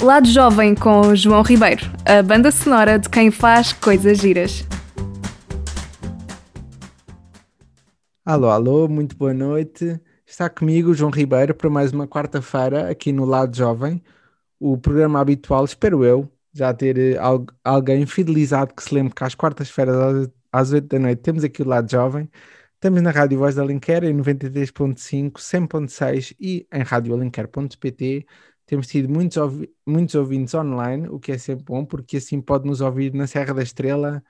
Lado 0.00 0.28
Jovem 0.28 0.76
com 0.76 1.12
João 1.16 1.42
Ribeiro, 1.42 1.82
a 2.04 2.22
banda 2.22 2.52
sonora 2.52 3.00
de 3.00 3.08
quem 3.08 3.32
faz 3.32 3.72
coisas 3.72 4.18
giras. 4.18 4.64
Alô, 8.24 8.48
alô, 8.48 8.88
muito 8.88 9.16
boa 9.16 9.34
noite. 9.34 10.00
Está 10.24 10.48
comigo 10.48 10.94
João 10.94 11.10
Ribeiro 11.10 11.52
para 11.52 11.68
mais 11.68 11.90
uma 11.90 12.06
quarta-feira 12.06 12.88
aqui 12.88 13.10
no 13.10 13.24
Lado 13.24 13.56
Jovem, 13.56 14.00
o 14.60 14.78
programa 14.78 15.20
habitual, 15.20 15.64
espero 15.64 16.04
eu, 16.04 16.30
já 16.52 16.72
ter 16.72 16.96
eh, 16.96 17.16
alguém 17.64 18.06
fidelizado 18.06 18.74
que 18.74 18.84
se 18.84 18.94
lembre 18.94 19.14
que 19.14 19.24
às 19.24 19.34
quartas-feiras 19.34 20.30
às 20.52 20.72
8 20.72 20.86
da 20.86 20.98
noite 21.00 21.22
temos 21.22 21.42
aqui 21.42 21.60
o 21.60 21.66
Lado 21.66 21.90
Jovem. 21.90 22.30
Estamos 22.74 23.02
na 23.02 23.10
Rádio 23.10 23.38
Voz 23.38 23.56
da 23.56 23.62
Alenquer 23.62 24.04
em 24.04 24.16
93.5, 24.16 25.32
100.6 25.32 26.36
e 26.38 26.68
em 26.72 26.82
radioalenquer.pt. 26.82 28.26
Temos 28.68 28.86
tido 28.86 29.08
muitos, 29.08 29.38
ouvi 29.38 29.74
muitos 29.86 30.14
ouvintes 30.14 30.52
online, 30.52 31.08
o 31.08 31.18
que 31.18 31.32
é 31.32 31.38
sempre 31.38 31.64
bom, 31.64 31.86
porque 31.86 32.18
assim 32.18 32.38
pode 32.38 32.66
nos 32.66 32.82
ouvir 32.82 33.14
na 33.14 33.26
Serra 33.26 33.54
da 33.54 33.62
Estrela, 33.62 34.22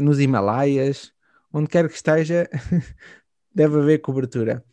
nos 0.00 0.20
Himalaias, 0.20 1.12
onde 1.52 1.68
quer 1.68 1.88
que 1.88 1.94
esteja, 1.96 2.48
deve 3.52 3.80
haver 3.80 3.98
cobertura. 3.98 4.64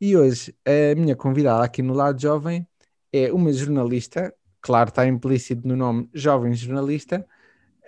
E 0.00 0.16
hoje 0.16 0.52
a 0.66 0.96
minha 0.96 1.14
convidada 1.14 1.64
aqui 1.64 1.80
no 1.80 1.94
Lado 1.94 2.20
Jovem 2.20 2.66
é 3.12 3.32
uma 3.32 3.52
jornalista, 3.52 4.34
claro, 4.60 4.88
está 4.88 5.06
implícito 5.06 5.66
no 5.66 5.76
nome 5.76 6.10
jovem 6.12 6.52
jornalista, 6.52 7.24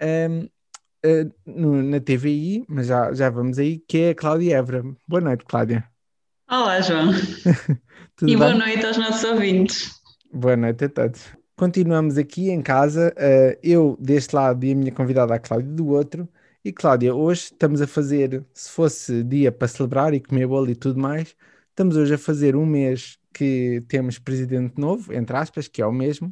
um, 0.01 0.45
uh, 1.05 1.35
no, 1.45 1.83
na 1.83 1.99
TVI, 1.99 2.65
mas 2.69 2.87
já, 2.87 3.13
já 3.13 3.29
vamos 3.29 3.59
aí, 3.59 3.81
que 3.81 3.99
é 3.99 4.11
a 4.11 4.15
Cláudia 4.15 4.59
Évora. 4.59 4.85
Boa 5.09 5.21
noite, 5.21 5.45
Cláudia. 5.45 5.85
Olá, 6.49 6.81
João. 6.81 7.11
e 8.23 8.27
bem? 8.27 8.37
boa 8.37 8.55
noite 8.55 8.87
aos 8.87 8.97
nossos 8.97 9.25
ouvintes. 9.25 9.98
Boa 10.33 10.57
noite 10.57 10.85
a 10.85 10.89
todos. 10.91 11.27
Continuamos 11.57 12.19
aqui 12.19 12.51
em 12.51 12.61
casa, 12.62 13.15
uh, 13.17 13.59
eu 13.62 13.97
deste 13.98 14.35
lado 14.35 14.62
e 14.65 14.73
a 14.73 14.75
minha 14.75 14.93
convidada, 14.93 15.35
a 15.35 15.39
Cláudia, 15.39 15.70
do 15.73 15.89
outro. 15.89 16.29
E 16.62 16.70
Cláudia, 16.70 17.15
hoje 17.15 17.45
estamos 17.45 17.81
a 17.81 17.87
fazer, 17.87 18.45
se 18.53 18.70
fosse 18.70 19.23
dia 19.25 19.51
para 19.51 19.67
celebrar 19.67 20.12
e 20.12 20.20
comer 20.20 20.47
bolo 20.47 20.70
e 20.70 20.77
tudo 20.77 21.01
mais, 21.01 21.35
estamos 21.70 21.97
hoje 21.97 22.15
a 22.15 22.19
fazer 22.19 22.55
um 22.57 22.67
mês 22.67 23.19
que 23.33 23.83
temos 23.89 24.19
presidente 24.19 24.79
novo, 24.79 25.12
entre 25.15 25.35
aspas, 25.37 25.67
que 25.67 25.81
é 25.81 25.87
o 25.87 25.93
mesmo. 25.93 26.29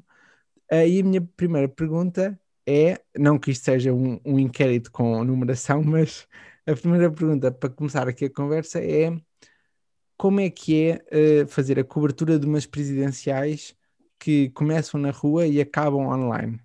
Uh, 0.70 0.86
e 0.86 1.00
a 1.00 1.04
minha 1.04 1.22
primeira 1.36 1.68
pergunta 1.68 2.38
é, 2.66 3.00
não 3.18 3.38
que 3.38 3.50
isto 3.50 3.64
seja 3.64 3.94
um, 3.94 4.20
um 4.24 4.38
inquérito 4.38 4.92
com 4.92 5.24
numeração, 5.24 5.82
mas 5.84 6.28
a 6.66 6.74
primeira 6.74 7.10
pergunta 7.10 7.50
para 7.50 7.70
começar 7.70 8.08
aqui 8.08 8.26
a 8.26 8.30
conversa 8.30 8.78
é 8.80 9.10
como 10.16 10.40
é 10.40 10.50
que 10.50 10.90
é 10.90 11.44
uh, 11.44 11.48
fazer 11.48 11.78
a 11.78 11.84
cobertura 11.84 12.38
de 12.38 12.46
umas 12.46 12.66
presidenciais 12.66 13.74
que 14.18 14.50
começam 14.50 15.00
na 15.00 15.10
rua 15.10 15.46
e 15.46 15.60
acabam 15.60 16.06
online? 16.06 16.60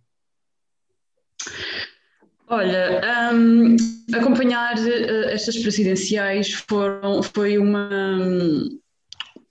Olha, 2.48 3.02
um, 3.34 3.76
acompanhar 4.14 4.76
uh, 4.78 5.30
estas 5.30 5.58
presidenciais 5.58 6.52
foram, 6.52 7.24
foi 7.24 7.58
uma, 7.58 7.90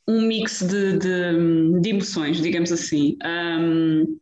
um 0.07 0.21
mix 0.21 0.61
de, 0.61 0.99
de, 0.99 1.81
de 1.81 1.89
emoções, 1.89 2.43
digamos 2.43 2.71
assim. 2.71 3.17
Um, 3.25 4.19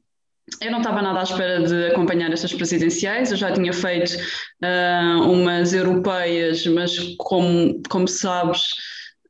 eu 0.61 0.71
não 0.71 0.79
estava 0.79 1.03
nada 1.03 1.21
à 1.21 1.23
espera 1.23 1.63
de 1.63 1.87
acompanhar 1.89 2.33
estas 2.33 2.55
presidenciais, 2.55 3.31
eu 3.31 3.37
já 3.37 3.53
tinha 3.53 3.73
feito 3.73 4.15
uh, 4.15 5.31
umas 5.31 5.73
europeias, 5.73 6.65
mas 6.67 6.97
como, 7.19 7.83
como 7.89 8.07
sabes, 8.07 8.61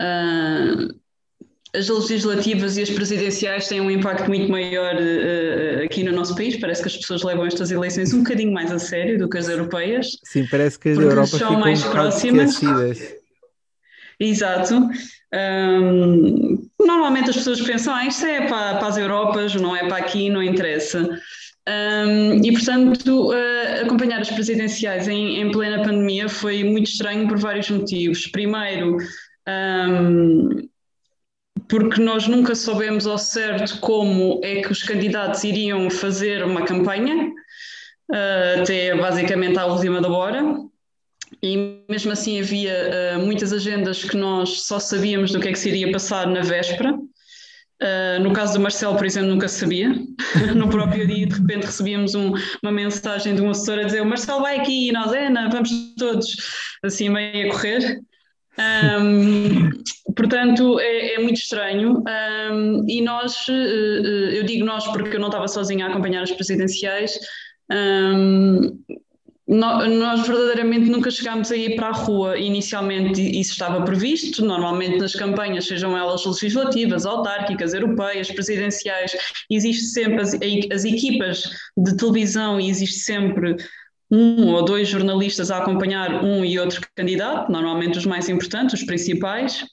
uh, 0.01 0.95
as 1.74 1.88
legislativas 1.88 2.77
e 2.77 2.83
as 2.83 2.91
presidenciais 2.91 3.69
têm 3.69 3.80
um 3.80 3.91
impacto 3.91 4.27
muito 4.28 4.50
maior 4.50 4.94
uh, 4.94 5.84
aqui 5.84 6.02
no 6.02 6.12
nosso 6.12 6.34
país. 6.34 6.56
Parece 6.56 6.83
que 6.83 6.88
as 6.88 6.97
pessoas 6.97 7.22
levam 7.22 7.47
estas 7.47 7.70
eleições 7.70 8.12
um 8.14 8.19
bocadinho 8.19 8.52
mais 8.52 8.72
a 8.72 8.78
sério 8.78 9.19
do 9.19 9.28
que 9.28 9.36
as 9.38 9.48
europeias. 9.48 10.18
Sim, 10.24 10.46
parece 10.51 10.78
que 10.78 10.89
as 10.89 10.98
Europa 10.98 11.27
são 11.27 11.61
mais 11.61 11.84
um 11.84 11.90
próximas. 11.90 12.61
Exato. 14.18 14.89
Um, 15.33 16.68
normalmente 16.80 17.30
as 17.30 17.36
pessoas 17.36 17.61
pensam, 17.61 17.95
ah, 17.95 18.07
isto 18.07 18.24
é 18.24 18.46
para, 18.48 18.78
para, 18.78 18.89
as 18.89 18.96
Europas, 18.96 19.55
não 19.55 19.77
é 19.77 19.86
para 19.86 19.98
aqui, 19.98 20.30
não 20.30 20.42
interessa. 20.42 21.20
Um, 21.68 22.42
e, 22.42 22.51
portanto, 22.52 23.30
uh, 23.30 23.84
acompanhar 23.84 24.20
as 24.23 24.30
presidenciais 24.30 25.07
em, 25.07 25.39
em, 25.39 25.51
plena 25.51 25.83
pandemia 25.84 26.27
foi 26.27 26.64
muito 26.64 26.86
estranho 26.86 27.28
por 27.28 27.36
vários 27.39 27.68
motivos. 27.68 28.27
Primeiro, 28.27 28.96
um, 29.46 30.68
porque 31.68 32.01
nós 32.01 32.27
nunca 32.27 32.55
soubemos 32.55 33.06
ao 33.06 33.18
certo 33.18 33.79
como 33.80 34.40
é 34.42 34.62
que 34.62 34.73
os 34.73 34.83
candidatos 34.83 35.45
iriam 35.45 35.90
fazer 35.90 36.42
uma 36.42 36.64
campanha, 36.64 37.29
uh, 38.11 38.62
até 38.62 38.96
basicamente 38.96 39.58
à 39.58 39.67
última 39.67 40.01
da 40.01 40.08
hora 40.08 40.68
e 41.42 41.84
mesmo 41.89 42.12
assim 42.12 42.40
havia 42.40 43.17
uh, 43.17 43.18
muitas 43.20 43.52
agendas 43.52 44.02
que 44.02 44.17
nós 44.17 44.62
só 44.62 44.78
sabíamos 44.78 45.33
do 45.33 45.40
que 45.40 45.48
é 45.48 45.52
que 45.52 45.58
se 45.58 45.68
iria 45.68 45.92
passar 45.92 46.27
na 46.27 46.40
véspera. 46.40 46.95
Uh, 46.95 48.20
no 48.20 48.33
caso 48.33 48.55
do 48.55 48.61
Marcelo, 48.61 48.96
por 48.96 49.07
exemplo, 49.07 49.28
nunca 49.30 49.46
sabia. 49.46 49.89
no 50.57 50.68
próprio 50.68 51.07
dia, 51.07 51.27
de 51.27 51.34
repente, 51.34 51.67
recebíamos 51.67 52.14
um, 52.14 52.33
uma 52.61 52.73
mensagem 52.73 53.36
de 53.36 53.42
um 53.42 53.51
assessor 53.51 53.78
a 53.78 53.83
dizer: 53.84 54.01
O 54.01 54.07
Marcelo 54.07 54.40
vai 54.40 54.58
aqui 54.58 54.90
nós, 54.90 55.12
não, 55.30 55.48
vamos 55.48 55.70
todos 55.96 56.36
assim 56.83 57.08
meio 57.08 57.48
a 57.48 57.52
correr. 57.52 58.01
Um, 58.58 59.70
portanto, 60.14 60.80
é, 60.80 61.14
é, 61.14 61.19
muito 61.23 61.36
estranho. 61.36 62.02
Um, 62.52 62.85
e 62.89 63.01
nós, 63.02 63.46
uh, 63.48 63.52
eu 63.52 64.45
digo 64.45 64.64
nós 64.64 64.86
porque 64.89 65.17
eu 65.17 65.20
não 65.20 65.29
estava 65.29 65.46
sozinha 65.46 65.86
a 65.86 65.91
acompanhar 65.91 66.23
as 66.23 66.33
presidenciais. 66.33 67.19
Um, 67.70 68.79
nós 69.48 70.27
verdadeiramente 70.27 70.91
nunca 70.91 71.11
chegámos 71.11 71.51
a 71.51 71.57
ir 71.57 71.74
para 71.74 71.89
a 71.89 71.92
rua. 71.92 72.36
Inicialmente 72.36 73.23
isso 73.23 73.52
estava 73.52 73.83
previsto, 73.83 74.45
normalmente 74.45 74.98
nas 74.98 75.14
campanhas, 75.14 75.67
sejam 75.67 75.96
elas 75.96 76.27
legislativas, 76.27 77.07
autárquicas, 77.07 77.73
europeias, 77.73 78.30
presidenciais, 78.30 79.17
existe 79.51 79.86
sempre 79.86 80.20
as, 80.20 80.35
as 80.70 80.85
equipas 80.85 81.48
de 81.79 81.96
televisão 81.96 82.61
e 82.61 82.69
existe 82.69 82.98
sempre 82.98 83.57
um 84.11 84.48
ou 84.48 84.64
dois 84.64 84.89
jornalistas 84.89 85.51
a 85.51 85.58
acompanhar 85.58 86.24
um 86.24 86.45
e 86.45 86.58
outro 86.58 86.80
candidato, 86.95 87.52
normalmente 87.52 87.98
os 87.98 88.07
mais 88.07 88.29
importantes, 88.29 88.80
os 88.80 88.86
principais. 88.86 89.64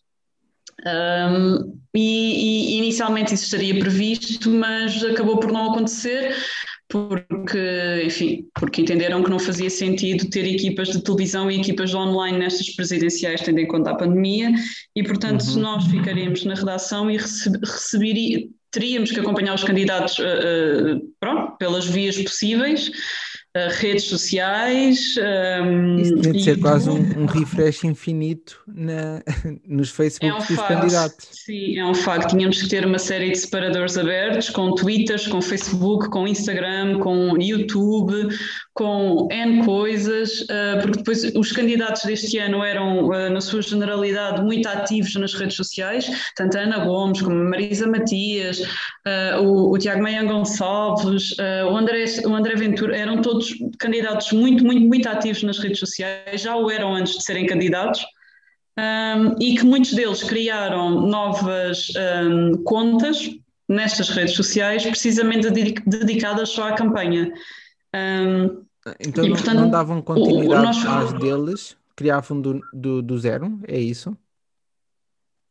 Um, 0.85 1.79
e, 1.95 2.73
e, 2.73 2.77
inicialmente 2.77 3.33
isso 3.33 3.45
estaria 3.45 3.79
previsto, 3.79 4.49
mas 4.49 5.01
acabou 5.03 5.39
por 5.39 5.51
não 5.51 5.71
acontecer 5.71 6.35
porque, 6.87 8.03
enfim, 8.05 8.45
porque 8.53 8.81
entenderam 8.81 9.23
que 9.23 9.29
não 9.29 9.39
fazia 9.39 9.69
sentido 9.69 10.29
ter 10.29 10.45
equipas 10.45 10.89
de 10.89 11.01
televisão 11.01 11.49
e 11.49 11.59
equipas 11.59 11.93
online 11.95 12.37
nestas 12.37 12.69
presidenciais, 12.69 13.41
tendo 13.41 13.59
em 13.59 13.67
conta 13.67 13.91
a 13.91 13.95
pandemia, 13.95 14.51
e 14.95 15.03
portanto 15.03 15.43
uhum. 15.45 15.61
nós 15.61 15.85
ficaríamos 15.87 16.43
na 16.45 16.53
redação 16.53 17.09
e 17.09 17.17
receberíamos, 17.17 18.49
teríamos 18.69 19.11
que 19.11 19.19
acompanhar 19.19 19.55
os 19.55 19.63
candidatos 19.63 20.19
uh, 20.19 20.23
uh, 20.23 21.01
pronto, 21.19 21.57
pelas 21.57 21.85
vias 21.85 22.21
possíveis, 22.21 22.91
redes 23.79 24.03
sociais. 24.05 25.15
Um, 25.17 25.97
Isso 25.97 26.15
tinha 26.17 26.33
de 26.33 26.43
ser 26.43 26.59
quase 26.59 26.89
um, 26.89 27.21
um, 27.21 27.25
refresh 27.25 27.83
infinito 27.85 28.59
na, 28.67 29.21
nos 29.67 29.89
Facebooks 29.89 30.29
é 30.29 30.33
um 30.33 30.37
dos 30.45 30.55
facto, 30.55 30.79
candidatos. 30.79 31.27
Sim, 31.31 31.79
é 31.79 31.85
um 31.85 31.93
facto. 31.93 32.31
Tínhamos 32.31 32.61
que 32.61 32.67
ter 32.67 32.85
uma 32.85 32.99
série 32.99 33.31
de 33.31 33.37
separadores 33.37 33.97
abertos 33.97 34.49
com 34.49 34.75
Twitters, 34.75 35.27
com 35.27 35.41
Facebook, 35.41 36.09
com 36.09 36.27
Instagram, 36.27 36.99
com 36.99 37.39
YouTube, 37.39 38.29
com 38.73 39.27
N 39.31 39.63
coisas, 39.63 40.41
uh, 40.41 40.81
porque 40.81 40.97
depois 40.97 41.23
os 41.33 41.51
candidatos 41.53 42.03
deste 42.03 42.37
ano 42.37 42.61
eram, 42.61 43.05
uh, 43.05 43.29
na 43.29 43.39
sua 43.39 43.61
generalidade, 43.61 44.43
muito 44.43 44.67
ativos 44.67 45.15
nas 45.15 45.33
redes 45.33 45.55
sociais, 45.55 46.11
tanto 46.35 46.57
a 46.57 46.61
Ana 46.61 46.79
Gomes 46.79 47.21
como 47.21 47.39
a 47.39 47.49
Marisa 47.49 47.87
Matias, 47.87 48.59
uh, 48.59 49.41
o, 49.41 49.71
o, 49.71 49.77
Tiago 49.77 50.03
Meia 50.03 50.23
Gonçalves, 50.23 51.35
o, 51.71 51.77
André, 51.77 52.03
o 52.25 52.35
André 52.35 52.55
Ventura, 52.55 52.97
eram 52.97 53.21
todos 53.21 53.44
candidatos 53.79 54.31
muito, 54.31 54.63
muito, 54.63 54.87
muito 54.87 55.07
ativos 55.09 55.43
nas 55.43 55.57
redes 55.59 55.79
sociais, 55.79 56.41
já 56.41 56.55
o 56.55 56.69
eram 56.69 56.93
antes 56.93 57.17
de 57.17 57.23
serem 57.23 57.45
candidatos. 57.45 58.05
Um, 58.77 59.41
e 59.41 59.55
que 59.55 59.65
muitos 59.65 59.93
deles 59.93 60.21
criaram 60.21 61.07
novas 61.07 61.87
um, 62.25 62.61
contas 62.63 63.29
nestas 63.69 64.09
redes 64.09 64.35
sociais, 64.35 64.85
precisamente 64.85 65.49
dedicadas 65.49 66.49
só 66.49 66.67
à 66.67 66.73
campanha. 66.73 67.31
Um, 67.95 68.65
então 68.99 69.23
e, 69.23 69.29
não, 69.29 69.35
portanto, 69.35 69.59
não, 69.59 69.69
davam 69.69 70.01
continuidade 70.01 70.53
o, 70.53 70.59
o 70.59 70.61
nosso... 70.61 70.87
às 70.87 71.13
deles, 71.13 71.77
criavam 71.95 72.41
do, 72.41 72.61
do, 72.73 73.01
do, 73.01 73.17
zero, 73.17 73.59
é 73.67 73.79
isso? 73.79 74.15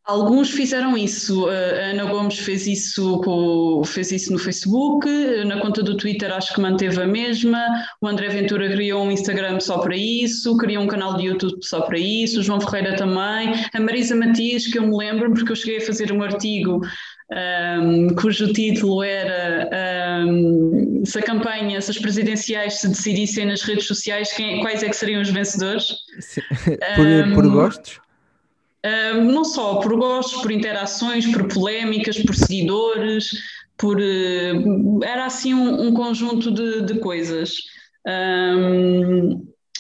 Alguns 0.05 0.51
fizeram 0.51 0.97
isso. 0.97 1.49
A 1.49 1.91
Ana 1.91 2.05
Gomes 2.05 2.39
fez 2.39 2.67
isso, 2.67 3.21
com, 3.23 3.83
fez 3.85 4.13
isso 4.13 4.33
no 4.33 4.39
Facebook, 4.39 5.09
na 5.47 5.61
conta 5.61 5.83
do 5.83 5.97
Twitter 5.97 6.33
acho 6.33 6.55
que 6.55 6.61
manteve 6.61 7.01
a 7.01 7.07
mesma. 7.07 7.59
O 8.01 8.07
André 8.07 8.29
Ventura 8.29 8.69
criou 8.69 9.05
um 9.05 9.11
Instagram 9.11 9.61
só 9.61 9.79
para 9.79 9.97
isso, 9.97 10.57
criou 10.59 10.83
um 10.83 10.87
canal 10.87 11.17
de 11.17 11.25
YouTube 11.27 11.59
só 11.63 11.81
para 11.83 11.99
isso. 11.99 12.41
O 12.41 12.43
João 12.43 12.61
Ferreira 12.61 12.97
também. 12.97 13.55
A 13.73 13.81
Marisa 13.81 14.15
Matias, 14.15 14.67
que 14.67 14.79
eu 14.79 14.87
me 14.87 14.97
lembro, 14.97 15.33
porque 15.33 15.53
eu 15.53 15.57
cheguei 15.57 15.79
a 15.79 15.87
fazer 15.87 16.13
um 16.13 16.23
artigo 16.23 16.83
um, 17.33 18.15
cujo 18.15 18.53
título 18.53 19.03
era 19.03 20.25
um, 20.27 21.03
se 21.05 21.19
a 21.19 21.23
campanha, 21.23 21.81
se 21.81 21.91
as 21.91 21.99
presidenciais 21.99 22.81
se 22.81 22.89
decidissem 22.89 23.47
nas 23.47 23.63
redes 23.63 23.87
sociais, 23.87 24.33
quem, 24.33 24.61
quais 24.61 24.83
é 24.83 24.89
que 24.89 24.97
seriam 24.97 25.23
os 25.23 25.31
vencedores? 25.31 25.87
por, 26.97 27.07
um, 27.07 27.35
por 27.35 27.49
gostos? 27.49 28.04
Não 29.23 29.45
só 29.45 29.77
por 29.77 29.97
gostos, 29.97 30.43
por 30.43 30.51
interações, 30.51 31.27
por 31.27 31.49
polémicas, 31.49 32.19
por 32.19 32.35
seguidores, 32.35 33.31
por 33.77 33.99
uh, 33.99 35.03
era 35.03 35.25
assim 35.25 35.55
um, 35.55 35.89
um 35.89 35.95
conjunto 35.95 36.53
de, 36.53 36.83
de 36.83 36.99
coisas. 37.01 37.55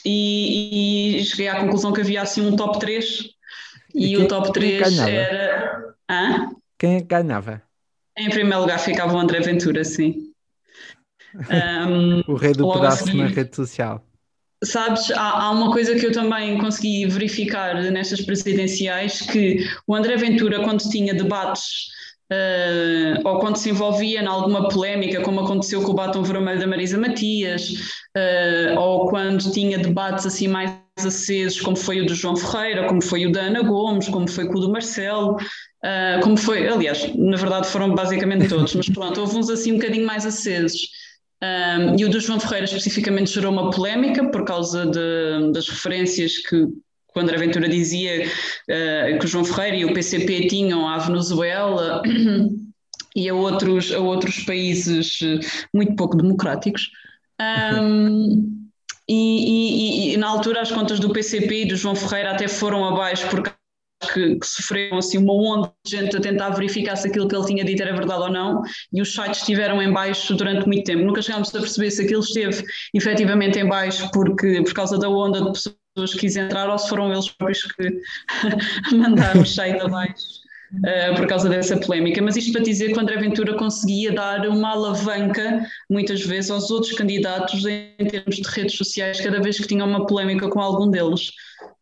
E, 0.05 1.19
e, 1.19 1.25
cheguei 1.25 1.49
à 1.49 1.61
conclusão 1.61 1.93
que 1.93 2.01
havia 2.03 2.23
assim 2.23 2.43
um 2.43 2.56
top 2.56 2.79
3 2.79 3.21
e, 3.95 4.12
e 4.12 4.17
quem, 4.17 4.25
o 4.25 4.29
top 4.29 4.53
3 4.53 4.99
era. 4.99 5.95
Hã? 6.11 6.51
Quem 6.79 6.97
é 6.97 7.01
ganhava? 7.01 7.62
Em 8.17 8.29
primeiro 8.29 8.61
lugar 8.61 8.79
ficava 8.79 9.15
o 9.15 9.19
André 9.19 9.41
Ventura, 9.41 9.85
sim. 9.85 10.31
Um, 11.35 12.23
o 12.33 12.37
rei 12.37 12.53
do 12.53 12.73
pedaço 12.73 13.12
na 13.12 13.27
rede 13.27 13.56
social. 13.56 14.06
Sabes, 14.65 15.11
há, 15.11 15.45
há, 15.45 15.51
uma 15.51 15.71
coisa 15.73 15.95
que 15.95 16.07
eu 16.07 16.13
também 16.13 16.59
consegui 16.59 17.07
verificar 17.07 17.83
nestas 17.91 18.21
presidenciais, 18.23 19.21
que 19.21 19.65
o 19.87 19.95
André 19.95 20.17
Ventura, 20.17 20.63
quando 20.63 20.89
tinha 20.89 21.15
debates 21.15 21.95
Uh, 22.33 23.21
ou 23.23 23.39
quando 23.39 23.57
se 23.57 23.69
envolvia 23.69 24.23
em 24.23 24.27
alguma 24.27 24.69
polémica, 24.69 25.21
como 25.21 25.41
aconteceu 25.41 25.83
com 25.83 25.93
o 25.93 25.95
batom 25.95 26.23
vermelho 26.23 26.59
da 26.59 26.67
Marisa 26.67 26.97
Matias, 26.97 27.69
uh, 28.17 28.79
ou 28.79 29.09
quando 29.09 29.53
tinha 29.53 29.79
debates 29.79 30.25
assim 30.25 30.49
mais 30.49 30.73
acesos, 30.99 31.61
como 31.61 31.77
foi 31.77 32.01
o 32.01 32.07
do 32.07 32.15
João 32.15 32.35
Ferreira, 32.35 32.87
como 32.87 33.03
foi 33.03 33.27
o 33.27 33.33
da 33.33 33.43
Ana 33.43 33.63
Gomes, 33.63 34.09
como 34.09 34.27
foi 34.27 34.45
o 34.45 34.53
do 34.53 34.73
Marcelo, 34.73 35.37
uh, 35.37 36.21
como 36.23 36.37
foi, 36.39 36.67
aliás, 36.67 37.15
na 37.15 37.37
verdade 37.37 37.69
foram 37.69 37.95
basicamente 37.95 38.49
todos, 38.49 38.75
mas 38.75 38.89
pronto, 38.89 39.21
houve 39.21 39.37
uns 39.37 39.51
assim 39.51 39.73
um 39.73 39.77
bocadinho 39.77 40.07
mais 40.07 40.25
acesos. 40.25 40.81
Um, 41.44 41.99
e 41.99 42.05
o 42.05 42.08
do 42.08 42.20
João 42.20 42.41
Ferreira 42.41 42.64
especificamente 42.64 43.31
gerou 43.31 43.52
uma 43.52 43.70
polémica 43.70 44.25
por 44.31 44.44
causa 44.44 44.87
de, 44.87 45.52
das 45.52 45.69
referências 45.69 46.38
que 46.38 46.56
o 46.56 47.20
André 47.20 47.37
Ventura 47.37 47.69
dizia 47.69 48.26
uh, 48.26 49.19
que 49.19 49.25
o 49.25 49.29
João 49.29 49.44
Ferreira 49.44 49.76
e 49.76 49.85
o 49.85 49.93
PCP 49.93 50.46
tinham 50.46 50.88
à 50.88 50.99
Venezuela 50.99 52.02
e 53.14 53.29
a 53.29 53.35
outros, 53.35 53.93
a 53.93 53.99
outros 53.99 54.41
países 54.44 55.20
muito 55.73 55.94
pouco 55.96 56.17
democráticos. 56.17 56.91
Um, 57.81 58.64
e, 59.08 60.12
e, 60.12 60.14
e, 60.14 60.17
na 60.17 60.29
altura 60.29 60.62
as 60.62 60.73
contas 60.73 60.99
do 60.99 61.11
PCP 61.11 61.62
e 61.62 61.69
do 61.69 61.76
João 61.76 61.94
Ferreira 61.94 62.31
até 62.31 62.49
foram 62.49 62.85
abaixo 62.87 63.29
que, 64.15 64.37
que, 64.37 64.47
sofreram 64.47 64.99
assim 64.99 65.19
uma 65.19 65.35
onda 65.35 65.73
de 65.85 65.91
gente 65.91 66.17
a 66.17 66.21
tentar 66.21 66.51
verificar 66.51 66.97
se 66.97 67.09
aquilo 67.09 67.29
que 67.29 67.35
ele 67.35 67.45
tinha 67.45 67.65
dito 67.65 67.83
era 67.83 67.93
verdade 67.93 68.23
ou 68.23 68.31
não 68.31 68.63
e 68.93 69.03
os 69.03 69.13
sites 69.13 69.41
estiveram 69.41 69.83
em 69.83 69.93
baixo 69.93 70.35
durante 70.35 70.67
muito 70.67 70.85
tempo. 70.85 71.05
Nunca 71.05 71.21
chegámos 71.21 71.55
a 71.55 71.61
perceber 71.61 71.91
se 71.91 72.03
aquilo 72.03 72.21
esteve 72.21 72.65
efetivamente 72.95 73.59
em 73.59 73.67
baixo 73.67 74.09
porque, 74.13 74.63
por 74.63 74.73
causa 74.73 74.99
da 74.99 75.09
onda 75.09 75.41
de 75.41 75.53
pessoas 75.53 76.15
que 76.15 76.21
quis 76.21 76.37
entrar 76.37 76.71
ou 76.71 76.79
se 76.79 76.89
foram 76.89 77.13
eles 77.13 77.29
próprios 77.29 77.63
que 77.73 78.01
mandaram 78.97 79.43
o 79.43 79.47
site 79.47 79.81
abaixo. 79.81 80.44
Uh, 80.82 81.15
por 81.15 81.26
causa 81.26 81.49
dessa 81.49 81.76
polémica, 81.76 82.21
mas 82.21 82.37
isto 82.37 82.53
para 82.53 82.62
dizer 82.62 82.93
que 82.93 82.99
o 82.99 83.00
André 83.00 83.17
Ventura 83.17 83.55
conseguia 83.55 84.12
dar 84.12 84.47
uma 84.49 84.73
alavanca, 84.73 85.65
muitas 85.88 86.23
vezes, 86.23 86.50
aos 86.50 86.71
outros 86.71 86.93
candidatos 86.93 87.65
em 87.65 88.06
termos 88.06 88.37
de 88.37 88.49
redes 88.49 88.76
sociais, 88.76 89.21
cada 89.21 89.41
vez 89.41 89.59
que 89.59 89.69
tinha 89.69 89.85
uma 89.85 90.06
polémica 90.06 90.49
com 90.49 90.61
algum 90.61 90.91
deles. 90.91 91.31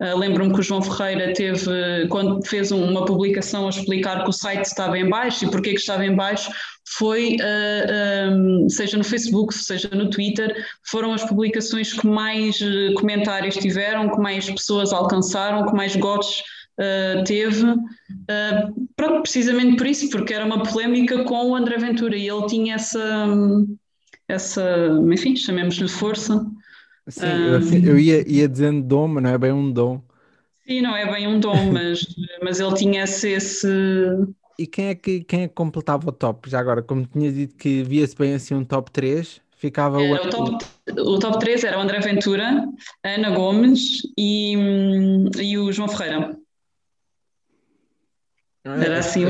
Uh, 0.00 0.16
Lembro-me 0.16 0.52
que 0.52 0.60
o 0.60 0.62
João 0.62 0.82
Ferreira 0.82 1.32
teve, 1.32 2.06
quando 2.08 2.44
fez 2.46 2.70
uma 2.70 3.04
publicação 3.04 3.66
a 3.66 3.70
explicar 3.70 4.24
que 4.24 4.30
o 4.30 4.32
site 4.32 4.64
estava 4.64 4.98
em 4.98 5.08
baixo 5.08 5.44
e 5.44 5.50
porquê 5.50 5.70
que 5.70 5.80
estava 5.80 6.04
em 6.04 6.14
baixo, 6.14 6.50
foi, 6.96 7.36
uh, 7.36 7.38
ah, 7.40 8.30
um, 8.30 8.68
seja 8.68 8.98
no 8.98 9.04
Facebook, 9.04 9.54
seja 9.54 9.88
no 9.92 10.10
Twitter, 10.10 10.54
foram 10.84 11.14
as 11.14 11.24
publicações 11.24 11.92
que 11.92 12.06
mais 12.06 12.58
comentários 12.96 13.56
tiveram, 13.56 14.10
que 14.10 14.20
mais 14.20 14.50
pessoas 14.50 14.92
alcançaram, 14.92 15.66
que 15.66 15.74
mais 15.74 15.96
gostos 15.96 16.42
uh, 16.78 17.24
teve, 17.24 17.64
uh, 17.64 18.88
pronto, 18.96 19.22
precisamente 19.22 19.76
por 19.76 19.86
isso, 19.86 20.08
porque 20.10 20.34
era 20.34 20.44
uma 20.44 20.62
polémica 20.62 21.24
com 21.24 21.50
o 21.50 21.54
André 21.54 21.76
Ventura 21.78 22.16
e 22.16 22.28
ele 22.28 22.46
tinha 22.46 22.74
essa, 22.74 23.26
essa 24.28 24.88
enfim, 25.12 25.36
chamemos-lhe 25.36 25.88
força. 25.88 26.46
Sim, 27.08 27.26
eu, 27.26 27.56
assim, 27.56 27.84
eu 27.84 27.98
ia, 27.98 28.28
ia 28.28 28.48
dizendo 28.48 28.82
dom, 28.82 29.08
mas 29.08 29.22
não 29.22 29.30
é 29.30 29.38
bem 29.38 29.52
um 29.52 29.72
dom. 29.72 30.00
Sim, 30.66 30.80
não 30.82 30.96
é 30.96 31.10
bem 31.10 31.26
um 31.26 31.40
dom, 31.40 31.56
mas, 31.72 32.04
mas 32.42 32.60
ele 32.60 32.74
tinha 32.74 33.04
esse, 33.04 33.30
esse... 33.30 33.68
E 34.58 34.66
quem 34.66 34.86
é, 34.86 34.94
que, 34.94 35.24
quem 35.24 35.42
é 35.42 35.48
que 35.48 35.54
completava 35.54 36.08
o 36.08 36.12
top? 36.12 36.48
Já 36.48 36.60
agora, 36.60 36.82
como 36.82 37.06
tinha 37.06 37.32
dito 37.32 37.56
que 37.56 37.82
via-se 37.82 38.14
bem 38.14 38.34
assim 38.34 38.54
um 38.54 38.64
top 38.64 38.90
3, 38.90 39.40
ficava 39.56 39.98
o... 39.98 40.12
o... 40.12 40.30
top, 40.30 40.64
o 40.98 41.18
top 41.18 41.38
3 41.38 41.64
era 41.64 41.78
o 41.78 41.80
André 41.80 42.00
Ventura, 42.00 42.64
a 43.02 43.08
Ana 43.08 43.30
Gomes 43.30 44.02
e, 44.16 44.54
e 45.40 45.58
o 45.58 45.72
João 45.72 45.88
Ferreira. 45.88 46.36
É? 48.64 48.84
Era 48.84 48.98
assim. 48.98 49.24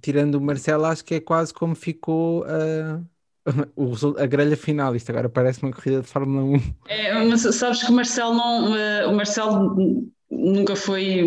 Tirando 0.00 0.36
o 0.36 0.40
Marcelo, 0.40 0.86
acho 0.86 1.04
que 1.04 1.16
é 1.16 1.20
quase 1.20 1.52
como 1.52 1.74
ficou 1.74 2.44
a, 2.44 3.00
a 4.22 4.26
grelha 4.26 4.56
final. 4.56 4.94
Isto 4.96 5.10
agora 5.10 5.28
parece 5.28 5.62
uma 5.62 5.72
corrida 5.72 6.00
de 6.00 6.06
Fórmula 6.06 6.42
1. 6.42 6.74
É, 6.88 7.24
mas 7.24 7.42
sabes 7.54 7.82
que 7.82 7.90
o 7.90 7.94
Marcelo 7.94 8.34
não. 8.34 8.76
Eh, 8.76 9.06
o 9.06 9.14
Marcelo 9.14 10.10
nunca 10.30 10.76
foi 10.76 11.22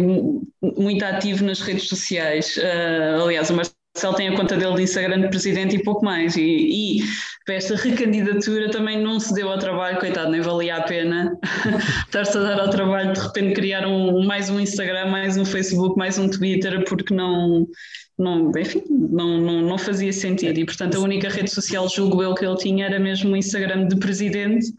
muito 0.61 1.03
ativo 1.03 1.43
nas 1.45 1.61
redes 1.61 1.87
sociais. 1.87 2.57
Uh, 2.57 3.23
aliás, 3.23 3.49
o 3.49 3.55
Marcelo 3.55 3.82
Marcelo 3.95 4.15
tem 4.15 4.27
a 4.27 4.35
conta 4.35 4.57
dele 4.57 4.73
de 4.75 4.81
Instagram 4.83 5.21
de 5.21 5.29
presidente 5.29 5.75
e 5.75 5.83
pouco 5.83 6.03
mais. 6.03 6.35
E, 6.35 6.41
e 6.41 7.03
para 7.45 7.55
esta 7.55 7.75
recandidatura 7.75 8.71
também 8.71 8.99
não 8.99 9.19
se 9.19 9.33
deu 9.33 9.49
ao 9.49 9.59
trabalho, 9.59 9.99
coitado, 9.99 10.31
nem 10.31 10.41
valia 10.41 10.77
a 10.77 10.81
pena 10.81 11.37
estar-se 12.07 12.35
a 12.37 12.41
dar 12.41 12.59
ao 12.59 12.69
trabalho 12.69 13.13
de 13.13 13.19
repente 13.19 13.53
criar 13.53 13.87
um, 13.87 14.25
mais 14.25 14.49
um 14.49 14.59
Instagram, 14.59 15.07
mais 15.11 15.37
um 15.37 15.45
Facebook, 15.45 15.95
mais 15.95 16.17
um 16.17 16.27
Twitter, 16.27 16.83
porque 16.85 17.13
não, 17.13 17.67
não 18.17 18.51
enfim, 18.57 18.81
não, 18.89 19.39
não, 19.39 19.61
não 19.61 19.77
fazia 19.77 20.11
sentido. 20.11 20.59
E 20.59 20.65
portanto 20.65 20.97
a 20.97 20.99
única 20.99 21.29
rede 21.29 21.51
social, 21.51 21.87
julgo 21.87 22.23
eu, 22.23 22.33
que 22.33 22.43
ele 22.43 22.57
tinha 22.57 22.85
era 22.85 22.99
mesmo 22.99 23.31
o 23.33 23.37
Instagram 23.37 23.87
de 23.87 23.95
presidente. 23.97 24.73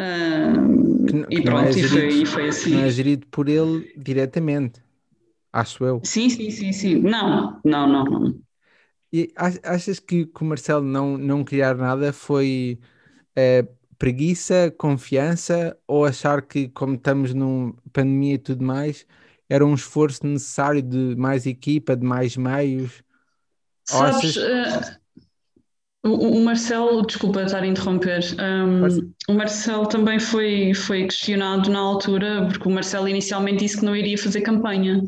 Uh, 0.00 1.06
que, 1.06 1.26
que 1.26 1.38
e 1.38 1.42
pronto, 1.42 1.68
é 1.68 1.72
gerido, 1.72 1.96
e, 1.96 2.10
foi, 2.10 2.22
e 2.22 2.26
foi 2.26 2.48
assim. 2.48 2.74
Não 2.74 2.84
é 2.84 2.90
gerido 2.90 3.26
por 3.30 3.48
ele 3.48 3.92
diretamente 3.96 4.80
acho 5.52 5.84
eu. 5.84 6.02
Sim, 6.04 6.28
sim, 6.30 6.50
sim, 6.50 6.72
sim. 6.72 6.94
Não, 7.00 7.60
não, 7.64 7.86
não, 7.88 8.04
não. 8.04 8.40
E 9.12 9.32
achas 9.64 9.98
que, 9.98 10.30
o 10.40 10.44
Marcelo 10.44 10.84
não, 10.84 11.18
não 11.18 11.44
criar 11.44 11.74
nada 11.76 12.12
foi 12.12 12.78
é, 13.36 13.66
preguiça, 13.98 14.70
confiança 14.78 15.78
ou 15.86 16.04
achar 16.06 16.42
que, 16.42 16.68
como 16.70 16.94
estamos 16.96 17.34
numa 17.34 17.74
pandemia 17.92 18.34
e 18.34 18.38
tudo 18.38 18.64
mais, 18.64 19.06
era 19.48 19.66
um 19.66 19.74
esforço 19.74 20.26
necessário 20.26 20.82
de 20.82 21.16
mais 21.16 21.46
equipa, 21.46 21.96
de 21.96 22.06
mais 22.06 22.36
meios? 22.36 23.02
Sabes, 23.84 24.36
achas... 24.36 24.99
o, 26.02 26.38
o 26.38 26.44
Marcelo, 26.44 27.06
desculpa 27.06 27.42
estar 27.42 27.62
a 27.62 27.66
interromper, 27.66 28.20
um, 28.38 29.12
o 29.28 29.36
Marcelo 29.36 29.86
também 29.86 30.18
foi, 30.18 30.72
foi 30.74 31.04
questionado 31.04 31.70
na 31.70 31.78
altura, 31.78 32.46
porque 32.48 32.68
o 32.68 32.70
Marcelo 32.70 33.08
inicialmente 33.08 33.58
disse 33.58 33.78
que 33.78 33.84
não 33.84 33.94
iria 33.94 34.16
fazer 34.16 34.40
campanha 34.40 35.02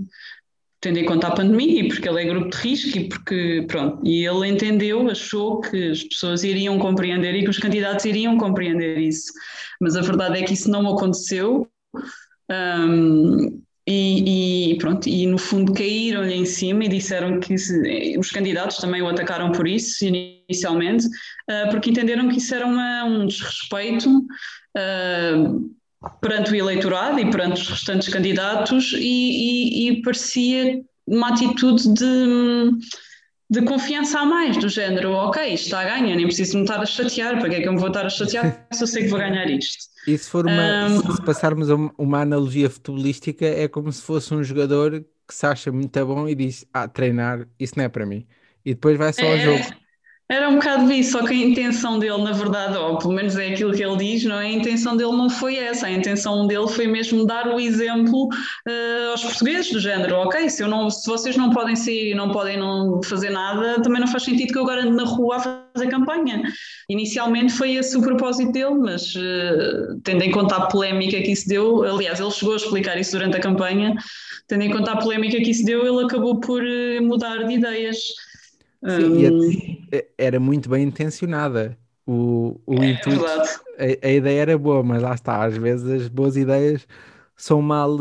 tendo 0.83 0.99
em 0.99 1.05
conta 1.05 1.29
a 1.29 1.31
pandemia 1.31 1.81
e 1.81 1.89
porque 1.89 2.09
ele 2.09 2.23
é 2.23 2.25
grupo 2.25 2.51
de 2.51 2.57
risco 2.57 2.99
e 2.99 3.09
porque, 3.09 3.65
pronto, 3.69 4.05
e 4.05 4.27
ele 4.27 4.49
entendeu, 4.49 5.09
achou 5.09 5.61
que 5.61 5.91
as 5.93 6.03
pessoas 6.03 6.43
iriam 6.43 6.77
compreender 6.77 7.37
e 7.37 7.45
que 7.45 7.51
os 7.51 7.59
candidatos 7.59 8.05
iriam 8.05 8.37
compreender 8.37 8.99
isso, 8.99 9.33
mas 9.81 9.95
a 9.95 10.01
verdade 10.01 10.41
é 10.41 10.43
que 10.43 10.55
isso 10.55 10.69
não 10.69 10.93
aconteceu. 10.93 11.69
Um, 12.51 13.63
e, 13.87 14.73
e, 14.73 14.79
pronto, 14.79 15.09
e 15.09 15.27
no 15.27 15.39
fundo 15.39 15.73
caíram-lhe 15.73 16.35
em 16.35 16.45
cima 16.45 16.85
e 16.85 16.89
disseram 16.89 17.41
que 17.41 17.59
se, 17.59 18.17
os 18.17 18.31
candidatos 18.31 18.77
também 18.77 19.03
o 19.03 19.09
atacaram 19.09 19.51
por 19.51 19.67
isso 19.67 20.05
inicialmente, 20.05 21.07
uh, 21.07 21.71
porque 21.71 21.91
entenderam 21.91 22.29
que 22.29 22.39
isso 22.39 22.55
era 22.55 22.65
uma, 22.65 23.05
um 23.05 23.27
desrespeito 23.27 24.09
uh, 24.09 25.71
perante 26.21 26.53
o 26.53 26.55
eleitorado 26.55 27.19
e 27.19 27.29
perante 27.31 27.61
os 27.61 27.69
restantes 27.69 28.09
candidatos 28.09 28.93
e, 28.93 29.01
e, 29.01 29.89
e 29.89 30.03
parecia 30.03 30.81
uma 31.07 31.31
atitude 31.31 31.93
de, 31.93 32.71
de 33.53 33.63
confiança 33.65 34.21
a 34.21 34.25
mais, 34.27 34.57
do 34.57 34.69
género, 34.69 35.13
ok, 35.13 35.55
isto 35.55 35.65
está 35.67 35.81
a 35.81 35.85
ganhar, 35.85 36.17
nem 36.17 36.27
preciso 36.27 36.57
me 36.59 36.65
estar 36.65 36.81
a 36.81 36.87
chatear, 36.87 37.39
para 37.39 37.49
que 37.51 37.57
é 37.57 37.61
que 37.63 37.69
eu 37.69 37.73
me 37.73 37.79
vou 37.79 37.89
estar 37.89 38.07
a 38.07 38.11
chatear 38.11 38.67
se 38.73 38.83
eu 38.83 38.87
sei 38.87 39.03
que 39.05 39.09
vou 39.11 39.19
ganhar 39.19 39.49
isto? 39.51 39.87
E 40.07 40.19
se 40.19 40.29
for 40.29 40.47
uma, 40.47 40.77
um, 40.81 41.09
se 41.11 41.23
passarmos 41.23 41.69
uma 41.97 42.21
analogia 42.23 42.69
futebolística, 42.69 43.47
é 43.47 43.69
como 43.69 43.93
se 43.93 44.03
fosse 44.03 44.35
um 44.35 44.43
jogador 44.43 45.01
que 45.29 45.35
se 45.35 45.47
acha 45.47 45.71
muito 45.71 46.05
bom 46.07 46.29
e 46.29 46.35
diz: 46.35 46.67
Ah, 46.73 46.89
treinar, 46.89 47.49
isso 47.59 47.75
não 47.77 47.85
é 47.85 47.89
para 47.89 48.05
mim. 48.07 48.27
E 48.65 48.75
depois 48.75 48.99
vai 48.99 49.13
só 49.13 49.27
ao 49.29 49.39
É, 49.39 49.39
jogo. 49.39 49.73
Era 50.33 50.49
um 50.49 50.55
bocado 50.55 50.91
isso, 50.91 51.13
só 51.13 51.27
que 51.27 51.35
a 51.35 51.37
intenção 51.37 51.99
dele, 51.99 52.23
na 52.23 52.33
verdade, 52.33 52.79
ou 52.79 52.97
pelo 52.97 53.13
menos 53.13 53.37
é 53.37 53.49
aquilo 53.49 53.71
que 53.75 53.85
ele 53.85 53.99
diz, 53.99 54.25
não 54.25 54.41
é? 54.41 54.47
A 54.47 54.51
intenção 54.51 54.97
dele 54.97 55.13
não 55.13 55.29
foi 55.29 55.57
essa, 55.57 55.87
a 55.87 55.91
intenção 55.91 56.47
dele 56.47 56.67
foi 56.69 56.87
mesmo 56.87 57.27
dar 57.27 57.49
o 57.49 57.61
exemplo 57.61 58.31
eh, 58.67 59.09
aos 59.11 59.23
portugueses 59.23 59.71
do 59.71 59.79
género, 59.79 60.17
ok, 60.17 60.49
se, 60.49 60.63
eu 60.63 60.69
não, 60.69 60.89
se 60.89 61.07
vocês 61.07 61.37
não 61.37 61.51
podem 61.51 61.77
sair 61.77 62.13
e 62.13 62.15
não 62.15 62.31
podem 62.31 62.57
não 62.57 63.03
fazer 63.03 63.29
nada, 63.29 63.83
também 63.83 64.01
não 64.01 64.07
faz 64.07 64.23
sentido 64.23 64.55
que 64.55 64.59
eu 64.59 64.63
agora 64.63 64.81
ande 64.81 64.97
na 64.97 65.05
rua 65.05 65.37
a 65.37 65.41
fazer 65.75 65.89
campanha. 65.91 66.43
Inicialmente 66.89 67.53
foi 67.53 67.75
esse 67.75 67.95
o 67.99 68.01
propósito 68.01 68.53
dele, 68.53 68.77
mas 68.77 69.13
eh, 69.15 69.97
tendo 70.03 70.23
em 70.23 70.31
conta 70.31 70.57
a 70.57 70.67
polémica 70.67 71.21
que 71.21 71.33
isso 71.33 71.47
deu, 71.47 71.83
aliás, 71.83 72.19
ele 72.19 72.31
chegou 72.31 72.55
a 72.55 72.57
explicar 72.57 72.99
isso 72.99 73.13
durante 73.13 73.37
a 73.37 73.41
campanha, 73.41 73.95
tendo 74.49 74.63
em 74.63 74.71
conta 74.71 74.93
a 74.93 74.97
polémica 74.97 75.37
que 75.43 75.51
isso 75.51 75.63
deu, 75.67 75.87
ele 75.87 76.07
acabou 76.07 76.41
por 76.41 76.67
eh, 76.67 77.01
mudar 77.01 77.45
de 77.45 77.53
ideias. 77.53 77.99
Sim, 78.89 79.05
e 79.15 79.27
Hum, 79.27 79.33
a- 79.95 80.05
era 80.19 80.41
muito 80.41 80.69
bem 80.69 80.85
intencionada. 80.85 81.79
O, 82.07 82.61
o 82.67 82.83
é 82.83 82.87
intuito, 82.87 83.25
verdade. 83.25 83.63
a, 83.79 84.07
a 84.07 84.11
ideia 84.13 84.41
era 84.43 84.59
boa, 84.59 84.83
mas 84.83 85.03
lá 85.03 85.15
está, 85.15 85.45
às 85.45 85.57
vezes 85.57 85.89
as 86.05 86.09
boas 86.09 86.37
ideias 86.37 86.87
são 87.37 87.63
mal, 87.63 87.97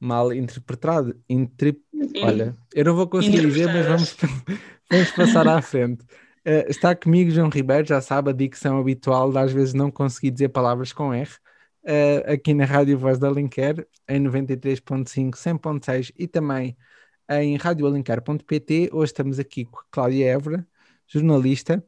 mal 0.00 0.32
interpretadas. 0.32 1.14
Interp... 1.28 1.78
Olha, 2.20 2.56
eu 2.74 2.84
não 2.84 2.94
vou 2.96 3.08
conseguir 3.08 3.40
dizer, 3.40 3.68
mas 3.68 3.86
vamos, 3.86 4.16
vamos 4.90 5.12
passar 5.12 5.48
à 5.48 5.60
frente. 5.62 6.04
Eh, 6.44 6.66
está 6.68 6.94
comigo 6.94 7.30
João 7.30 7.48
Ribeiro, 7.48 7.86
já 7.86 8.00
sabe 8.00 8.30
a 8.30 8.32
dicção 8.32 8.78
habitual 8.78 9.30
de 9.32 9.38
às 9.38 9.52
vezes 9.52 9.74
não 9.74 9.90
conseguir 9.90 10.30
dizer 10.30 10.48
palavras 10.50 10.92
com 10.92 11.12
R. 11.12 11.30
eh, 11.84 12.32
aqui 12.34 12.54
na 12.54 12.64
Rádio 12.64 12.98
Voz 12.98 13.18
da 13.18 13.28
Alenquer, 13.28 13.86
em 14.08 14.20
93.5, 14.20 15.38
100.6 15.38 16.12
e 16.18 16.26
também 16.28 16.76
em 17.30 17.56
radioalencar.pt. 17.56 18.90
Hoje 18.92 19.12
estamos 19.12 19.38
aqui 19.38 19.64
com 19.64 19.80
a 19.80 19.84
Cláudia 19.90 20.26
Évora, 20.26 20.66
jornalista. 21.06 21.82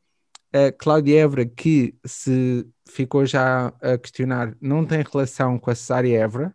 A 0.52 0.72
Cláudia 0.72 1.20
Évora, 1.20 1.46
que 1.46 1.94
se 2.04 2.66
ficou 2.88 3.26
já 3.26 3.72
a 3.80 3.98
questionar, 3.98 4.54
não 4.60 4.84
tem 4.84 5.02
relação 5.02 5.58
com 5.58 5.70
a 5.70 5.74
Cesária 5.74 6.18
Évora, 6.18 6.54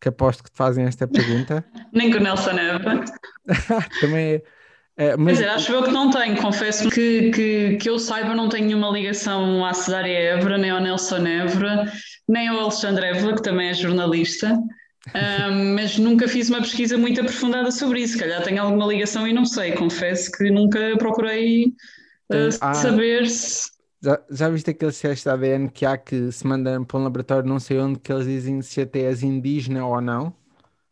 que 0.00 0.08
aposto 0.08 0.44
que 0.44 0.50
te 0.50 0.56
fazem 0.56 0.84
esta 0.84 1.06
pergunta. 1.06 1.64
Nem 1.92 2.10
com 2.10 2.18
o 2.18 2.20
Nelson 2.20 2.52
Neva. 2.52 3.04
Também 4.00 4.34
é. 4.34 4.42
é, 4.96 5.16
mas 5.16 5.38
dizer, 5.38 5.50
acho 5.50 5.72
eu 5.72 5.82
que 5.82 5.90
não 5.90 6.10
tenho, 6.10 6.40
confesso 6.40 6.88
que, 6.88 7.30
que, 7.30 7.76
que 7.76 7.90
eu 7.90 7.98
saiba, 7.98 8.34
não 8.34 8.48
tenho 8.48 8.66
nenhuma 8.66 8.90
ligação 8.90 9.64
à 9.66 9.74
Cesária 9.74 10.16
Évora, 10.16 10.56
nem 10.56 10.70
ao 10.70 10.80
Nelson 10.80 11.26
Évora, 11.26 11.92
nem 12.28 12.46
ao 12.46 12.60
Alexandre 12.60 13.06
Évora, 13.06 13.34
que 13.34 13.42
também 13.42 13.70
é 13.70 13.74
jornalista. 13.74 14.56
Ahm, 15.14 15.74
mas 15.74 15.96
nunca 15.98 16.28
fiz 16.28 16.48
uma 16.50 16.60
pesquisa 16.60 16.98
muito 16.98 17.20
aprofundada 17.20 17.70
sobre 17.70 18.00
isso. 18.02 18.14
Se 18.14 18.18
calhar 18.20 18.42
tenho 18.42 18.62
alguma 18.62 18.86
ligação 18.86 19.26
e 19.26 19.32
não 19.32 19.44
sei. 19.44 19.72
Confesso 19.72 20.30
que 20.32 20.50
nunca 20.50 20.96
procurei 20.98 21.72
Tem- 22.28 22.48
ah, 22.60 22.74
ah. 22.74 22.74
saber 22.74 23.26
se. 23.28 23.70
já, 24.02 24.20
já 24.30 24.48
viste 24.48 24.70
aqueles 24.70 25.00
testes 25.00 25.24
de 25.24 25.30
ADN 25.30 25.70
que 25.70 25.86
há 25.86 25.96
que 25.96 26.30
se 26.32 26.46
mandam 26.46 26.84
para 26.84 26.98
um 26.98 27.04
laboratório 27.04 27.48
não 27.48 27.58
sei 27.60 27.78
onde 27.78 27.98
que 28.00 28.12
eles 28.12 28.26
dizem 28.26 28.60
se 28.62 28.80
até 28.80 29.00
és 29.02 29.22
indígena 29.22 29.86
ou 29.86 30.00
não? 30.00 30.34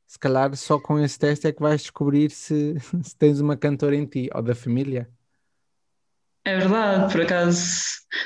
Se 0.07 0.19
calhar 0.19 0.55
só 0.57 0.79
com 0.81 0.99
esse 1.01 1.19
teste 1.19 1.47
é 1.49 1.53
que 1.53 1.63
vais 1.63 1.83
descobrir 1.83 2.31
se, 2.31 2.77
se 3.03 3.17
tens 3.17 3.41
uma 3.41 3.57
cantora 3.57 3.97
em 3.97 4.07
ti 4.07 4.31
ou 4.35 4.43
da 4.43 4.55
família. 4.55 5.09
É 6.45 6.59
verdade, 6.59 7.13
por 7.13 7.23
acaso. 7.23 7.61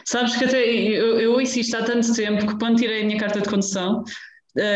Sabes 0.05 0.37
que 0.37 0.45
até 0.45 0.63
eu, 0.63 1.19
eu 1.19 1.33
ouço 1.33 1.59
isto 1.59 1.75
há 1.77 1.83
tanto 1.83 2.13
tempo 2.15 2.47
que 2.47 2.59
quando 2.59 2.77
tirei 2.79 3.03
a 3.03 3.07
minha 3.07 3.19
carta 3.19 3.41
de 3.41 3.49
condução, 3.49 4.05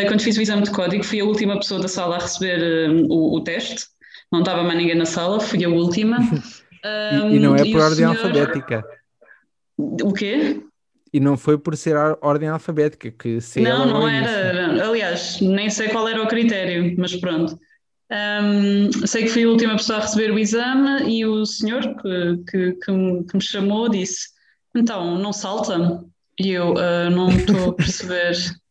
quando 0.08 0.22
fiz 0.22 0.36
o 0.36 0.42
exame 0.42 0.62
de 0.62 0.70
código, 0.70 1.04
fui 1.04 1.20
a 1.20 1.24
última 1.24 1.56
pessoa 1.58 1.80
da 1.80 1.88
sala 1.88 2.16
a 2.16 2.20
receber 2.20 2.60
eh, 2.62 2.88
o, 3.08 3.36
o 3.36 3.40
teste. 3.42 3.86
Não 4.32 4.40
estava 4.40 4.62
mais 4.62 4.78
ninguém 4.78 4.96
na 4.96 5.04
sala, 5.06 5.40
fui 5.40 5.64
a 5.64 5.68
última. 5.68 6.18
E, 6.84 7.36
e 7.36 7.38
não 7.38 7.56
é 7.56 7.64
por 7.64 7.80
ordem 7.80 7.96
senhor- 7.96 8.10
alfabética. 8.16 8.84
O 9.78 10.12
quê? 10.12 10.60
E 11.14 11.18
não 11.18 11.34
foi 11.36 11.56
por 11.56 11.74
ser 11.78 11.96
a 11.96 12.18
ordem 12.20 12.48
alfabética, 12.50 13.10
que 13.10 13.40
se 13.40 13.60
Não, 13.62 13.86
não 13.86 14.06
era. 14.06 14.86
Aliás, 14.86 15.40
nem 15.40 15.70
sei 15.70 15.88
qual 15.88 16.06
era 16.06 16.22
o 16.22 16.28
critério, 16.28 16.94
mas 16.98 17.16
pronto. 17.16 17.58
Ahm, 18.10 18.90
sei 19.06 19.22
que 19.22 19.30
fui 19.30 19.44
a 19.44 19.48
última 19.48 19.76
pessoa 19.76 19.98
a 19.98 20.02
receber 20.02 20.30
o 20.30 20.38
exame 20.38 21.08
e 21.10 21.24
o 21.24 21.46
senhor 21.46 21.80
que, 21.82 22.36
que, 22.50 22.72
que 22.74 22.92
me, 22.92 23.24
que 23.24 23.36
me 23.36 23.42
chamou 23.42 23.88
disse: 23.88 24.28
Então, 24.76 25.18
não 25.18 25.32
salta? 25.32 26.04
E 26.38 26.50
eu 26.50 26.74
"Ah, 26.76 27.08
não 27.08 27.30
estou 27.30 27.70
a 27.70 27.74
perceber. 27.74 28.34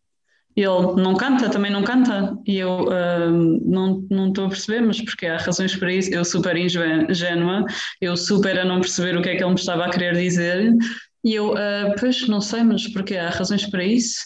Ele 0.55 1.01
não 1.01 1.15
canta, 1.15 1.49
também 1.49 1.71
não 1.71 1.83
canta. 1.83 2.37
E 2.45 2.57
eu 2.59 2.87
"Ah, 2.91 3.29
não 3.29 4.05
não 4.09 4.27
estou 4.29 4.45
a 4.45 4.49
perceber, 4.49 4.81
mas 4.81 5.01
porque 5.01 5.25
há 5.25 5.37
razões 5.37 5.75
para 5.75 5.91
isso. 5.91 6.13
Eu 6.13 6.23
super 6.25 6.55
ingênua, 6.57 7.65
eu 8.01 8.15
super 8.15 8.59
a 8.59 8.65
não 8.65 8.79
perceber 8.81 9.17
o 9.17 9.21
que 9.21 9.29
é 9.29 9.35
que 9.35 9.43
ele 9.43 9.49
me 9.53 9.59
estava 9.59 9.85
a 9.85 9.89
querer 9.89 10.13
dizer. 10.15 10.71
E 11.23 11.33
eu, 11.35 11.55
"Ah, 11.57 11.95
pois, 11.99 12.27
não 12.27 12.41
sei, 12.41 12.63
mas 12.63 12.87
porque 12.87 13.15
há 13.17 13.29
razões 13.29 13.65
para 13.65 13.83
isso. 13.83 14.17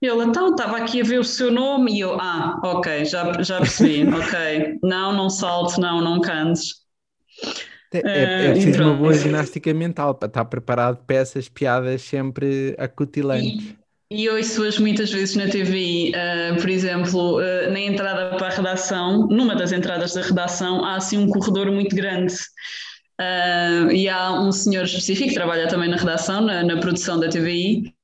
Ele, 0.00 0.22
então, 0.24 0.50
estava 0.50 0.76
aqui 0.78 1.00
a 1.00 1.04
ver 1.04 1.18
o 1.20 1.24
seu 1.24 1.50
nome 1.50 1.94
e 1.96 2.00
eu, 2.00 2.18
ah, 2.20 2.60
ok, 2.62 3.04
já, 3.06 3.32
já 3.42 3.58
percebi, 3.58 4.04
ok. 4.12 4.78
Não, 4.82 5.12
não 5.12 5.30
salte, 5.30 5.80
não, 5.80 6.00
não 6.02 6.20
cantes. 6.20 6.84
É, 7.92 8.28
é 8.48 8.52
Eh, 8.52 8.52
preciso 8.52 8.82
uma 8.82 8.94
boa 8.96 9.16
ginástica 9.16 9.72
mental 9.72 10.14
para 10.16 10.26
estar 10.28 10.44
preparado 10.46 11.04
para 11.04 11.16
essas 11.16 11.48
piadas 11.48 12.02
sempre 12.02 12.74
acutilantes. 12.78 13.74
E 14.10 14.28
ouço-as 14.28 14.78
muitas 14.78 15.10
vezes 15.10 15.34
na 15.34 15.48
TVI, 15.48 16.12
ah, 16.14 16.56
por 16.60 16.68
exemplo, 16.68 17.38
ah, 17.38 17.70
na 17.70 17.80
entrada 17.80 18.36
para 18.36 18.46
a 18.48 18.50
redação, 18.50 19.26
numa 19.28 19.54
das 19.56 19.72
entradas 19.72 20.12
da 20.14 20.22
redação, 20.22 20.84
há 20.84 20.96
assim 20.96 21.18
um 21.18 21.28
corredor 21.28 21.70
muito 21.72 21.94
grande. 21.96 22.34
Ah, 23.18 23.88
e 23.92 24.08
há 24.08 24.32
um 24.40 24.52
senhor 24.52 24.84
específico 24.84 25.28
que 25.28 25.34
trabalha 25.34 25.68
também 25.68 25.88
na 25.88 25.96
redação, 25.96 26.40
na, 26.42 26.62
na 26.62 26.76
produção 26.78 27.18
da 27.18 27.28
TVI, 27.28 27.94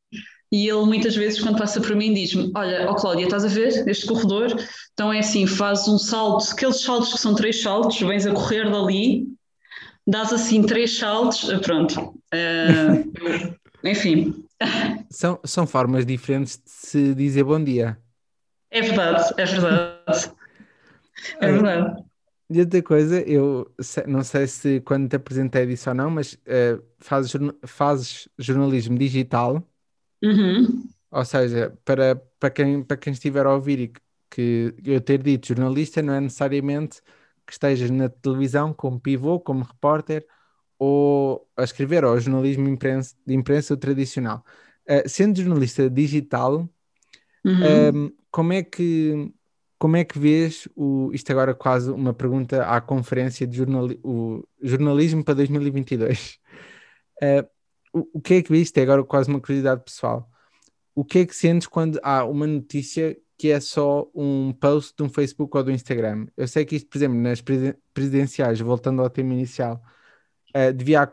e 0.52 0.68
ele 0.68 0.84
muitas 0.84 1.14
vezes, 1.14 1.40
quando 1.40 1.58
passa 1.58 1.80
por 1.80 1.94
mim, 1.94 2.12
diz-me: 2.12 2.50
Olha, 2.56 2.90
ó 2.90 2.94
Cláudia, 2.94 3.24
estás 3.24 3.44
a 3.44 3.48
ver 3.48 3.86
este 3.88 4.06
corredor? 4.06 4.48
Então 4.92 5.12
é 5.12 5.20
assim: 5.20 5.46
faz 5.46 5.86
um 5.86 5.98
salto, 5.98 6.44
aqueles 6.52 6.80
saltos 6.80 7.12
que 7.12 7.18
são 7.20 7.34
três 7.34 7.62
saltos, 7.62 8.00
vens 8.00 8.26
a 8.26 8.32
correr 8.32 8.68
dali, 8.68 9.26
dás 10.06 10.32
assim 10.32 10.62
três 10.62 10.96
saltos, 10.98 11.48
pronto. 11.60 12.14
Eu- 12.32 13.50
enfim, 13.84 14.34
São, 15.10 15.40
são 15.44 15.66
formas 15.66 16.06
diferentes 16.06 16.56
de 16.58 16.70
se 16.70 17.14
dizer 17.14 17.44
bom 17.44 17.62
dia. 17.62 18.00
É 18.70 18.80
verdade, 18.82 19.34
é 19.38 19.44
verdade. 19.44 20.32
É 21.40 21.46
Olha, 21.46 21.52
verdade. 21.52 22.04
E 22.50 22.60
outra 22.60 22.82
coisa, 22.82 23.22
eu 23.28 23.74
não 24.08 24.24
sei 24.24 24.46
se 24.46 24.80
quando 24.82 25.08
te 25.08 25.16
apresentei 25.16 25.66
disse 25.66 25.88
ou 25.88 25.94
não, 25.94 26.10
mas 26.10 26.38
eh, 26.46 26.80
fazes, 27.00 27.32
fazes 27.66 28.28
jornalismo 28.38 28.98
digital, 28.98 29.66
Uhum. 30.22 30.90
ou 31.10 31.24
seja, 31.24 31.76
para, 31.84 32.16
para 32.38 32.50
quem, 32.50 32.82
para 32.84 32.96
quem 32.96 33.12
estiver 33.12 33.46
a 33.46 33.54
ouvir 33.54 33.80
e 33.80 33.88
que, 34.30 34.72
que 34.82 34.90
eu 34.90 35.00
ter 35.00 35.22
dito 35.22 35.48
jornalista 35.48 36.02
não 36.02 36.14
é 36.14 36.20
necessariamente 36.20 37.02
que 37.46 37.52
estejas 37.52 37.90
na 37.90 38.08
televisão 38.08 38.72
como 38.72 39.00
pivô, 39.00 39.40
como 39.40 39.64
repórter 39.64 40.26
ou 40.80 41.48
a 41.56 41.62
escrever, 41.64 42.04
ou 42.04 42.18
jornalismo 42.18 42.68
imprensa, 42.68 43.14
de 43.26 43.34
imprensa 43.34 43.76
tradicional. 43.76 44.44
Eh, 44.86 45.08
sendo 45.08 45.40
jornalista 45.40 45.88
digital, 45.88 46.68
Uhum. 47.44 48.06
Um, 48.06 48.12
como 48.30 48.52
é 48.52 48.62
que 48.62 49.32
como 49.78 49.96
é 49.96 50.04
que 50.04 50.18
vês 50.18 50.68
o, 50.76 51.10
isto 51.14 51.30
agora 51.30 51.54
quase 51.54 51.90
uma 51.90 52.12
pergunta 52.12 52.66
à 52.66 52.82
conferência 52.82 53.46
de 53.46 53.56
jornali, 53.56 53.98
o 54.04 54.46
jornalismo 54.60 55.24
para 55.24 55.34
2022? 55.34 56.38
Uh, 57.22 57.48
o, 57.98 58.18
o 58.18 58.20
que 58.20 58.34
é 58.34 58.42
que 58.42 58.52
vês? 58.52 58.64
Isto 58.64 58.76
é 58.78 58.82
agora 58.82 59.02
quase 59.02 59.30
uma 59.30 59.40
curiosidade 59.40 59.82
pessoal. 59.82 60.28
O 60.94 61.02
que 61.02 61.20
é 61.20 61.26
que 61.26 61.34
sentes 61.34 61.66
quando 61.66 61.98
há 62.02 62.24
uma 62.24 62.46
notícia 62.46 63.16
que 63.38 63.50
é 63.50 63.58
só 63.58 64.06
um 64.14 64.52
post 64.52 64.94
de 64.94 65.02
um 65.02 65.08
Facebook 65.08 65.56
ou 65.56 65.64
do 65.64 65.70
Instagram? 65.70 66.26
Eu 66.36 66.46
sei 66.46 66.66
que 66.66 66.76
isto, 66.76 66.90
por 66.90 66.98
exemplo, 66.98 67.18
nas 67.18 67.40
presiden- 67.40 67.74
presidenciais, 67.94 68.60
voltando 68.60 69.00
ao 69.00 69.08
tema 69.08 69.32
inicial, 69.32 69.82
uh, 70.54 70.72
devia 70.72 71.08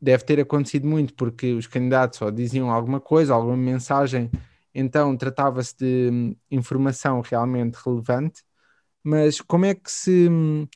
deve 0.00 0.24
ter 0.24 0.40
acontecido 0.40 0.86
muito 0.86 1.14
porque 1.14 1.52
os 1.52 1.66
candidatos 1.66 2.18
só 2.18 2.30
diziam 2.30 2.70
alguma 2.70 3.00
coisa, 3.00 3.34
alguma 3.34 3.56
mensagem 3.56 4.30
então 4.74 5.16
tratava-se 5.16 5.76
de 5.76 6.10
hum, 6.10 6.36
informação 6.50 7.20
realmente 7.20 7.74
relevante, 7.84 8.42
mas 9.02 9.40
como 9.40 9.66
é 9.66 9.74
que 9.74 9.90
se 9.90 10.28
hum, 10.30 10.66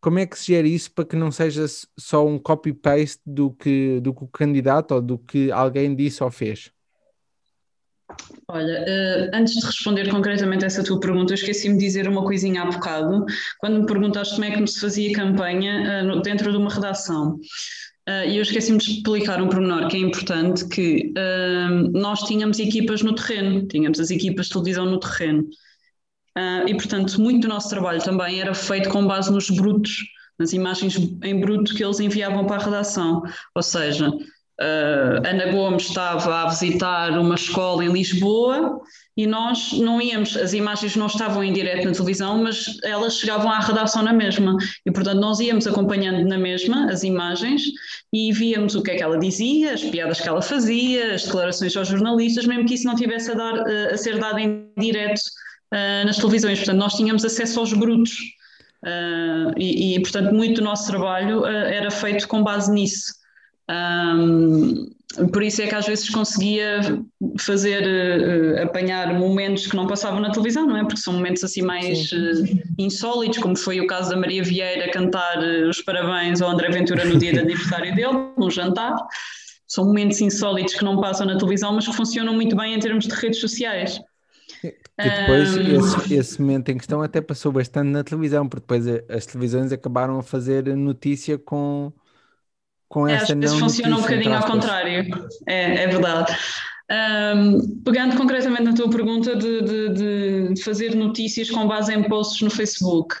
como 0.00 0.18
é 0.20 0.26
que 0.26 0.38
se 0.38 0.46
gera 0.52 0.68
isso 0.68 0.92
para 0.92 1.04
que 1.04 1.16
não 1.16 1.32
seja 1.32 1.64
só 1.98 2.24
um 2.24 2.38
copy-paste 2.38 3.20
do 3.26 3.50
que, 3.50 3.98
do 4.00 4.14
que 4.14 4.24
o 4.24 4.28
candidato 4.28 4.94
ou 4.94 5.02
do 5.02 5.18
que 5.18 5.50
alguém 5.50 5.96
disse 5.96 6.22
ou 6.22 6.30
fez? 6.30 6.70
Olha, 8.48 8.84
eh, 8.86 9.30
antes 9.34 9.54
de 9.54 9.66
responder 9.66 10.08
concretamente 10.08 10.64
essa 10.64 10.84
tua 10.84 11.00
pergunta, 11.00 11.32
eu 11.32 11.34
esqueci-me 11.34 11.76
de 11.76 11.84
dizer 11.84 12.08
uma 12.08 12.22
coisinha 12.24 12.62
há 12.62 12.66
bocado, 12.66 13.24
quando 13.58 13.80
me 13.80 13.86
perguntaste 13.86 14.34
como 14.34 14.44
é 14.44 14.50
que 14.52 14.66
se 14.66 14.80
fazia 14.80 15.12
campanha, 15.12 16.02
eh, 16.02 16.20
dentro 16.22 16.52
de 16.52 16.56
uma 16.56 16.70
redação. 16.70 17.38
Eh, 18.08 18.30
E 18.30 18.36
eu 18.36 18.42
esqueci-me 18.42 18.78
de 18.78 18.84
explicar 18.90 19.42
um 19.42 19.48
pormenor 19.48 19.88
que 19.88 19.96
é 19.96 20.00
importante, 20.00 20.68
que 20.68 21.12
nós 21.92 22.20
tínhamos 22.20 22.58
equipas 22.60 23.02
no 23.02 23.14
terreno, 23.14 23.66
tínhamos 23.66 23.98
as 23.98 24.10
equipas 24.10 24.46
de 24.46 24.52
televisão 24.52 24.86
no 24.86 25.00
terreno. 25.00 25.44
E, 26.68 26.74
portanto, 26.74 27.20
muito 27.20 27.40
do 27.42 27.48
nosso 27.48 27.68
trabalho 27.68 28.02
também 28.02 28.40
era 28.40 28.54
feito 28.54 28.90
com 28.90 29.06
base 29.06 29.32
nos 29.32 29.48
brutos, 29.50 30.04
nas 30.38 30.52
imagens 30.52 30.94
em 31.24 31.40
bruto 31.40 31.74
que 31.74 31.82
eles 31.82 31.98
enviavam 31.98 32.46
para 32.46 32.62
a 32.62 32.64
redação. 32.64 33.22
Ou 33.54 33.62
seja, 33.62 34.12
Uh, 34.58 35.20
Ana 35.26 35.52
Gomes 35.52 35.82
estava 35.82 36.42
a 36.42 36.48
visitar 36.48 37.10
uma 37.18 37.34
escola 37.34 37.84
em 37.84 37.92
Lisboa 37.92 38.80
e 39.14 39.26
nós 39.26 39.72
não 39.72 40.00
íamos, 40.00 40.34
as 40.34 40.54
imagens 40.54 40.96
não 40.96 41.06
estavam 41.06 41.44
em 41.44 41.52
direto 41.52 41.84
na 41.84 41.92
televisão, 41.92 42.42
mas 42.42 42.78
elas 42.82 43.18
chegavam 43.18 43.50
à 43.50 43.58
redação 43.60 44.02
na 44.02 44.14
mesma. 44.14 44.56
E, 44.84 44.90
portanto, 44.90 45.20
nós 45.20 45.40
íamos 45.40 45.66
acompanhando 45.66 46.26
na 46.26 46.38
mesma 46.38 46.90
as 46.90 47.02
imagens 47.02 47.62
e 48.10 48.32
víamos 48.32 48.74
o 48.74 48.82
que 48.82 48.92
é 48.92 48.96
que 48.96 49.02
ela 49.02 49.18
dizia, 49.18 49.74
as 49.74 49.82
piadas 49.82 50.20
que 50.20 50.28
ela 50.28 50.40
fazia, 50.40 51.14
as 51.14 51.24
declarações 51.24 51.76
aos 51.76 51.88
jornalistas, 51.88 52.46
mesmo 52.46 52.64
que 52.64 52.74
isso 52.74 52.86
não 52.86 52.94
tivesse 52.94 53.30
a, 53.32 53.34
dar, 53.34 53.54
uh, 53.54 53.92
a 53.92 53.96
ser 53.96 54.18
dado 54.18 54.38
em 54.38 54.70
direto 54.78 55.20
uh, 55.72 56.06
nas 56.06 56.16
televisões. 56.16 56.58
Portanto, 56.58 56.78
nós 56.78 56.94
tínhamos 56.94 57.24
acesso 57.24 57.60
aos 57.60 57.72
brutos. 57.74 58.16
E, 59.56 59.96
e, 59.96 60.00
portanto, 60.00 60.32
muito 60.32 60.60
do 60.60 60.64
nosso 60.64 60.86
trabalho 60.86 61.44
era 61.44 61.90
feito 61.90 62.28
com 62.28 62.44
base 62.44 62.70
nisso. 62.70 63.25
Um, 63.68 64.86
por 65.32 65.42
isso 65.42 65.62
é 65.62 65.66
que 65.66 65.74
às 65.74 65.86
vezes 65.86 66.08
conseguia 66.10 66.80
fazer, 67.38 67.82
uh, 67.82 68.62
apanhar 68.62 69.14
momentos 69.14 69.66
que 69.66 69.74
não 69.74 69.86
passavam 69.86 70.20
na 70.20 70.30
televisão, 70.30 70.66
não 70.66 70.76
é? 70.76 70.82
Porque 70.82 71.00
são 71.00 71.14
momentos 71.14 71.42
assim 71.42 71.62
mais 71.62 72.12
uh, 72.12 72.44
insólitos, 72.78 73.38
como 73.38 73.56
foi 73.56 73.80
o 73.80 73.86
caso 73.86 74.10
da 74.10 74.16
Maria 74.16 74.42
Vieira 74.42 74.90
cantar 74.90 75.38
uh, 75.38 75.68
os 75.68 75.80
parabéns 75.80 76.42
ao 76.42 76.50
André 76.50 76.68
Ventura 76.70 77.04
no 77.04 77.16
dia 77.18 77.32
de 77.32 77.38
aniversário 77.38 77.94
dele, 77.94 78.30
num 78.36 78.50
jantar. 78.50 78.94
São 79.66 79.86
momentos 79.86 80.20
insólitos 80.20 80.74
que 80.74 80.84
não 80.84 81.00
passam 81.00 81.26
na 81.26 81.36
televisão, 81.36 81.72
mas 81.72 81.86
que 81.86 81.94
funcionam 81.94 82.34
muito 82.34 82.54
bem 82.54 82.74
em 82.74 82.78
termos 82.78 83.06
de 83.06 83.14
redes 83.14 83.40
sociais. 83.40 84.00
Que 84.60 84.74
depois 84.96 85.56
um... 85.56 85.60
esse, 85.60 86.14
esse, 86.14 86.40
momento 86.40 86.68
em 86.70 86.78
questão 86.78 87.02
até 87.02 87.20
passou 87.20 87.50
bastante 87.50 87.88
na 87.88 88.04
televisão, 88.04 88.48
porque 88.48 88.62
depois 88.62 88.86
as 89.08 89.26
televisões 89.26 89.72
acabaram 89.72 90.18
a 90.18 90.22
fazer 90.22 90.64
notícia 90.76 91.36
com 91.36 91.92
com 92.88 93.06
essa 93.08 93.32
é, 93.32 93.34
às 93.34 93.40
vezes 93.40 93.58
funciona 93.58 93.96
um 93.96 94.00
bocadinho 94.00 94.34
ao 94.34 94.44
contrário, 94.44 95.06
é, 95.46 95.84
é 95.84 95.86
verdade. 95.86 96.36
Um, 96.88 97.82
pegando 97.82 98.16
concretamente 98.16 98.62
na 98.62 98.72
tua 98.72 98.88
pergunta 98.88 99.34
de, 99.34 99.60
de, 99.62 100.54
de, 100.54 100.62
fazer 100.62 100.94
notícias 100.94 101.50
com 101.50 101.66
base 101.66 101.92
em 101.92 102.04
posts 102.04 102.42
no 102.42 102.50
Facebook. 102.50 103.16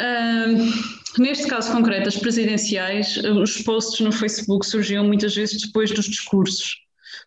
Um, 0.00 1.22
neste 1.22 1.46
caso 1.46 1.70
concreto, 1.70 2.08
as 2.08 2.16
presidenciais, 2.16 3.16
os 3.18 3.58
posts 3.62 4.00
no 4.00 4.10
Facebook 4.10 4.66
surgiam 4.66 5.04
muitas 5.04 5.34
vezes 5.34 5.62
depois 5.62 5.92
dos 5.92 6.06
discursos, 6.06 6.76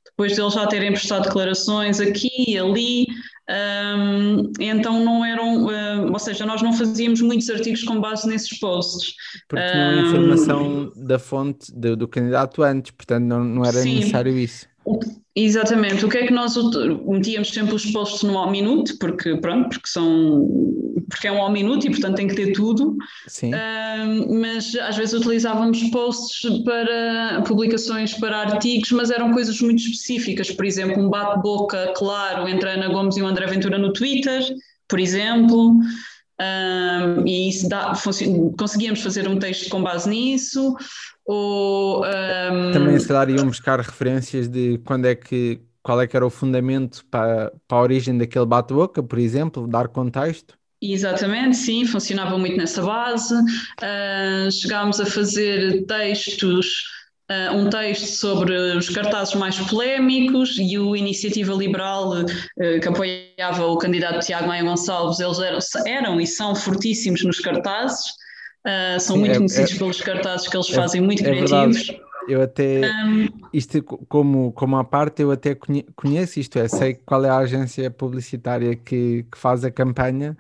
depois 0.06 0.36
de 0.36 0.42
eles 0.42 0.54
já 0.54 0.68
terem 0.68 0.92
prestado 0.92 1.24
declarações 1.24 2.02
aqui 2.02 2.30
e 2.48 2.58
ali, 2.58 3.08
um, 3.50 4.52
então 4.58 5.04
não 5.04 5.26
eram, 5.26 5.66
uh, 5.66 6.12
ou 6.12 6.20
seja, 6.20 6.46
nós 6.46 6.62
não 6.62 6.72
fazíamos 6.72 7.20
muitos 7.22 7.50
artigos 7.50 7.84
com 7.84 8.00
base 8.00 8.28
nesses 8.28 8.58
posts. 8.58 9.16
Porque 9.50 9.66
tinham 9.70 9.90
um, 9.90 10.08
informação 10.08 10.92
da 10.96 11.20
fonte 11.20 11.72
do, 11.74 11.98
do, 11.98 12.08
candidato 12.08 12.64
antes, 12.64 12.92
portanto 12.92 13.26
não, 13.26 13.44
não 13.44 13.66
era 13.66 13.82
sim. 13.82 13.96
necessário 13.96 14.38
isso. 14.38 14.68
Exatamente. 15.36 16.06
O 16.06 16.10
que 16.10 16.18
é 16.18 16.28
que 16.28 16.34
nós 16.34 16.56
metíamos 17.06 17.50
sempre 17.50 17.74
os 17.74 17.86
posts 17.88 18.22
no 18.24 18.38
ao 18.38 18.52
minuto, 18.52 18.98
porque 19.00 19.36
pronto, 19.38 19.70
porque 19.70 19.88
são 19.88 20.48
porque 21.10 21.28
é 21.28 21.32
um 21.32 21.42
ao 21.42 21.52
minuto 21.52 21.86
e 21.86 21.90
portanto 21.90 22.16
tem 22.16 22.28
que 22.28 22.36
ter 22.36 22.54
tudo. 22.54 22.96
Sim. 23.28 23.52
Uh, 23.54 24.40
mas 24.40 24.76
às 24.76 24.96
vezes 24.96 25.14
utilizávamos 25.14 25.82
posts 25.90 26.64
para 26.64 27.42
publicações 27.48 28.14
para 28.14 28.38
artigos, 28.38 28.92
mas 28.92 29.10
eram 29.10 29.32
coisas 29.32 29.60
muito 29.62 29.80
específicas, 29.80 30.52
por 30.52 30.66
exemplo, 30.66 31.02
um 31.02 31.10
bate-boca 31.10 31.94
claro 31.96 32.48
entre 32.48 32.70
a 32.70 32.74
Ana 32.74 32.90
Gomes 32.90 33.18
e 33.18 33.22
o 33.22 33.28
André 33.28 33.48
Ventura 33.48 33.78
no 33.78 33.92
Twitter, 33.92 34.44
por 34.88 35.00
exemplo. 35.00 35.80
Um, 36.42 37.28
e 37.28 37.50
isso 37.50 37.70
dá, 37.70 37.94
conseguíamos 38.58 39.02
fazer 39.02 39.28
um 39.28 39.38
texto 39.38 39.70
com 39.70 39.84
base 39.84 40.10
nisso, 40.10 40.76
ou, 41.26 42.04
um... 42.06 42.72
Também 42.72 43.00
se 43.00 43.08
calhar 43.08 43.30
iam 43.30 43.48
buscar 43.48 43.80
referências 43.80 44.48
de 44.48 44.80
quando 44.86 45.06
é 45.06 45.16
que, 45.16 45.62
qual 45.82 46.02
é 46.02 46.08
que 46.08 46.16
era 46.16 46.26
o 46.26 46.30
fundamento 46.30 47.06
para, 47.10 47.52
para 47.68 47.78
a 47.78 47.82
origem 47.82 48.18
daquele 48.18 48.46
bate-boca, 48.46 49.02
por 49.02 49.20
exemplo, 49.20 49.68
dar 49.68 49.88
contexto. 49.88 50.56
Exatamente, 50.82 51.56
sim, 51.56 51.86
funcionava 51.86 52.38
muito 52.38 52.58
nessa 52.58 52.82
base. 52.82 53.34
Uh, 53.34 54.52
chegámos 54.52 55.00
a 55.00 55.06
fazer 55.06 55.86
textos, 55.86 56.84
uh, 57.32 57.56
um 57.56 57.70
texto 57.70 58.06
sobre 58.06 58.54
os 58.54 58.90
cartazes 58.90 59.34
mais 59.36 59.58
polémicos 59.58 60.58
e 60.60 60.78
o 60.78 60.94
Iniciativa 60.94 61.54
Liberal, 61.54 62.10
uh, 62.20 62.26
que 62.82 62.88
apoiava 62.88 63.66
o 63.66 63.78
candidato 63.78 64.26
Tiago 64.26 64.48
Maia 64.48 64.64
Gonçalves, 64.64 65.22
eles 65.22 65.40
eram, 65.40 65.60
eram 65.88 66.20
e 66.20 66.28
são 66.28 66.54
fortíssimos 66.54 67.24
nos 67.24 67.40
cartazes. 67.40 68.12
Uh, 68.66 69.00
são 69.00 69.16
Sim, 69.16 69.20
muito 69.20 69.34
é, 69.34 69.38
conhecidos 69.38 69.76
é, 69.76 69.78
pelos 69.78 70.02
cartazes 70.02 70.48
que 70.48 70.56
eles 70.56 70.70
é, 70.70 70.74
fazem, 70.74 71.02
muito 71.02 71.22
é 71.22 71.26
criativos. 71.26 71.88
Verdade. 71.88 72.14
Eu 72.28 72.42
até, 72.42 72.82
um, 73.06 73.28
isto 73.52 73.84
como, 73.84 74.54
como 74.54 74.78
a 74.78 74.84
parte, 74.84 75.22
eu 75.22 75.32
até 75.32 75.58
conheço 75.96 76.40
isto, 76.40 76.58
é, 76.58 76.68
sei 76.70 76.94
qual 76.94 77.26
é 77.26 77.30
a 77.30 77.38
agência 77.38 77.92
publicitária 77.92 78.76
que, 78.76 79.24
que 79.24 79.38
faz 79.38 79.66
a 79.66 79.72
campanha 79.72 80.38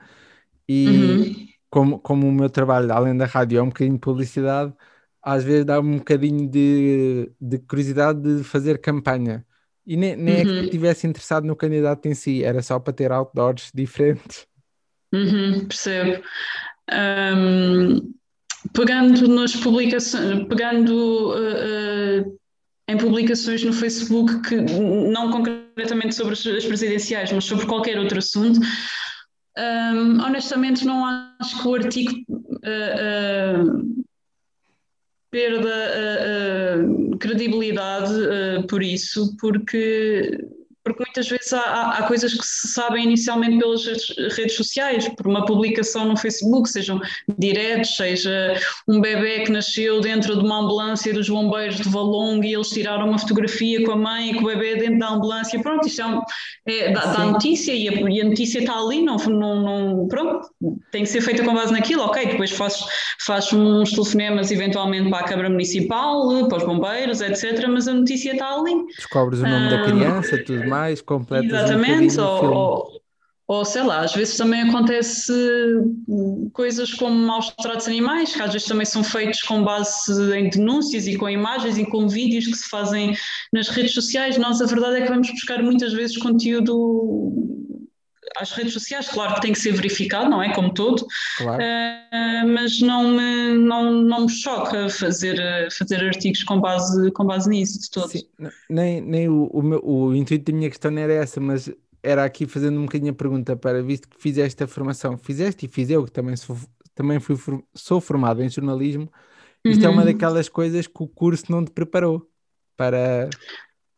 e 0.68 0.88
uhum. 0.88 1.48
como, 1.70 2.00
como 2.00 2.28
o 2.28 2.32
meu 2.32 2.50
trabalho, 2.50 2.92
além 2.94 3.18
da 3.18 3.26
rádio, 3.26 3.60
é 3.60 3.62
um 3.62 3.68
bocadinho 3.68 3.96
de 3.96 4.00
publicidade, 4.00 4.74
às 5.22 5.44
vezes 5.44 5.66
dá 5.66 5.80
um 5.80 5.98
bocadinho 5.98 6.50
de, 6.50 7.30
de 7.40 7.60
curiosidade 7.60 8.22
de 8.22 8.44
fazer 8.44 8.80
campanha. 8.80 9.46
E 9.86 9.98
nem, 9.98 10.16
nem 10.16 10.36
uhum. 10.36 10.42
é 10.42 10.46
que 10.46 10.52
uhum. 10.52 10.64
estivesse 10.64 11.08
interessado 11.08 11.46
no 11.46 11.56
candidato 11.56 12.06
em 12.06 12.14
si, 12.14 12.44
era 12.44 12.62
só 12.62 12.80
para 12.80 12.94
ter 12.94 13.12
outdoors 13.12 13.72
diferentes. 13.74 14.48
Uhum, 15.14 15.66
percebo. 15.68 16.24
Um, 16.91 18.13
pegando 18.74 19.28
nas 19.28 19.56
publicações, 19.56 20.48
pegando 20.48 21.32
uh, 21.32 22.28
uh, 22.28 22.39
em 22.88 22.98
publicações 22.98 23.63
no 23.63 23.74
Facebook 23.74 24.41
que 24.41 24.56
não 24.56 25.32
concretamente 25.32 26.15
sobre 26.15 26.34
as 26.34 26.65
presidenciais, 26.65 27.32
mas 27.32 27.46
sobre 27.46 27.65
qualquer 27.65 28.00
outro 28.00 28.19
assunto, 28.19 28.60
um, 29.58 30.22
honestamente 30.24 30.86
não 30.86 31.06
acho 31.39 31.62
que 31.62 31.67
o 31.67 31.76
artigo 31.76 32.12
uh, 32.30 34.04
perda 35.32 35.74
credibilidade 37.19 38.13
por 38.69 38.84
isso, 38.84 39.36
porque 39.38 40.46
porque 40.84 41.04
muitas 41.04 41.30
vezes 41.30 41.54
há, 41.54 41.98
há, 41.98 42.04
coisas 42.04 42.34
que 42.34 42.46
se 42.46 42.67
sabem 42.69 43.06
inicialmente 43.06 43.58
pelas 43.58 43.86
redes 44.36 44.56
sociais, 44.56 45.08
por 45.08 45.28
uma 45.28 45.46
publicação 45.46 46.06
no 46.06 46.17
Facebook, 46.17 46.69
sejam 46.69 47.00
diretos, 47.38 47.96
seja 47.96 48.60
um 48.88 49.00
bebê 49.00 49.41
que 49.41 49.52
nasceu 49.52 50.02
dentro 50.02 50.38
de 50.38 50.43
uma 50.43 50.60
ambulância 50.60 51.13
dos 51.13 51.30
bombeiros 51.30 51.78
de 51.78 51.89
Valongo 51.89 52.43
e 52.43 52.54
eles 52.54 52.69
tiraram 52.69 53.08
uma 53.08 53.17
fotografia 53.17 53.84
com 53.86 53.91
a 53.91 53.96
mãe 53.96 54.32
e 54.32 54.34
com 54.36 54.41
o 54.41 54.48
bebê 54.48 54.76
dentro 54.76 55.00
da 55.00 55.10
ambulância, 55.10 55.60
pronto, 55.62 55.88
isto 55.88 56.02
é, 56.02 56.06
um, 56.06 56.22
é 56.65 56.91
dá, 56.91 57.06
dá, 57.06 57.26
notícia 57.26 57.74
e 57.74 57.88
a, 57.88 57.91
e 58.10 58.22
a, 58.22 58.26
notícia 58.26 58.60
está 58.60 58.78
ali, 58.78 59.02
não, 59.02 59.15
não, 59.15 59.62
não, 59.62 60.08
pronto, 60.08 60.50
tem 60.91 61.04
que 61.04 61.10
ser 61.10 61.22
feita 61.22 61.43
com 61.43 61.54
base 61.54 61.72
naquilo, 61.72 62.04
ok, 62.04 62.26
depois 62.26 62.52
faz, 62.52 62.84
faz 63.26 63.54
uns 63.54 63.91
telefonemas 63.91 64.52
eventualmente 64.52 65.10
para 65.10 65.19
a 65.19 65.24
Câmara 65.24 65.50
Municipal, 65.50 66.48
para 66.50 66.58
os 66.58 66.63
bombeiros, 66.65 67.22
etc, 67.22 67.67
mas 67.69 67.88
a 67.88 67.93
notícia 67.93 68.34
está 68.34 68.54
ali. 68.54 68.74
Descobres 68.98 69.39
o 69.39 69.43
nome 69.43 69.67
um, 69.67 69.69
da 69.69 69.84
criança, 69.84 70.43
tudo 70.43 70.67
mais, 70.67 70.73
completas 71.02 71.52
Exatamente, 71.52 72.20
um 72.20 72.24
ou, 72.24 72.46
ou, 72.46 73.02
ou, 73.48 73.66
sei 73.66 73.84
lá, 73.84 74.00
às 74.02 74.14
vezes 74.14 74.38
também 74.38 74.62
acontece 74.62 75.34
coisas 76.54 76.94
como 76.94 77.16
maus 77.16 77.50
tratos 77.62 77.88
animais, 77.88 78.34
que 78.34 78.42
às 78.42 78.54
vezes 78.54 78.68
também 78.68 78.86
são 78.86 79.04
feitos 79.04 79.42
com 79.42 79.64
base 79.64 80.12
em 80.36 80.50
denúncias 80.50 81.08
e 81.08 81.18
com 81.18 81.30
imagens 81.30 81.78
e 81.78 81.86
com 81.86 82.08
vídeos 82.08 82.48
que 82.48 82.56
se 82.56 82.70
fazem 82.70 83.16
nas 83.52 83.68
redes 83.70 83.94
sociais. 83.94 84.38
Nós 84.38 84.62
a 84.62 84.66
verdade 84.66 84.98
é 84.98 85.02
que 85.02 85.10
vamos 85.10 85.30
buscar 85.30 85.62
muitas 85.62 85.94
vezes 85.94 86.18
conteúdo 86.18 87.62
às 88.38 88.52
redes 88.52 88.74
sociais, 88.74 89.08
claro 89.08 89.36
que 89.36 89.41
tem 89.41 89.54
que 89.54 89.60
ser 89.60 89.72
verificado, 89.74 90.30
não 90.30 90.41
é? 90.41 90.54
Como 90.54 90.74
todo, 90.74 91.06
claro. 91.38 91.62
uh, 91.62 92.48
mas 92.48 92.82
não 92.82 93.10
me, 93.10 93.54
não, 93.54 93.91
não 93.91 94.22
me 94.22 94.30
choca 94.30 94.89
fazer, 94.89 95.38
fazer 95.72 96.04
artigos 96.04 96.43
com 96.43 96.60
base, 96.60 97.12
com 97.12 97.26
base 97.26 97.50
nisso 97.50 97.80
de 97.80 97.89
todo. 97.91 98.10
Sim, 98.10 98.24
nem, 98.69 99.02
nem 99.02 99.30
o, 99.30 99.46
o, 99.46 99.62
meu, 99.62 99.82
o 99.84 100.15
intuito 100.15 100.52
da 100.52 100.58
minha 100.58 100.69
questão 100.69 100.91
não 100.91 101.02
era 101.02 101.13
essa, 101.13 101.39
mas 101.39 101.72
era 102.02 102.26
aqui 102.26 102.46
fazendo 102.46 102.80
um 102.80 102.86
bocadinho 102.86 103.12
a 103.12 103.15
pergunta 103.15 103.56
para, 103.56 103.82
visto 103.82 104.10
que 104.10 104.22
fizeste 104.22 104.62
a 104.63 104.67
formação, 104.67 105.17
fizeste 105.17 105.65
e 105.65 105.69
fiz 105.69 105.89
eu, 105.89 106.04
que 106.04 106.12
também 106.12 106.36
sou, 106.36 106.58
também 106.93 107.19
fui, 107.19 107.38
sou 107.74 108.02
formado 108.02 108.43
em 108.43 108.50
jornalismo, 108.50 109.10
isto 109.63 109.82
uhum. 109.82 109.88
é 109.88 109.89
uma 109.89 110.02
uhum. 110.02 110.08
daquelas 110.08 110.50
coisas 110.50 110.86
que 110.86 111.02
o 111.02 111.08
curso 111.08 111.46
não 111.50 111.63
te 111.63 111.72
preparou 111.72 112.30
para 112.76 113.30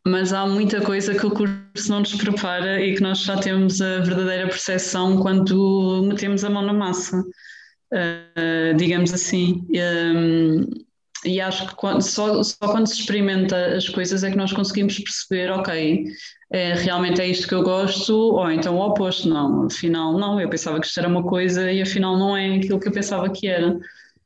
mas 0.08 0.34
há 0.34 0.46
muita 0.46 0.82
coisa 0.82 1.16
que 1.16 1.26
o 1.26 1.32
curso 1.32 1.90
não 1.90 2.00
nos 2.00 2.14
prepara 2.14 2.80
e 2.80 2.96
que 2.96 3.02
nós 3.02 3.20
já 3.24 3.38
temos 3.38 3.82
a 3.82 4.00
verdadeira 4.00 4.48
percepção 4.48 5.18
quando 5.18 6.04
metemos 6.08 6.44
a 6.44 6.50
mão 6.50 6.62
na 6.62 6.74
massa, 6.74 7.20
uh, 7.20 8.78
digamos 8.78 9.12
assim. 9.12 9.66
Um, 9.72 10.86
e 11.26 11.42
acho 11.42 11.68
que 11.68 11.76
quando, 11.76 12.02
só, 12.02 12.44
só 12.44 12.68
quando 12.68 12.88
se 12.88 13.00
experimenta 13.00 13.76
as 13.76 13.90
coisas 13.90 14.24
é 14.24 14.30
que 14.30 14.38
nós 14.38 14.54
conseguimos 14.54 15.00
perceber, 15.00 15.50
ok, 15.52 16.06
é, 16.52 16.76
realmente 16.76 17.20
é 17.20 17.28
isto 17.28 17.48
que 17.48 17.56
eu 17.56 17.64
gosto, 17.64 18.14
ou 18.14 18.52
então 18.52 18.76
o 18.76 18.86
oposto, 18.86 19.28
não, 19.28 19.66
afinal 19.66 20.18
não, 20.20 20.40
eu 20.40 20.48
pensava 20.50 20.80
que 20.80 20.86
isto 20.86 21.00
era 21.00 21.10
uma 21.10 21.24
coisa 21.24 21.72
e 21.72 21.82
afinal 21.82 22.16
não 22.16 22.38
é 22.38 22.58
aquilo 22.58 22.80
que 22.80 22.88
eu 22.88 22.92
pensava 22.92 23.28
que 23.30 23.48
era. 23.48 23.76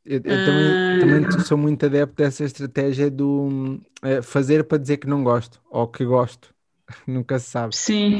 Eu, 0.09 0.15
eu 0.15 0.21
também, 0.23 0.99
também, 0.99 1.45
sou 1.45 1.55
muito 1.55 1.85
adepto 1.85 2.15
dessa 2.15 2.43
estratégia 2.43 3.11
do 3.11 3.79
uh, 4.03 4.23
fazer 4.23 4.63
para 4.63 4.79
dizer 4.79 4.97
que 4.97 5.05
não 5.05 5.23
gosto 5.23 5.61
ou 5.69 5.87
que 5.87 6.03
gosto. 6.03 6.49
Nunca 7.05 7.37
se 7.37 7.51
sabe. 7.51 7.75
Sim, 7.75 8.17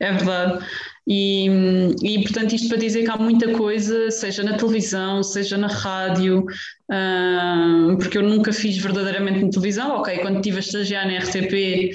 é 0.00 0.12
verdade. 0.12 0.66
E, 1.06 1.46
e, 2.02 2.22
portanto, 2.24 2.56
isto 2.56 2.68
para 2.68 2.78
dizer 2.78 3.04
que 3.04 3.10
há 3.12 3.16
muita 3.16 3.52
coisa, 3.52 4.10
seja 4.10 4.42
na 4.42 4.56
televisão, 4.56 5.22
seja 5.22 5.56
na 5.56 5.68
rádio, 5.68 6.40
uh, 6.90 7.96
porque 7.96 8.18
eu 8.18 8.22
nunca 8.22 8.52
fiz 8.52 8.76
verdadeiramente 8.78 9.44
na 9.44 9.50
televisão. 9.50 9.98
Ok, 9.98 10.18
quando 10.18 10.38
estive 10.38 10.56
a 10.56 10.60
estagiar 10.60 11.06
na 11.06 11.18
RTP, 11.18 11.92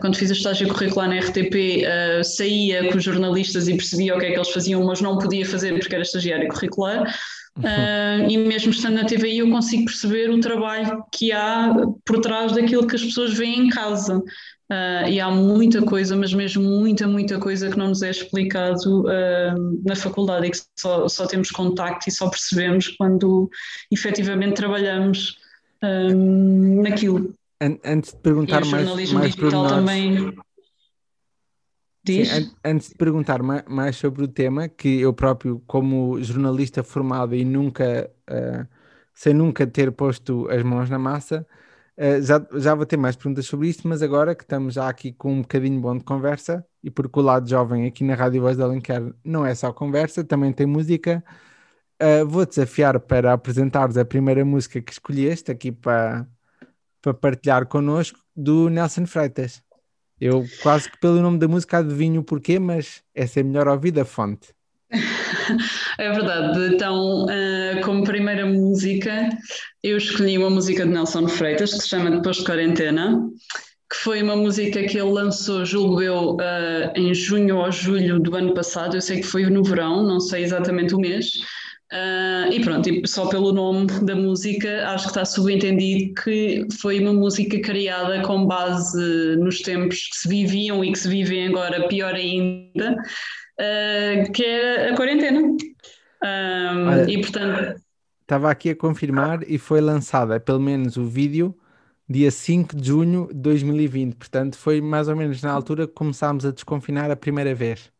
quando 0.00 0.16
fiz 0.16 0.30
a 0.30 0.34
estágio 0.34 0.68
curricular 0.68 1.08
na 1.08 1.18
RTP, 1.18 1.82
uh, 1.82 2.22
saía 2.22 2.88
com 2.88 2.98
os 2.98 3.02
jornalistas 3.02 3.66
e 3.66 3.74
percebia 3.74 4.14
o 4.14 4.20
que 4.20 4.26
é 4.26 4.30
que 4.30 4.36
eles 4.36 4.50
faziam, 4.50 4.84
mas 4.84 5.00
não 5.00 5.18
podia 5.18 5.44
fazer 5.44 5.76
porque 5.76 5.92
era 5.92 6.02
estagiária 6.02 6.48
curricular. 6.48 7.12
Uh, 7.58 8.28
e 8.28 8.38
mesmo 8.38 8.70
estando 8.70 8.94
na 8.94 9.04
TVI, 9.04 9.38
eu 9.38 9.50
consigo 9.50 9.84
perceber 9.84 10.30
o 10.30 10.40
trabalho 10.40 11.04
que 11.12 11.32
há 11.32 11.74
por 12.04 12.20
trás 12.20 12.52
daquilo 12.52 12.86
que 12.86 12.96
as 12.96 13.02
pessoas 13.02 13.34
veem 13.34 13.66
em 13.66 13.68
casa. 13.68 14.18
Uh, 14.18 15.08
e 15.08 15.18
há 15.18 15.28
muita 15.28 15.82
coisa, 15.82 16.16
mas 16.16 16.32
mesmo 16.32 16.62
muita, 16.62 17.06
muita 17.08 17.40
coisa 17.40 17.68
que 17.68 17.76
não 17.76 17.88
nos 17.88 18.02
é 18.02 18.10
explicado 18.10 19.02
uh, 19.02 19.82
na 19.84 19.96
faculdade 19.96 20.46
e 20.46 20.50
que 20.50 20.58
só, 20.78 21.08
só 21.08 21.26
temos 21.26 21.50
contacto 21.50 22.08
e 22.08 22.12
só 22.12 22.30
percebemos 22.30 22.86
quando 22.88 23.50
efetivamente 23.90 24.54
trabalhamos 24.54 25.38
um, 25.82 26.82
naquilo. 26.82 27.34
Antes 27.60 28.12
de 28.12 28.18
perguntar 28.18 28.64
mais, 28.64 29.12
mais 29.12 29.34
também. 29.34 30.34
Sim, 32.06 32.22
an 32.22 32.50
antes 32.64 32.88
de 32.90 32.94
perguntar 32.96 33.42
mais, 33.42 33.96
sobre 33.96 34.24
o 34.24 34.28
tema, 34.28 34.68
que 34.68 35.00
eu 35.00 35.12
próprio, 35.12 35.60
como 35.66 36.22
jornalista 36.22 36.82
formado 36.82 37.34
e 37.34 37.44
nunca, 37.44 38.10
uh, 38.30 38.66
sem 39.14 39.34
nunca 39.34 39.66
ter 39.66 39.92
posto 39.92 40.48
as 40.50 40.62
mãos 40.62 40.88
na 40.88 40.98
massa, 40.98 41.46
Uh, 42.00 42.22
já, 42.22 42.40
já 42.58 42.74
vou 42.74 42.86
ter 42.86 42.96
mais 42.96 43.14
perguntas 43.14 43.44
sobre 43.44 43.68
isto, 43.68 43.86
mas 43.86 44.00
agora 44.00 44.34
que 44.34 44.42
estamos 44.42 44.72
já 44.72 44.88
aqui 44.88 45.12
com 45.12 45.34
um 45.34 45.42
bocadinho 45.42 45.78
bom 45.78 45.98
de 45.98 46.02
conversa, 46.02 46.64
e 46.82 46.90
porque 46.90 47.18
o 47.18 47.22
lado 47.22 47.46
jovem 47.46 47.86
aqui 47.86 48.02
na 48.02 48.14
Rádio 48.14 48.40
Voz 48.40 48.56
da 48.56 48.64
Alenquer 48.64 49.02
não 49.22 49.44
é 49.44 49.54
só 49.54 49.70
conversa, 49.70 50.24
também 50.24 50.50
tem 50.50 50.64
música, 50.66 51.22
uh, 52.02 52.26
vou 52.26 52.46
desafiar 52.46 52.98
para 53.00 53.34
apresentares 53.34 53.98
a 53.98 54.04
primeira 54.04 54.44
música 54.46 54.80
que 54.80 54.92
escolheste 54.92 55.50
aqui 55.50 55.70
para, 55.72 56.26
para 57.02 57.14
partilhar 57.14 57.66
connosco, 57.66 58.18
do 58.36 58.70
Nelson 58.70 59.06
Freitas. 59.06 59.62
Eu 60.20 60.44
quase 60.62 60.90
que 60.90 60.98
pelo 60.98 61.20
nome 61.20 61.38
da 61.38 61.48
música 61.48 61.78
adivinho 61.78 62.20
o 62.20 62.24
porquê, 62.24 62.58
mas 62.58 63.02
essa 63.14 63.40
é 63.40 63.42
melhor 63.42 63.68
ouvir 63.68 63.90
da 63.90 64.04
fonte. 64.04 64.48
É 65.98 66.10
verdade. 66.12 66.74
Então, 66.74 67.24
uh, 67.24 67.80
como 67.84 68.04
primeira 68.04 68.46
música, 68.46 69.28
eu 69.82 69.98
escolhi 69.98 70.38
uma 70.38 70.48
música 70.48 70.86
de 70.86 70.92
Nelson 70.92 71.28
Freitas 71.28 71.74
que 71.74 71.80
se 71.80 71.88
chama 71.88 72.10
Depois 72.10 72.36
de 72.36 72.44
Quarentena, 72.44 73.28
que 73.90 73.96
foi 73.96 74.22
uma 74.22 74.36
música 74.36 74.82
que 74.84 74.96
ele 74.96 75.10
lançou, 75.10 75.64
julgo 75.64 76.00
eu, 76.00 76.36
uh, 76.36 76.92
em 76.94 77.12
junho 77.12 77.58
ou 77.58 77.70
julho 77.70 78.18
do 78.18 78.34
ano 78.34 78.54
passado. 78.54 78.96
Eu 78.96 79.00
sei 79.00 79.20
que 79.20 79.26
foi 79.26 79.44
no 79.50 79.62
verão, 79.62 80.02
não 80.02 80.20
sei 80.20 80.42
exatamente 80.42 80.94
o 80.94 80.98
mês. 80.98 81.32
Uh, 81.92 82.52
e 82.52 82.60
pronto, 82.60 82.88
e 82.88 83.06
só 83.06 83.28
pelo 83.28 83.52
nome 83.52 83.88
da 84.02 84.14
música, 84.14 84.88
acho 84.90 85.06
que 85.06 85.10
está 85.10 85.24
subentendido 85.24 86.14
que 86.22 86.64
foi 86.80 87.00
uma 87.00 87.12
música 87.12 87.60
criada 87.60 88.22
com 88.22 88.46
base 88.46 89.36
nos 89.36 89.60
tempos 89.60 90.08
que 90.08 90.16
se 90.16 90.28
viviam 90.28 90.84
e 90.84 90.92
que 90.92 90.98
se 90.98 91.08
vivem 91.08 91.48
agora, 91.48 91.88
pior 91.88 92.14
ainda, 92.14 92.92
uh, 92.92 94.32
que 94.32 94.44
é 94.44 94.90
a 94.90 94.94
quarentena. 94.94 95.40
Um, 95.40 96.88
Olha, 96.88 97.10
e 97.10 97.20
portanto. 97.20 97.82
Estava 98.22 98.50
aqui 98.52 98.70
a 98.70 98.76
confirmar 98.76 99.40
e 99.50 99.58
foi 99.58 99.80
lançada, 99.80 100.38
pelo 100.38 100.60
menos 100.60 100.96
o 100.96 101.04
vídeo, 101.04 101.58
dia 102.08 102.30
5 102.30 102.76
de 102.76 102.86
junho 102.86 103.26
de 103.32 103.40
2020. 103.40 104.14
Portanto, 104.14 104.56
foi 104.56 104.80
mais 104.80 105.08
ou 105.08 105.16
menos 105.16 105.42
na 105.42 105.50
altura 105.50 105.88
que 105.88 105.94
começámos 105.94 106.46
a 106.46 106.52
desconfinar 106.52 107.10
a 107.10 107.16
primeira 107.16 107.52
vez. 107.52 107.90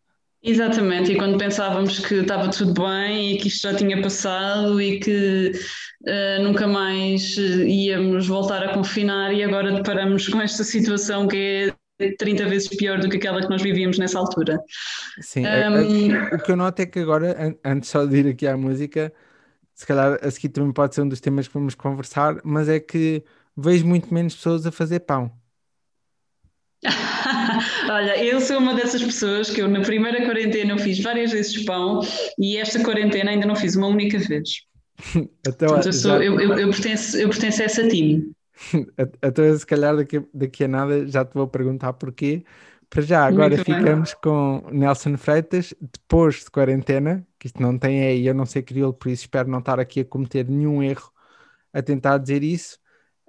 Exatamente, 0.42 1.12
e 1.12 1.16
quando 1.16 1.37
pensávamos 1.37 1.98
que 1.98 2.14
estava 2.14 2.48
tudo 2.50 2.72
bem 2.83 3.33
e 3.33 3.38
que 3.38 3.48
isto 3.48 3.62
já 3.62 3.74
tinha 3.74 4.00
passado 4.00 4.81
e 4.81 4.98
que 4.98 5.53
uh, 6.07 6.42
nunca 6.42 6.66
mais 6.66 7.37
íamos 7.37 8.26
voltar 8.26 8.62
a 8.62 8.72
confinar, 8.72 9.35
e 9.35 9.42
agora 9.42 9.70
deparamos 9.70 10.26
com 10.29 10.40
esta 10.40 10.64
situação 10.64 11.29
que 11.29 11.74
é 12.00 12.11
30 12.16 12.46
vezes 12.46 12.68
pior 12.68 12.98
do 12.98 13.11
que 13.11 13.18
aquela 13.18 13.42
que 13.42 13.50
nós 13.50 13.61
vivíamos 13.61 13.98
nessa 13.98 14.18
altura. 14.18 14.59
Sim, 15.20 15.44
um... 15.46 16.35
o 16.35 16.38
que 16.38 16.53
eu 16.53 16.57
noto 16.57 16.81
é 16.81 16.87
que 16.87 16.98
agora, 16.98 17.55
antes 17.62 17.90
só 17.90 18.07
de 18.07 18.16
ir 18.16 18.29
aqui 18.29 18.46
à 18.46 18.57
música, 18.57 19.12
se 19.74 19.87
calhar 19.87 20.18
a 20.22 20.31
seguir 20.31 20.48
também 20.48 20.72
pode 20.72 20.94
ser 20.94 21.03
um 21.03 21.09
dos 21.09 21.20
temas 21.20 21.48
que 21.48 21.55
vamos 21.55 21.74
conversar, 21.74 22.37
mas 22.44 22.66
é 22.66 22.81
que 22.81 23.22
vejo 23.55 23.87
muito 23.87 24.12
menos 24.12 24.35
pessoas 24.35 24.66
a 24.66 24.72
fazer 24.72 25.00
pão. 25.00 25.31
Olha, 27.90 28.24
eu 28.24 28.40
sou 28.40 28.58
uma 28.58 28.74
dessas 28.74 29.02
pessoas 29.02 29.50
que 29.50 29.60
eu 29.60 29.68
na 29.68 29.80
primeira 29.80 30.24
quarentena 30.24 30.72
eu 30.72 30.78
fiz 30.78 30.98
várias 31.00 31.30
vezes 31.30 31.64
pão 31.64 32.00
e 32.38 32.56
esta 32.56 32.82
quarentena 32.82 33.30
ainda 33.30 33.46
não 33.46 33.56
fiz 33.56 33.76
uma 33.76 33.86
única 33.86 34.18
vez. 34.18 34.62
então, 35.46 35.68
Portanto, 35.68 35.86
eu, 35.86 35.92
sou, 35.92 36.18
já... 36.18 36.24
eu, 36.24 36.40
eu, 36.40 36.58
eu, 36.58 36.70
pertenço, 36.70 37.16
eu 37.18 37.28
pertenço 37.28 37.62
a 37.62 37.64
essa 37.64 37.88
time. 37.88 38.32
Então, 39.22 39.56
se 39.56 39.64
calhar 39.64 39.96
daqui, 39.96 40.22
daqui 40.34 40.64
a 40.64 40.68
nada 40.68 41.06
já 41.06 41.24
te 41.24 41.32
vou 41.32 41.48
perguntar 41.48 41.94
porquê. 41.94 42.44
Para 42.90 43.02
já, 43.02 43.24
agora 43.24 43.54
Muito 43.56 43.64
ficamos 43.64 44.10
bem. 44.10 44.20
com 44.22 44.68
Nelson 44.70 45.16
Freitas, 45.16 45.72
depois 45.80 46.44
de 46.44 46.50
quarentena, 46.50 47.26
que 47.38 47.46
isto 47.46 47.62
não 47.62 47.78
tem 47.78 48.02
aí, 48.02 48.26
eu 48.26 48.34
não 48.34 48.44
sei 48.44 48.62
crioulo, 48.62 48.92
por 48.92 49.08
isso 49.08 49.22
espero 49.22 49.48
não 49.48 49.60
estar 49.60 49.78
aqui 49.80 50.00
a 50.00 50.04
cometer 50.04 50.46
nenhum 50.46 50.82
erro 50.82 51.10
a 51.72 51.80
tentar 51.80 52.18
dizer 52.18 52.42
isso. 52.42 52.78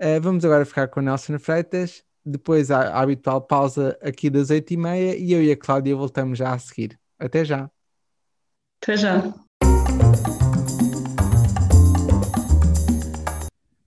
Uh, 0.02 0.20
vamos 0.20 0.44
agora 0.44 0.66
ficar 0.66 0.88
com 0.88 1.00
Nelson 1.00 1.38
Freitas, 1.38 2.04
depois 2.26 2.72
a, 2.72 2.82
a 2.82 3.02
habitual 3.02 3.42
pausa 3.42 3.98
aqui 4.02 4.30
das 4.30 4.50
oito 4.50 4.72
e 4.72 4.78
meia 4.78 5.16
e 5.16 5.34
eu 5.34 5.44
e 5.44 5.52
a 5.52 5.58
Cláudia 5.58 5.96
voltamos 5.96 6.38
já 6.38 6.54
a 6.54 6.60
seguir. 6.60 7.00
Até 7.20 7.44
já. 7.44 7.70
Até 8.82 8.98
já. 8.98 9.34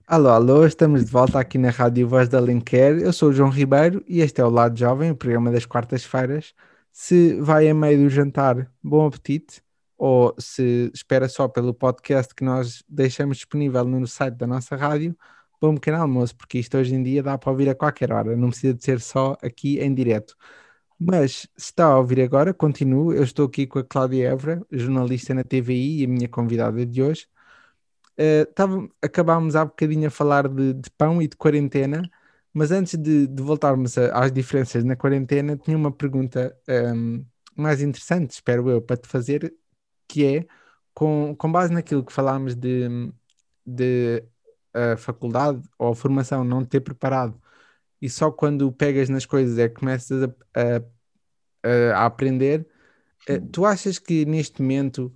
Alô, 0.07 0.29
alô, 0.29 0.65
estamos 0.65 1.03
de 1.03 1.11
volta 1.11 1.39
aqui 1.39 1.57
na 1.57 1.71
Rádio 1.71 2.07
Voz 2.07 2.29
da 2.29 2.37
Alenquer. 2.37 2.99
Eu 2.99 3.11
sou 3.11 3.29
o 3.29 3.33
João 3.33 3.49
Ribeiro 3.49 4.03
e 4.07 4.21
este 4.21 4.39
é 4.39 4.45
o 4.45 4.49
Lado 4.49 4.77
Jovem, 4.77 5.11
o 5.11 5.15
programa 5.15 5.51
das 5.51 5.65
quartas-feiras. 5.65 6.53
Se 6.91 7.33
vai 7.41 7.67
a 7.67 7.73
meio 7.73 8.03
do 8.03 8.09
jantar, 8.09 8.71
bom 8.83 9.07
apetite, 9.07 9.61
ou 9.97 10.35
se 10.37 10.91
espera 10.93 11.27
só 11.27 11.47
pelo 11.47 11.73
podcast 11.73 12.35
que 12.35 12.43
nós 12.43 12.83
deixamos 12.87 13.37
disponível 13.37 13.83
no 13.83 14.05
site 14.05 14.35
da 14.35 14.45
nossa 14.45 14.75
rádio, 14.75 15.17
bom 15.61 15.75
pequeno 15.75 15.97
almoço, 15.97 16.35
porque 16.35 16.59
isto 16.59 16.77
hoje 16.77 16.95
em 16.95 17.03
dia 17.03 17.23
dá 17.23 17.37
para 17.37 17.51
ouvir 17.51 17.69
a 17.69 17.75
qualquer 17.75 18.11
hora, 18.11 18.35
não 18.35 18.49
precisa 18.49 18.73
de 18.73 18.83
ser 18.83 18.99
só 19.01 19.37
aqui 19.41 19.79
em 19.79 19.93
direto. 19.93 20.35
Mas 20.99 21.47
se 21.57 21.71
está 21.71 21.85
a 21.87 21.97
ouvir 21.99 22.21
agora, 22.21 22.53
continuo. 22.53 23.13
Eu 23.13 23.23
estou 23.23 23.47
aqui 23.47 23.67
com 23.67 23.79
a 23.79 23.83
Cláudia 23.83 24.29
Évora, 24.29 24.65
jornalista 24.71 25.33
na 25.33 25.43
TVI 25.43 26.01
e 26.01 26.05
a 26.05 26.07
minha 26.07 26.29
convidada 26.29 26.85
de 26.85 27.01
hoje. 27.01 27.27
Uh, 28.17 28.89
acabámos 29.01 29.55
há 29.57 29.65
bocadinho 29.65 30.07
a 30.07 30.11
falar 30.11 30.47
de, 30.47 30.73
de 30.73 30.89
pão 30.91 31.21
e 31.21 31.27
de 31.27 31.35
quarentena, 31.35 32.09
mas 32.53 32.71
antes 32.71 32.97
de, 32.97 33.27
de 33.27 33.43
voltarmos 33.43 33.97
a, 33.97 34.07
às 34.23 34.31
diferenças 34.31 34.83
na 34.85 34.95
quarentena, 34.95 35.57
tinha 35.57 35.77
uma 35.77 35.91
pergunta 35.91 36.57
um, 36.67 36.73
ehm, 37.17 37.25
mais 37.55 37.81
interessante, 37.81 38.31
espero 38.31 38.69
eu, 38.69 38.81
para 38.81 38.97
te 38.97 39.07
fazer, 39.07 39.53
que 40.07 40.25
é, 40.25 40.47
com, 40.93 41.35
com 41.37 41.51
base 41.51 41.73
naquilo 41.73 42.05
que 42.05 42.13
falámos 42.13 42.55
de, 42.55 43.11
de 43.65 44.23
a 44.75 44.97
faculdade 44.97 45.61
ou 45.79 45.89
a 45.89 45.95
formação 45.95 46.43
não 46.43 46.63
ter 46.63 46.81
preparado 46.81 47.39
e 48.01 48.09
só 48.09 48.29
quando 48.31 48.71
pegas 48.71 49.09
nas 49.09 49.25
coisas 49.25 49.57
é 49.57 49.67
que 49.69 49.75
começas 49.75 50.23
a, 50.23 50.29
a, 51.63 52.01
a 52.01 52.05
aprender, 52.05 52.67
uh, 53.29 53.41
tu 53.51 53.65
achas 53.65 53.97
que 53.97 54.25
neste 54.25 54.61
momento 54.61 55.13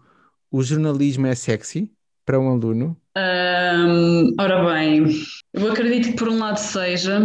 o 0.50 0.64
jornalismo 0.64 1.28
é 1.28 1.36
sexy? 1.36 1.92
para 2.30 2.40
um 2.40 2.52
aluno? 2.52 2.96
Um, 3.18 4.36
ora 4.40 4.64
bem, 4.72 5.04
eu 5.52 5.72
acredito 5.72 6.10
que 6.10 6.16
por 6.16 6.30
um 6.30 6.38
lado 6.38 6.58
seja, 6.58 7.20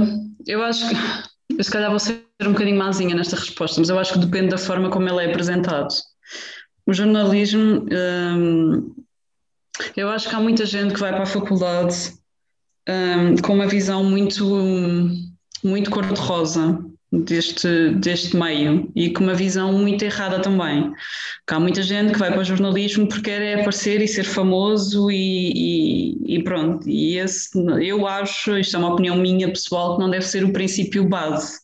eu 0.46 0.62
acho 0.62 0.88
que 0.88 0.94
eu 1.58 1.62
se 1.62 1.70
calhar 1.70 1.90
vou 1.90 1.98
ser 1.98 2.24
um 2.40 2.52
bocadinho 2.52 2.78
mazinha 2.78 3.14
nesta 3.14 3.36
resposta, 3.36 3.78
mas 3.82 3.90
eu 3.90 3.98
acho 3.98 4.14
que 4.14 4.20
depende 4.20 4.48
da 4.48 4.56
forma 4.56 4.88
como 4.88 5.06
ele 5.06 5.26
é 5.26 5.30
apresentado. 5.30 5.92
O 6.86 6.94
jornalismo, 6.94 7.84
um, 7.92 8.94
eu 9.94 10.08
acho 10.08 10.26
que 10.26 10.34
há 10.34 10.40
muita 10.40 10.64
gente 10.64 10.94
que 10.94 11.00
vai 11.00 11.12
para 11.12 11.24
a 11.24 11.26
faculdade 11.26 12.14
um, 12.88 13.36
com 13.36 13.54
uma 13.54 13.66
visão 13.66 14.04
muito, 14.04 14.44
muito 15.62 15.90
cor-de-rosa 15.90 16.84
deste, 17.22 17.90
deste 17.90 18.36
meio 18.36 18.90
e 18.94 19.10
com 19.10 19.24
uma 19.24 19.34
visão 19.34 19.72
muito 19.72 20.04
errada 20.04 20.40
também. 20.40 20.90
Porque 20.90 21.54
há 21.54 21.60
muita 21.60 21.82
gente 21.82 22.12
que 22.12 22.18
vai 22.18 22.30
para 22.30 22.40
o 22.40 22.44
jornalismo 22.44 23.06
porque 23.08 23.30
quer 23.30 23.42
é 23.42 23.60
aparecer 23.60 24.02
e 24.02 24.08
ser 24.08 24.24
famoso 24.24 25.10
e, 25.10 25.52
e, 25.54 26.36
e, 26.36 26.42
pronto. 26.42 26.88
E 26.88 27.18
esse, 27.18 27.50
eu 27.82 28.06
acho, 28.06 28.58
isto 28.58 28.76
é 28.76 28.78
uma 28.78 28.92
opinião 28.92 29.16
minha 29.16 29.48
pessoal, 29.48 29.96
que 29.96 30.02
não 30.02 30.10
deve 30.10 30.26
ser 30.26 30.44
o 30.44 30.52
princípio 30.52 31.08
base. 31.08 31.58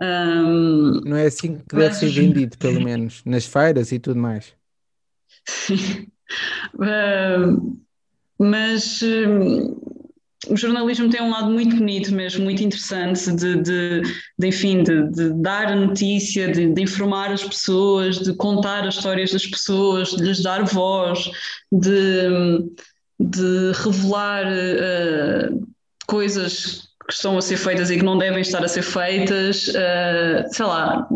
Um, 0.00 1.00
não 1.04 1.16
é 1.16 1.26
assim 1.26 1.58
que 1.58 1.76
deve 1.76 1.94
ser 1.94 2.08
vendido, 2.08 2.58
pelo 2.58 2.82
menos, 2.82 3.22
nas 3.24 3.46
feiras 3.46 3.92
e 3.92 3.98
tudo 3.98 4.18
mais. 4.18 4.52
uh, 6.74 7.78
mas 8.38 9.02
uh, 9.02 9.93
o 10.48 10.56
jornalismo 10.56 11.08
tem 11.08 11.22
um 11.22 11.30
lado 11.30 11.50
muito 11.50 11.76
bonito 11.76 12.12
mesmo, 12.14 12.44
muito 12.44 12.62
interessante 12.62 13.30
de, 13.32 13.62
de, 13.62 14.02
de 14.38 14.46
enfim, 14.46 14.82
de, 14.82 15.10
de, 15.10 15.30
dar 15.42 15.66
a 15.66 15.76
notícia, 15.76 16.50
de, 16.50 16.80
informar 16.82 17.32
as 17.32 17.42
pessoas, 17.42 18.18
de 18.18 18.34
contar 18.34 18.86
as 18.86 18.96
histórias 18.96 19.32
das 19.32 19.46
pessoas, 19.46 20.10
de 20.10 20.22
lhes 20.22 20.42
dar 20.42 20.64
voz, 20.64 21.30
de, 21.72 22.28
de 23.18 23.72
revelar 23.82 24.46
uh, 24.46 25.66
coisas 26.06 26.88
que 27.06 27.12
estão 27.12 27.36
a 27.36 27.42
ser 27.42 27.56
feitas 27.56 27.90
e 27.90 27.96
que 27.96 28.04
não 28.04 28.18
devem 28.18 28.40
estar 28.40 28.64
a 28.64 28.68
ser 28.68 28.82
feitas, 28.82 29.68
uh, 29.68 30.48
sei 30.50 30.66
lá, 30.66 31.06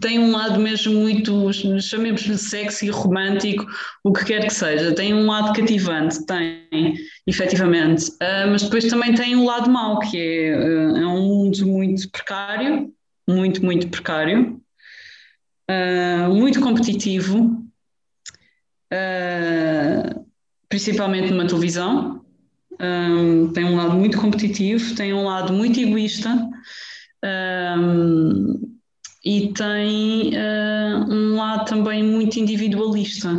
tem 0.00 0.18
um 0.18 0.30
lado 0.30 0.60
mesmo 0.60 0.94
muito, 0.94 1.50
chamemos-lhe 1.80 2.36
sexy, 2.36 2.88
romântico, 2.90 3.66
o 4.04 4.12
que 4.12 4.24
quer 4.24 4.46
que 4.46 4.54
seja. 4.54 4.94
Tem 4.94 5.12
um 5.14 5.26
lado 5.26 5.52
cativante, 5.52 6.24
tem, 6.26 6.94
efetivamente. 7.26 8.10
Uh, 8.12 8.50
mas 8.50 8.62
depois 8.62 8.84
também 8.86 9.14
tem 9.14 9.36
um 9.36 9.44
lado 9.44 9.70
mau, 9.70 9.98
que 9.98 10.18
é, 10.18 10.56
uh, 10.56 10.96
é 10.96 11.06
um 11.06 11.22
mundo 11.22 11.66
muito 11.66 12.10
precário, 12.10 12.92
muito, 13.28 13.64
muito 13.64 13.88
precário, 13.88 14.60
uh, 15.70 16.34
muito 16.34 16.60
competitivo, 16.60 17.62
principalmente 20.68 21.30
numa 21.30 21.46
televisão. 21.46 22.22
Um, 22.80 23.52
tem 23.52 23.64
um 23.64 23.76
lado 23.76 23.94
muito 23.94 24.18
competitivo, 24.18 24.94
tem 24.94 25.12
um 25.14 25.24
lado 25.24 25.52
muito 25.52 25.78
egoísta. 25.78 26.36
Um, 27.24 28.71
e 29.24 29.52
tem 29.52 30.30
uh, 30.30 31.04
um 31.08 31.36
lado 31.36 31.64
também 31.66 32.02
muito 32.02 32.38
individualista. 32.38 33.30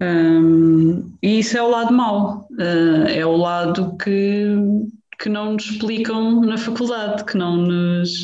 Um, 0.00 1.12
e 1.22 1.40
isso 1.40 1.56
é 1.56 1.62
o 1.62 1.70
lado 1.70 1.92
mau, 1.92 2.48
uh, 2.52 3.06
é 3.08 3.24
o 3.24 3.36
lado 3.36 3.96
que, 3.98 4.46
que 5.18 5.28
não 5.28 5.52
nos 5.52 5.64
explicam 5.64 6.40
na 6.40 6.56
faculdade, 6.56 7.24
que 7.24 7.36
não 7.36 7.56
nos. 7.56 8.22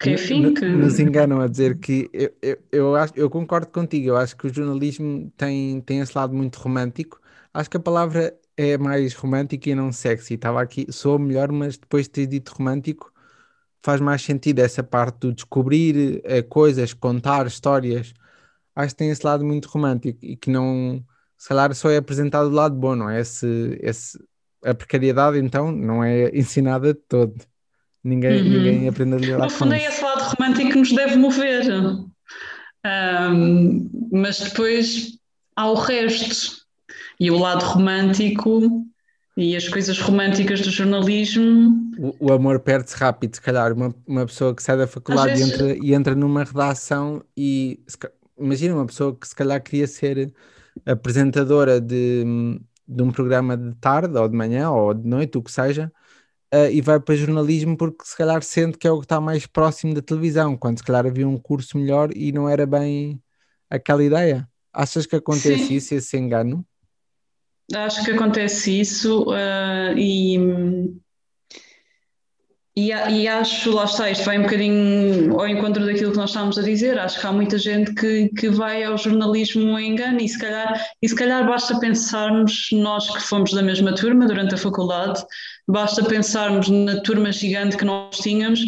que 0.00 0.10
enfim. 0.10 0.54
Que... 0.54 0.66
Nos 0.66 0.98
enganam 0.98 1.40
a 1.40 1.46
dizer 1.46 1.78
que 1.78 2.08
eu, 2.12 2.32
eu, 2.42 2.58
eu, 2.72 2.96
acho, 2.96 3.12
eu 3.14 3.28
concordo 3.28 3.68
contigo, 3.68 4.08
eu 4.08 4.16
acho 4.16 4.36
que 4.36 4.46
o 4.46 4.52
jornalismo 4.52 5.30
tem, 5.36 5.80
tem 5.82 6.00
esse 6.00 6.16
lado 6.16 6.34
muito 6.34 6.56
romântico. 6.56 7.20
Acho 7.52 7.68
que 7.68 7.76
a 7.76 7.80
palavra 7.80 8.34
é 8.56 8.78
mais 8.78 9.14
romântica 9.14 9.70
e 9.70 9.74
não 9.74 9.92
sexy. 9.92 10.34
Estava 10.34 10.62
aqui, 10.62 10.86
sou 10.90 11.18
melhor, 11.18 11.52
mas 11.52 11.76
depois 11.76 12.06
de 12.06 12.10
ter 12.10 12.26
dito 12.26 12.52
romântico, 12.56 13.09
faz 13.82 14.00
mais 14.00 14.22
sentido 14.22 14.60
essa 14.60 14.82
parte 14.82 15.20
do 15.20 15.32
descobrir 15.32 16.22
uh, 16.24 16.46
coisas, 16.48 16.92
contar 16.92 17.46
histórias. 17.46 18.12
Acho 18.74 18.94
que 18.94 18.98
tem 18.98 19.10
esse 19.10 19.24
lado 19.24 19.44
muito 19.44 19.66
romântico 19.68 20.18
e 20.22 20.36
que 20.36 20.50
não, 20.50 21.02
se 21.36 21.48
calhar, 21.48 21.74
só 21.74 21.90
é 21.90 21.96
apresentado 21.96 22.48
do 22.48 22.54
lado 22.54 22.74
bom, 22.74 22.94
não 22.94 23.10
é? 23.10 23.20
Esse, 23.20 23.78
esse, 23.80 24.18
a 24.64 24.74
precariedade, 24.74 25.38
então, 25.38 25.72
não 25.72 26.04
é 26.04 26.30
ensinada 26.36 26.94
de 26.94 27.00
todo. 27.08 27.34
Ninguém, 28.02 28.40
uhum. 28.40 28.48
ninguém 28.48 28.88
aprende 28.88 29.14
a 29.14 29.18
lidar 29.18 29.38
No 29.38 29.50
fundo, 29.50 29.74
é 29.74 29.84
esse 29.84 30.02
lado 30.02 30.22
romântico 30.22 30.70
que 30.70 30.78
nos 30.78 30.92
deve 30.92 31.16
mover. 31.16 31.64
Um, 32.86 33.90
mas 34.10 34.40
depois 34.40 35.18
há 35.54 35.70
o 35.70 35.74
resto. 35.74 36.60
E 37.18 37.30
o 37.30 37.38
lado 37.38 37.62
romântico 37.64 38.86
e 39.36 39.56
as 39.56 39.68
coisas 39.68 39.98
românticas 39.98 40.60
do 40.60 40.70
jornalismo. 40.70 41.90
O, 41.98 42.28
o 42.28 42.32
amor 42.32 42.60
perde-se 42.60 42.96
rápido, 42.96 43.34
se 43.34 43.40
calhar. 43.40 43.72
Uma, 43.72 43.94
uma 44.06 44.26
pessoa 44.26 44.54
que 44.54 44.62
sai 44.62 44.76
da 44.76 44.86
faculdade 44.86 45.38
vezes... 45.38 45.48
e, 45.48 45.54
entra, 45.54 45.76
e 45.86 45.94
entra 45.94 46.14
numa 46.14 46.44
redação 46.44 47.22
e 47.36 47.80
imagina 48.38 48.74
uma 48.74 48.86
pessoa 48.86 49.16
que 49.16 49.26
se 49.26 49.34
calhar 49.34 49.62
queria 49.62 49.86
ser 49.86 50.32
apresentadora 50.84 51.80
de, 51.80 52.24
de 52.86 53.02
um 53.02 53.10
programa 53.10 53.56
de 53.56 53.74
tarde 53.76 54.16
ou 54.16 54.28
de 54.28 54.36
manhã 54.36 54.70
ou 54.70 54.94
de 54.94 55.06
noite, 55.06 55.38
o 55.38 55.42
que 55.42 55.52
seja, 55.52 55.92
uh, 56.54 56.70
e 56.70 56.80
vai 56.80 56.98
para 56.98 57.14
jornalismo 57.14 57.76
porque 57.76 58.04
se 58.04 58.16
calhar 58.16 58.42
sente 58.42 58.78
que 58.78 58.86
é 58.86 58.90
o 58.90 58.98
que 58.98 59.04
está 59.04 59.20
mais 59.20 59.46
próximo 59.46 59.94
da 59.94 60.02
televisão, 60.02 60.56
quando 60.56 60.78
se 60.78 60.84
calhar 60.84 61.06
havia 61.06 61.28
um 61.28 61.36
curso 61.36 61.78
melhor 61.78 62.10
e 62.16 62.32
não 62.32 62.48
era 62.48 62.66
bem 62.66 63.22
aquela 63.68 64.02
ideia. 64.02 64.48
Achas 64.72 65.06
que 65.06 65.16
acontece 65.16 65.66
Sim. 65.66 65.74
isso, 65.74 65.94
esse 65.94 66.16
engano? 66.16 66.64
Acho 67.74 68.04
que 68.04 68.10
acontece 68.10 68.80
isso 68.80 69.22
uh, 69.30 69.96
e, 69.96 70.36
e, 72.76 72.88
e, 72.88 73.28
acho, 73.28 73.70
lá 73.72 73.84
está, 73.84 74.10
isto 74.10 74.24
vai 74.24 74.38
um 74.38 74.42
bocadinho 74.42 75.38
ao 75.38 75.46
encontro 75.46 75.84
daquilo 75.84 76.10
que 76.10 76.16
nós 76.16 76.30
estávamos 76.30 76.58
a 76.58 76.62
dizer. 76.62 76.98
Acho 76.98 77.20
que 77.20 77.26
há 77.26 77.32
muita 77.32 77.58
gente 77.58 77.94
que, 77.94 78.28
que 78.30 78.48
vai 78.48 78.82
ao 78.82 78.98
jornalismo 78.98 79.78
em 79.78 79.92
engano 79.92 80.20
e 80.20 80.28
se, 80.28 80.38
calhar, 80.38 80.84
e 81.00 81.08
se 81.08 81.14
calhar 81.14 81.46
basta 81.46 81.78
pensarmos, 81.78 82.68
nós 82.72 83.08
que 83.08 83.22
fomos 83.22 83.52
da 83.52 83.62
mesma 83.62 83.94
turma 83.94 84.26
durante 84.26 84.54
a 84.54 84.58
faculdade, 84.58 85.22
basta 85.68 86.02
pensarmos 86.02 86.68
na 86.68 87.00
turma 87.02 87.30
gigante 87.30 87.76
que 87.76 87.84
nós 87.84 88.16
tínhamos 88.18 88.60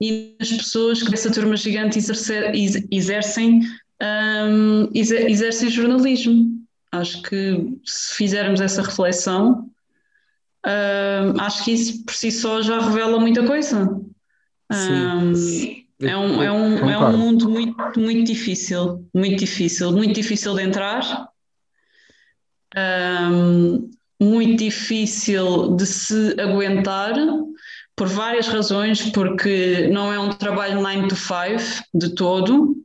e 0.00 0.36
nas 0.38 0.50
pessoas 0.50 1.02
que 1.02 1.10
dessa 1.10 1.30
turma 1.30 1.56
gigante 1.56 1.98
exercer, 1.98 2.52
exercem, 2.90 3.60
um, 4.02 4.88
exercem 4.92 5.70
jornalismo. 5.70 6.59
Acho 6.92 7.22
que 7.22 7.78
se 7.84 8.14
fizermos 8.14 8.60
essa 8.60 8.82
reflexão, 8.82 9.70
uh, 10.66 11.40
acho 11.40 11.64
que 11.64 11.72
isso 11.72 12.04
por 12.04 12.14
si 12.14 12.32
só 12.32 12.60
já 12.62 12.80
revela 12.80 13.18
muita 13.20 13.46
coisa. 13.46 13.84
Uh, 14.72 15.32
é, 16.02 16.16
um, 16.16 16.42
é, 16.42 16.50
um, 16.50 16.90
é 16.90 16.98
um 16.98 17.16
mundo 17.16 17.48
muito, 17.48 18.00
muito 18.00 18.24
difícil, 18.24 19.06
muito 19.14 19.36
difícil, 19.36 19.92
muito 19.92 20.14
difícil 20.14 20.54
de 20.54 20.62
entrar, 20.62 21.28
um, 23.30 23.90
muito 24.18 24.64
difícil 24.64 25.76
de 25.76 25.86
se 25.86 26.40
aguentar 26.40 27.14
por 27.94 28.08
várias 28.08 28.48
razões, 28.48 29.10
porque 29.10 29.88
não 29.88 30.10
é 30.10 30.18
um 30.18 30.30
trabalho 30.30 30.80
9 30.80 31.08
to 31.08 31.16
5 31.16 31.84
de 31.92 32.14
todo, 32.14 32.79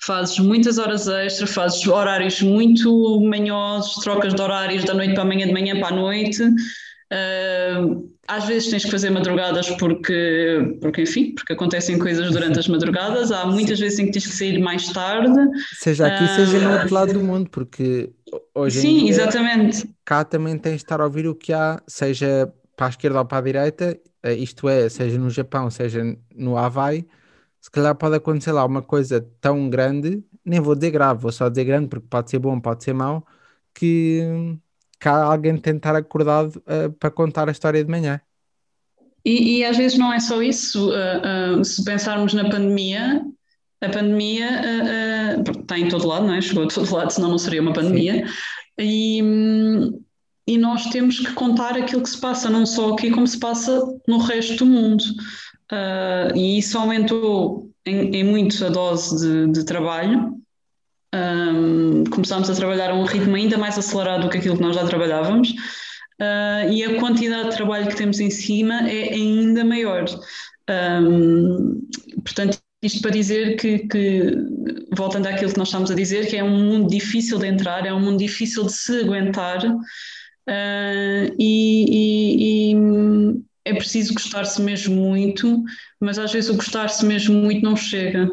fazes 0.00 0.38
muitas 0.38 0.78
horas 0.78 1.06
extra, 1.08 1.46
fazes 1.46 1.86
horários 1.86 2.40
muito 2.42 3.20
manhosos, 3.20 4.02
trocas 4.02 4.34
de 4.34 4.40
horários 4.40 4.84
da 4.84 4.94
noite 4.94 5.14
para 5.14 5.22
a 5.22 5.26
manhã, 5.26 5.46
de 5.46 5.52
manhã 5.52 5.78
para 5.78 5.88
a 5.88 5.96
noite. 5.96 6.42
Uh, 6.42 8.08
às 8.28 8.44
vezes 8.44 8.70
tens 8.70 8.84
que 8.84 8.90
fazer 8.90 9.10
madrugadas 9.10 9.68
porque, 9.70 10.78
porque, 10.80 11.02
enfim, 11.02 11.34
porque 11.34 11.52
acontecem 11.52 11.98
coisas 11.98 12.30
durante 12.30 12.60
as 12.60 12.68
madrugadas. 12.68 13.32
Há 13.32 13.44
muitas 13.46 13.80
vezes 13.80 13.98
em 13.98 14.06
que 14.06 14.12
tens 14.12 14.26
que 14.26 14.32
sair 14.32 14.58
mais 14.60 14.88
tarde. 14.92 15.36
Seja 15.74 16.06
aqui, 16.06 16.24
uh, 16.24 16.28
seja 16.28 16.58
no 16.60 16.72
outro 16.72 16.94
lado 16.94 17.12
do 17.12 17.20
mundo, 17.20 17.50
porque 17.50 18.10
hoje 18.54 18.80
sim, 18.80 18.88
em 18.88 19.04
dia, 19.04 19.10
exatamente. 19.10 19.90
cá 20.04 20.24
também 20.24 20.56
tens 20.56 20.76
de 20.76 20.84
estar 20.84 21.00
a 21.00 21.04
ouvir 21.04 21.26
o 21.26 21.34
que 21.34 21.52
há, 21.52 21.82
seja 21.88 22.52
para 22.76 22.86
a 22.86 22.90
esquerda 22.90 23.18
ou 23.18 23.24
para 23.24 23.38
a 23.38 23.42
direita, 23.42 23.98
eh, 24.22 24.34
isto 24.34 24.68
é, 24.68 24.88
seja 24.88 25.18
no 25.18 25.28
Japão, 25.28 25.68
seja 25.70 26.02
no 26.34 26.56
Havaí, 26.56 27.04
se 27.60 27.70
calhar 27.70 27.94
pode 27.94 28.16
acontecer 28.16 28.52
lá 28.52 28.64
uma 28.64 28.82
coisa 28.82 29.26
tão 29.40 29.68
grande, 29.68 30.24
nem 30.44 30.60
vou 30.60 30.74
dizer 30.74 30.90
grave, 30.90 31.20
vou 31.20 31.30
só 31.32 31.48
dizer 31.48 31.64
grande 31.64 31.88
porque 31.88 32.06
pode 32.08 32.30
ser 32.30 32.38
bom, 32.38 32.58
pode 32.58 32.82
ser 32.82 32.94
mau, 32.94 33.26
que, 33.74 34.22
que 34.98 35.08
há 35.08 35.24
alguém 35.24 35.56
tentar 35.56 35.94
acordado 35.94 36.56
uh, 36.56 36.90
para 36.98 37.10
contar 37.10 37.48
a 37.48 37.52
história 37.52 37.84
de 37.84 37.90
manhã. 37.90 38.20
E, 39.22 39.58
e, 39.58 39.64
às 39.64 39.76
vezes 39.76 39.98
não 39.98 40.10
é 40.10 40.18
só 40.18 40.42
isso, 40.42 40.90
uh, 40.90 41.60
uh, 41.60 41.64
se 41.64 41.84
pensarmos 41.84 42.32
na 42.32 42.48
pandemia, 42.48 43.22
a 43.82 43.88
pandemia 43.88 45.40
está 45.58 45.78
em 45.78 45.88
todo 45.88 46.06
lado, 46.06 46.26
não 46.26 46.34
é? 46.34 46.40
Chegou 46.40 46.64
a 46.64 46.68
todo 46.68 46.94
lado, 46.94 47.10
senão 47.10 47.30
não 47.30 47.38
seria 47.38 47.62
uma 47.62 47.72
pandemia. 47.72 48.26
E, 48.78 49.22
e 50.46 50.58
nós 50.58 50.84
temos 50.86 51.18
que 51.18 51.32
contar 51.32 51.78
aquilo 51.78 52.02
que 52.02 52.10
se 52.10 52.20
passa, 52.20 52.50
não 52.50 52.66
só 52.66 52.92
aqui, 52.92 53.10
como 53.10 53.26
se 53.26 53.40
passa 53.40 53.82
no 54.06 54.18
resto 54.18 54.56
do 54.56 54.66
mundo. 54.66 55.02
Uh, 55.70 56.36
e 56.36 56.58
isso 56.58 56.76
aumentou 56.76 57.70
em, 57.86 58.16
em 58.16 58.24
muito 58.24 58.64
a 58.64 58.68
dose 58.68 59.20
de, 59.20 59.52
de 59.52 59.64
trabalho. 59.64 60.34
Um, 61.14 62.04
começámos 62.04 62.48
a 62.48 62.54
trabalhar 62.54 62.90
a 62.90 62.94
um 62.94 63.04
ritmo 63.04 63.34
ainda 63.34 63.58
mais 63.58 63.76
acelerado 63.76 64.22
do 64.22 64.28
que 64.28 64.38
aquilo 64.38 64.56
que 64.56 64.62
nós 64.62 64.76
já 64.76 64.84
trabalhávamos, 64.84 65.50
uh, 65.50 66.72
e 66.72 66.84
a 66.84 67.00
quantidade 67.00 67.50
de 67.50 67.56
trabalho 67.56 67.88
que 67.88 67.96
temos 67.96 68.20
em 68.20 68.30
cima 68.30 68.88
é 68.88 69.12
ainda 69.12 69.64
maior. 69.64 70.04
Um, 70.68 71.80
portanto, 72.22 72.58
isto 72.82 73.02
para 73.02 73.10
dizer 73.10 73.56
que, 73.56 73.80
que, 73.80 74.36
voltando 74.96 75.26
àquilo 75.26 75.52
que 75.52 75.58
nós 75.58 75.68
estamos 75.68 75.90
a 75.90 75.94
dizer, 75.94 76.26
que 76.28 76.36
é 76.36 76.44
um 76.44 76.64
mundo 76.64 76.88
difícil 76.88 77.38
de 77.38 77.46
entrar, 77.46 77.84
é 77.84 77.92
um 77.92 78.00
mundo 78.00 78.18
difícil 78.18 78.64
de 78.64 78.72
se 78.72 79.00
aguentar, 79.00 79.64
uh, 79.66 81.34
e, 81.38 82.70
e, 82.70 82.74
é 83.64 83.74
preciso 83.74 84.14
gostar-se 84.14 84.60
mesmo 84.62 84.94
muito, 84.94 85.62
mas 86.00 86.18
às 86.18 86.32
vezes 86.32 86.50
o 86.50 86.54
gostar-se 86.56 87.04
mesmo 87.04 87.34
muito 87.34 87.62
não 87.62 87.76
chega. 87.76 88.30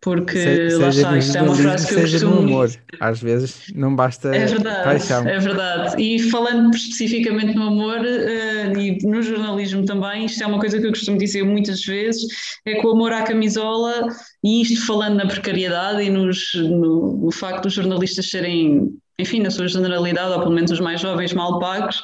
Porque 0.00 0.38
Se- 0.70 0.76
lá 0.76 0.88
está, 0.88 1.18
isto 1.18 1.36
é 1.36 1.42
uma 1.42 1.54
frase 1.54 1.88
que 1.88 1.94
eu 1.94 2.00
costumo 2.02 2.38
amor. 2.38 2.70
Às 3.00 3.20
vezes 3.20 3.62
não 3.74 3.96
basta 3.96 4.28
É 4.28 4.46
verdade, 4.46 4.84
paixão. 4.84 5.26
é 5.26 5.38
verdade. 5.38 6.00
E 6.00 6.20
falando 6.30 6.72
especificamente 6.76 7.54
no 7.54 7.62
amor 7.64 8.04
eh, 8.04 8.72
e 8.78 8.98
no 9.04 9.20
jornalismo 9.22 9.84
também, 9.84 10.26
isto 10.26 10.44
é 10.44 10.46
uma 10.46 10.60
coisa 10.60 10.78
que 10.78 10.86
eu 10.86 10.90
costumo 10.90 11.18
dizer 11.18 11.42
muitas 11.44 11.82
vezes, 11.84 12.22
é 12.64 12.74
que 12.74 12.86
o 12.86 12.90
amor 12.92 13.12
à 13.12 13.22
camisola, 13.22 14.06
e 14.44 14.62
isto 14.62 14.86
falando 14.86 15.16
na 15.16 15.26
precariedade 15.26 16.02
e 16.02 16.10
nos, 16.10 16.52
no, 16.54 17.16
no 17.24 17.32
facto 17.32 17.64
dos 17.64 17.72
jornalistas 17.72 18.30
serem, 18.30 18.90
enfim, 19.18 19.40
na 19.40 19.50
sua 19.50 19.66
generalidade, 19.66 20.30
ou 20.34 20.38
pelo 20.40 20.52
menos 20.54 20.70
os 20.70 20.78
mais 20.78 21.00
jovens, 21.00 21.32
mal 21.32 21.58
pagos, 21.58 22.00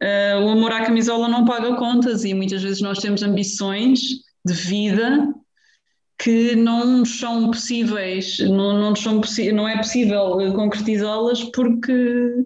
eh, 0.00 0.36
o 0.36 0.48
amor 0.48 0.72
à 0.72 0.84
camisola 0.84 1.28
não 1.28 1.44
paga 1.44 1.76
contas 1.76 2.24
e 2.24 2.34
muitas 2.34 2.62
vezes 2.62 2.80
nós 2.80 2.98
temos 2.98 3.22
ambições 3.22 4.00
de 4.44 4.52
vida 4.52 5.32
que 6.18 6.54
não 6.54 6.98
nos 6.98 7.18
são 7.18 7.50
possíveis, 7.50 8.38
não, 8.38 8.78
não, 8.78 8.94
são 8.94 9.20
não 9.52 9.68
é 9.68 9.76
possível 9.76 10.40
eh, 10.40 10.52
concretizá-las 10.52 11.42
porque, 11.44 12.44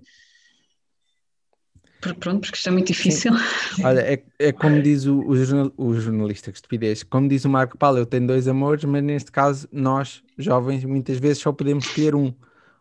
porque 2.01 2.20
pronto, 2.20 2.40
porque 2.40 2.57
isto 2.57 2.68
é 2.68 2.72
muito 2.72 2.87
difícil. 2.87 3.33
Olha, 3.85 4.01
é, 4.01 4.22
é 4.38 4.53
como 4.53 4.81
diz 4.81 5.07
o, 5.07 5.18
o, 5.27 5.37
jornal- 5.37 5.72
o 5.77 5.94
jornalista, 5.94 6.51
que 6.51 6.57
estupidez. 6.57 7.03
Como 7.03 7.29
diz 7.29 7.44
o 7.44 7.51
Marco 7.51 7.77
Paulo, 7.77 7.99
eu 7.99 8.07
tenho 8.07 8.27
dois 8.27 8.49
amores, 8.49 8.85
mas 8.85 9.03
neste 9.03 9.31
caso, 9.31 9.68
nós, 9.70 10.22
jovens, 10.38 10.85
muitas 10.85 11.18
vezes 11.18 11.38
só 11.42 11.53
podemos 11.53 11.92
ter 11.92 12.14
um. 12.14 12.33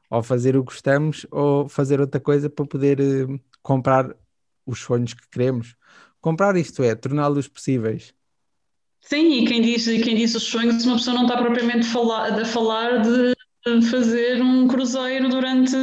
Ou 0.10 0.22
fazer 0.22 0.56
o 0.56 0.64
que 0.64 0.72
gostamos, 0.72 1.26
ou 1.32 1.68
fazer 1.68 2.00
outra 2.00 2.22
coisa 2.22 2.50
para 2.50 2.66
poder 2.66 3.00
eh, 3.02 3.40
comprar 3.62 4.16
os 4.66 4.80
sonhos 4.80 5.14
que 5.14 5.28
queremos. 5.30 5.76
Comprar 6.20 6.56
isto 6.56 6.84
é, 6.84 6.96
torná-los 6.96 7.48
possíveis. 7.48 8.14
Sim, 9.02 9.44
e 9.44 9.46
quem 9.46 9.62
diz, 9.62 9.86
quem 9.86 10.16
diz 10.16 10.34
os 10.34 10.44
sonhos, 10.44 10.84
uma 10.86 10.96
pessoa 10.96 11.16
não 11.16 11.24
está 11.24 11.38
propriamente 11.38 11.86
fala- 11.86 12.42
a 12.42 12.46
falar 12.46 13.02
de 13.02 13.36
fazer 13.90 14.42
um 14.42 14.68
cruzeiro 14.68 15.30
durante 15.30 15.76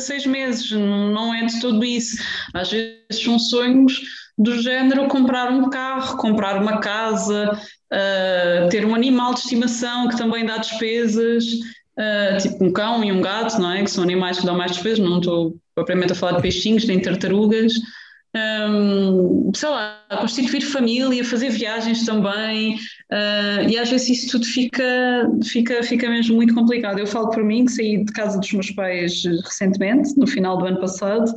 seis 0.00 0.26
meses, 0.26 0.70
não 0.72 1.32
é 1.34 1.46
de 1.46 1.60
tudo 1.60 1.84
isso. 1.84 2.16
Às 2.54 2.70
vezes 2.70 3.22
são 3.22 3.38
sonhos 3.38 4.00
do 4.36 4.60
género 4.60 5.08
comprar 5.08 5.50
um 5.50 5.68
carro, 5.70 6.16
comprar 6.16 6.60
uma 6.60 6.78
casa, 6.78 7.50
uh, 7.92 8.68
ter 8.70 8.84
um 8.84 8.94
animal 8.94 9.34
de 9.34 9.40
estimação 9.40 10.08
que 10.08 10.16
também 10.16 10.46
dá 10.46 10.58
despesas, 10.58 11.44
uh, 11.44 12.40
tipo 12.40 12.64
um 12.64 12.72
cão 12.72 13.02
e 13.04 13.10
um 13.10 13.20
gato, 13.20 13.60
não 13.60 13.72
é? 13.72 13.82
Que 13.82 13.90
são 13.90 14.04
animais 14.04 14.38
que 14.38 14.46
dão 14.46 14.56
mais 14.56 14.72
despesas, 14.72 14.98
não 14.98 15.18
estou 15.18 15.56
propriamente 15.74 16.12
a 16.12 16.16
falar 16.16 16.36
de 16.36 16.42
peixinhos 16.42 16.84
nem 16.86 17.00
tartarugas. 17.00 17.72
Um, 18.36 19.50
sei 19.54 19.68
lá, 19.70 20.04
constituir 20.20 20.60
família, 20.60 21.24
fazer 21.24 21.48
viagens 21.50 22.04
também, 22.04 22.74
uh, 22.76 23.68
e 23.68 23.78
às 23.78 23.90
vezes 23.90 24.10
isso 24.10 24.32
tudo 24.32 24.44
fica, 24.46 24.84
fica, 25.44 25.82
fica 25.82 26.08
mesmo 26.10 26.36
muito 26.36 26.54
complicado. 26.54 26.98
Eu 26.98 27.06
falo 27.06 27.30
por 27.30 27.42
mim 27.42 27.64
que 27.64 27.72
saí 27.72 28.04
de 28.04 28.12
casa 28.12 28.38
dos 28.38 28.52
meus 28.52 28.70
pais 28.70 29.22
recentemente, 29.44 30.14
no 30.16 30.26
final 30.26 30.58
do 30.58 30.66
ano 30.66 30.78
passado, 30.78 31.32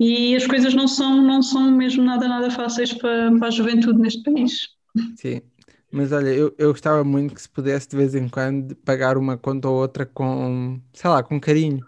e 0.00 0.34
as 0.34 0.46
coisas 0.46 0.74
não 0.74 0.88
são, 0.88 1.22
não 1.22 1.42
são 1.42 1.70
mesmo 1.70 2.02
nada, 2.02 2.26
nada 2.28 2.50
fáceis 2.50 2.92
para, 2.92 3.36
para 3.38 3.48
a 3.48 3.50
juventude 3.50 4.00
neste 4.00 4.22
país. 4.24 4.68
Sim, 5.14 5.42
mas 5.90 6.10
olha, 6.12 6.28
eu, 6.30 6.54
eu 6.58 6.70
gostava 6.72 7.04
muito 7.04 7.34
que 7.34 7.42
se 7.42 7.48
pudesse 7.48 7.88
de 7.88 7.96
vez 7.96 8.14
em 8.14 8.28
quando 8.28 8.74
pagar 8.76 9.16
uma 9.18 9.36
conta 9.38 9.68
ou 9.68 9.76
outra 9.80 10.06
com, 10.06 10.80
sei 10.92 11.10
lá, 11.10 11.22
com 11.22 11.40
carinho. 11.40 11.86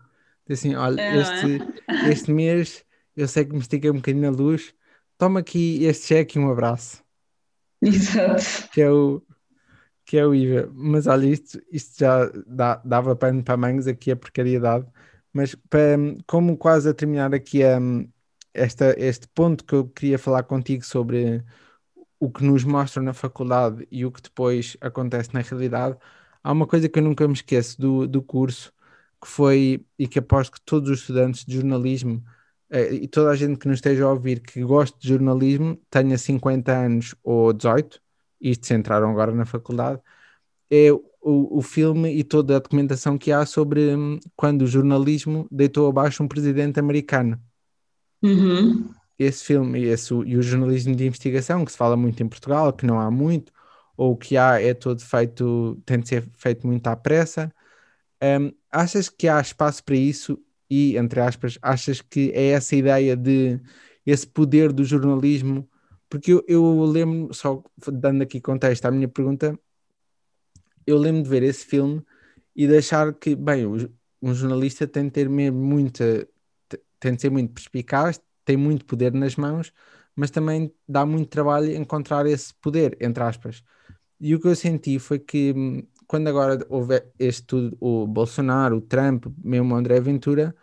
Assim, 0.48 0.74
olha, 0.74 1.02
É, 1.02 1.10
este, 1.10 1.66
este 2.00 2.30
mês 2.30 2.83
eu 3.16 3.28
sei 3.28 3.44
que 3.44 3.52
me 3.52 3.60
estiquei 3.60 3.90
um 3.90 3.96
bocadinho 3.96 4.30
na 4.30 4.36
luz, 4.36 4.74
toma 5.18 5.40
aqui 5.40 5.84
este 5.84 6.06
cheque 6.08 6.38
e 6.38 6.42
um 6.42 6.50
abraço, 6.50 7.02
Exato. 7.86 8.68
que 8.70 8.80
é 8.82 8.90
o, 8.90 9.22
que 10.06 10.18
é 10.18 10.26
o 10.26 10.34
IVA. 10.34 10.70
Mas 10.74 11.08
olha, 11.08 11.26
isto, 11.26 11.60
isto 11.72 11.98
já 12.00 12.26
dá- 12.46 12.76
dava 12.84 13.16
pano 13.16 13.42
para 13.44 13.56
mangas 13.56 13.86
aqui 13.86 14.10
a 14.12 14.16
precariedade. 14.16 14.86
Mas 15.32 15.54
para, 15.70 15.96
como 16.26 16.56
quase 16.58 16.88
a 16.90 16.94
terminar 16.94 17.34
aqui 17.34 17.64
um, 17.66 18.08
esta, 18.54 18.94
este 18.98 19.28
ponto 19.28 19.64
que 19.64 19.74
eu 19.74 19.88
queria 19.88 20.18
falar 20.18 20.44
contigo 20.44 20.84
sobre 20.84 21.44
o 22.20 22.30
que 22.30 22.44
nos 22.44 22.64
mostram 22.64 23.04
na 23.04 23.14
faculdade 23.14 23.86
e 23.90 24.06
o 24.06 24.12
que 24.12 24.22
depois 24.22 24.76
acontece 24.80 25.34
na 25.34 25.40
realidade, 25.42 25.98
há 26.42 26.52
uma 26.52 26.66
coisa 26.66 26.88
que 26.88 26.98
eu 26.98 27.02
nunca 27.04 27.26
me 27.28 27.34
esqueço 27.34 27.80
do, 27.80 28.06
do 28.08 28.22
curso, 28.22 28.72
que 29.22 29.28
foi, 29.28 29.86
e 29.98 30.08
que 30.08 30.18
aposto 30.20 30.52
que 30.54 30.60
todos 30.62 30.90
os 30.90 31.00
estudantes 31.00 31.44
de 31.44 31.56
jornalismo 31.56 32.24
e 32.80 33.08
toda 33.08 33.30
a 33.30 33.36
gente 33.36 33.58
que 33.58 33.68
nos 33.68 33.78
esteja 33.78 34.04
a 34.04 34.10
ouvir 34.12 34.40
que 34.40 34.62
goste 34.64 34.98
de 35.00 35.08
jornalismo, 35.08 35.76
tenha 35.90 36.18
50 36.18 36.72
anos 36.72 37.14
ou 37.22 37.52
18, 37.52 38.00
isto 38.40 38.66
se 38.66 38.74
entraram 38.74 39.10
agora 39.10 39.32
na 39.32 39.44
faculdade, 39.46 40.00
é 40.70 40.92
o, 40.92 41.58
o 41.58 41.62
filme 41.62 42.12
e 42.14 42.24
toda 42.24 42.56
a 42.56 42.58
documentação 42.60 43.18
que 43.18 43.32
há 43.32 43.46
sobre 43.46 43.96
hum, 43.96 44.18
quando 44.36 44.62
o 44.62 44.66
jornalismo 44.66 45.48
deitou 45.50 45.88
abaixo 45.88 46.22
um 46.22 46.28
presidente 46.28 46.80
americano 46.80 47.40
Uhum. 48.22 48.94
esse 49.18 49.44
filme 49.44 49.80
e, 49.80 49.84
esse, 49.86 50.12
e 50.14 50.36
o 50.36 50.42
jornalismo 50.42 50.94
de 50.94 51.06
investigação, 51.06 51.64
que 51.64 51.72
se 51.72 51.78
fala 51.78 51.96
muito 51.96 52.22
em 52.22 52.28
Portugal, 52.28 52.72
que 52.72 52.86
não 52.86 53.00
há 53.00 53.10
muito, 53.10 53.52
ou 53.96 54.12
o 54.12 54.16
que 54.16 54.36
há 54.36 54.60
é 54.60 54.74
todo 54.74 55.00
feito, 55.00 55.80
tem 55.86 56.00
de 56.00 56.08
ser 56.08 56.28
feito 56.36 56.66
muito 56.66 56.86
à 56.88 56.96
pressa. 56.96 57.52
Hum, 58.22 58.52
achas 58.70 59.08
que 59.08 59.28
há 59.28 59.40
espaço 59.40 59.84
para 59.84 59.96
isso? 59.96 60.38
E, 60.74 60.96
entre 60.98 61.20
aspas, 61.20 61.58
achas 61.62 62.00
que 62.00 62.30
é 62.34 62.48
essa 62.50 62.74
ideia 62.76 63.16
de 63.16 63.60
esse 64.06 64.26
poder 64.26 64.72
do 64.72 64.84
jornalismo? 64.84 65.68
Porque 66.08 66.32
eu, 66.32 66.44
eu 66.48 66.84
lembro, 66.84 67.32
só 67.34 67.62
dando 67.92 68.22
aqui 68.22 68.40
contexto 68.40 68.86
à 68.86 68.90
minha 68.90 69.08
pergunta, 69.08 69.58
eu 70.86 70.98
lembro 70.98 71.22
de 71.22 71.28
ver 71.28 71.42
esse 71.42 71.64
filme 71.64 72.02
e 72.54 72.66
de 72.66 72.76
achar 72.78 73.12
que, 73.14 73.34
bem, 73.36 73.66
um 74.22 74.34
jornalista 74.34 74.86
tem 74.86 75.04
de 75.04 75.10
ter 75.10 75.28
mesmo 75.28 75.58
muita, 75.58 76.26
te- 76.68 76.80
tem 77.00 77.14
de 77.14 77.20
ser 77.22 77.30
muito 77.30 77.52
perspicaz, 77.52 78.20
tem 78.44 78.56
muito 78.56 78.84
poder 78.84 79.12
nas 79.12 79.36
mãos, 79.36 79.72
mas 80.14 80.30
também 80.30 80.72
dá 80.88 81.04
muito 81.06 81.28
trabalho 81.28 81.72
encontrar 81.74 82.26
esse 82.26 82.54
poder, 82.54 82.96
entre 83.00 83.22
aspas. 83.22 83.62
E 84.20 84.34
o 84.34 84.40
que 84.40 84.48
eu 84.48 84.56
senti 84.56 84.98
foi 84.98 85.18
que 85.18 85.52
hum, 85.56 85.82
quando 86.06 86.28
agora 86.28 86.58
houve 86.70 87.02
este 87.18 87.44
tudo, 87.44 87.76
o 87.80 88.06
Bolsonaro, 88.06 88.78
o 88.78 88.80
Trump, 88.82 89.26
mesmo 89.44 89.74
o 89.74 89.78
André 89.78 90.00
Ventura, 90.00 90.54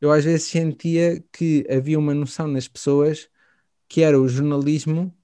eu 0.00 0.10
às 0.12 0.24
vezes 0.24 0.44
sentia 0.48 1.20
que 1.32 1.66
havia 1.70 1.98
uma 1.98 2.14
noção 2.14 2.46
nas 2.48 2.68
pessoas 2.68 3.30
que 3.88 4.02
era 4.02 4.20
o 4.20 4.28
jornalismo 4.28 5.14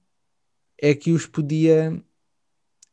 é 0.81 0.95
que 0.95 1.11
os 1.11 1.25
podia 1.27 2.03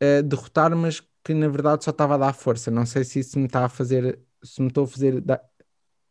eh, 0.01 0.23
derrotar, 0.23 0.75
mas 0.77 1.01
que 1.25 1.35
na 1.35 1.49
verdade 1.49 1.85
só 1.85 1.91
estava 1.91 2.15
a 2.15 2.19
dar 2.19 2.33
força. 2.35 2.71
Não 2.71 2.87
sei 2.87 3.05
se 3.05 3.21
isso 3.21 3.39
me 3.39 3.47
está 3.47 3.65
a 3.67 3.69
fazer, 3.69 4.21
se 4.43 4.61
me 4.63 4.69
estou 4.69 4.85
a 4.85 4.87
fazer, 4.89 5.21
da- 5.21 5.43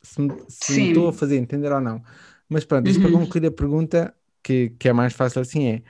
se 0.03 0.21
me, 0.21 0.35
se 0.49 0.79
me 0.81 0.87
estou 0.87 1.09
a 1.09 1.13
fazer 1.13 1.37
entender 1.37 1.71
ou 1.71 1.81
não. 1.81 2.03
Mas 2.49 2.65
pronto, 2.65 2.89
isto 2.89 3.01
para 3.01 3.11
Uhum. 3.11 3.11
concluir 3.11 3.47
a 3.47 3.51
pergunta, 3.51 4.15
que, 4.43 4.71
que 4.71 4.89
é 4.89 4.93
mais 4.93 5.13
fácil 5.13 5.41
assim, 5.41 5.67
é: 5.69 5.83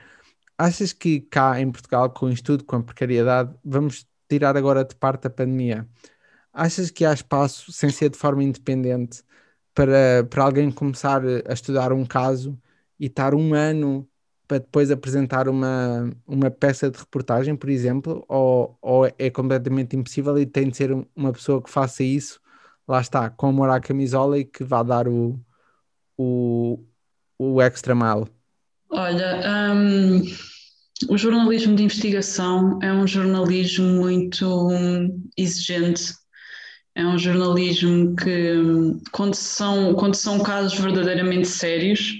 achas 0.58 0.92
que 0.92 1.20
cá 1.22 1.60
em 1.60 1.70
Portugal, 1.72 2.10
com 2.12 2.30
isto 2.30 2.44
tudo, 2.46 2.64
com 2.64 2.76
a 2.78 2.82
precariedade, 2.84 3.54
vamos 3.64 4.06
tirar 4.28 4.56
agora 4.56 4.84
de 4.84 4.94
parte 4.96 5.26
a 5.26 5.30
pandemia? 5.30 5.88
Achas 6.52 6.90
que 6.90 7.04
há 7.04 7.12
espaço, 7.12 7.72
sem 7.72 7.90
ser 7.90 8.10
de 8.10 8.18
forma 8.18 8.42
independente, 8.44 9.22
para, 9.74 10.24
para 10.30 10.44
alguém 10.44 10.70
começar 10.70 11.22
a 11.46 11.52
estudar 11.52 11.92
um 11.92 12.04
caso 12.06 12.58
e 12.98 13.06
estar 13.06 13.34
um 13.34 13.54
ano 13.54 14.08
para 14.46 14.58
depois 14.58 14.90
apresentar 14.90 15.48
uma, 15.48 16.10
uma 16.26 16.50
peça 16.50 16.90
de 16.90 16.98
reportagem, 16.98 17.56
por 17.56 17.70
exemplo? 17.70 18.24
Ou, 18.28 18.78
ou 18.82 19.06
é 19.18 19.30
completamente 19.30 19.96
impossível 19.96 20.38
e 20.38 20.46
tem 20.46 20.68
de 20.68 20.76
ser 20.76 20.92
um- 20.92 21.06
uma 21.16 21.32
pessoa 21.32 21.62
que 21.62 21.70
faça 21.70 22.02
isso, 22.04 22.40
lá 22.86 23.00
está, 23.00 23.30
com 23.30 23.48
amor 23.48 23.70
à 23.70 23.80
camisola 23.80 24.38
e 24.38 24.44
que 24.44 24.62
vá 24.64 24.82
dar 24.82 25.08
o, 25.08 25.38
o, 26.18 26.78
o 27.38 27.62
extra 27.62 27.94
mile? 27.94 28.30
Olha, 28.90 29.74
hum, 29.74 30.22
o 31.08 31.18
jornalismo 31.18 31.76
de 31.76 31.82
investigação 31.84 32.78
é 32.82 32.92
um 32.92 33.06
jornalismo 33.06 33.86
muito 33.86 34.46
hum, 34.70 35.28
exigente. 35.36 36.12
É 36.96 37.04
um 37.04 37.18
jornalismo 37.18 38.14
que, 38.14 38.54
quando 39.10 39.34
são, 39.34 39.94
quando 39.94 40.14
são 40.14 40.38
casos 40.40 40.78
verdadeiramente 40.78 41.48
sérios, 41.48 42.12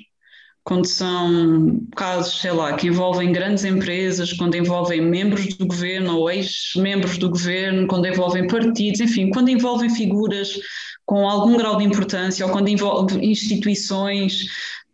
quando 0.65 0.87
são 0.87 1.81
casos, 1.97 2.41
sei 2.41 2.53
lá, 2.53 2.75
que 2.75 2.89
envolvem 2.89 3.33
grandes 3.33 3.65
empresas, 3.65 4.33
quando 4.33 4.57
envolvem 4.57 5.01
membros 5.03 5.47
do 5.57 5.67
governo 5.67 6.19
ou 6.19 6.31
ex-membros 6.31 7.19
do 7.19 7.31
governo, 7.31 7.87
quando 7.89 8.07
envolvem 8.09 8.47
partidos, 8.49 9.01
enfim, 9.01 9.31
quando 9.31 9.51
envolvem 9.51 9.91
figuras 9.91 10.59
com 11.07 11.29
algum 11.29 11.57
grau 11.57 11.79
de 11.79 11.85
importância 11.85 12.47
ou 12.47 12.53
quando 12.53 12.69
envolvem 12.69 13.31
instituições 13.31 14.45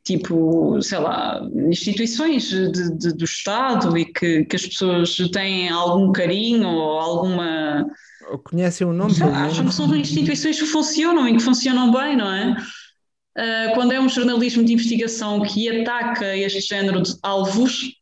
tipo, 0.04 0.80
sei 0.82 0.98
lá, 0.98 1.40
instituições 1.70 2.44
de, 2.48 2.72
de- 2.98 3.12
do 3.14 3.24
Estado 3.24 3.96
e 3.98 4.04
que, 4.06 4.44
que 4.46 4.56
as 4.56 4.66
pessoas 4.66 5.16
têm 5.32 5.68
algum 5.70 6.12
carinho 6.12 6.68
ou 6.68 6.98
alguma. 7.00 7.86
Conhecem 8.38 8.86
o 8.86 8.92
nome, 8.92 9.14
acham 9.22 9.66
que 9.66 9.74
são 9.74 9.94
instituições 9.94 10.58
que 10.58 10.66
funcionam 10.66 11.28
e 11.28 11.36
que 11.36 11.42
funcionam 11.42 11.90
bem, 11.90 12.16
não 12.16 12.32
é? 12.32 12.56
Ah, 13.36 13.72
quando 13.74 13.92
é 13.92 14.00
um 14.00 14.08
jornalismo 14.08 14.64
de 14.64 14.72
investigação 14.72 15.42
que 15.42 15.68
ataca 15.68 16.36
este 16.36 16.60
género 16.60 17.02
de 17.02 17.14
alvos, 17.22 18.00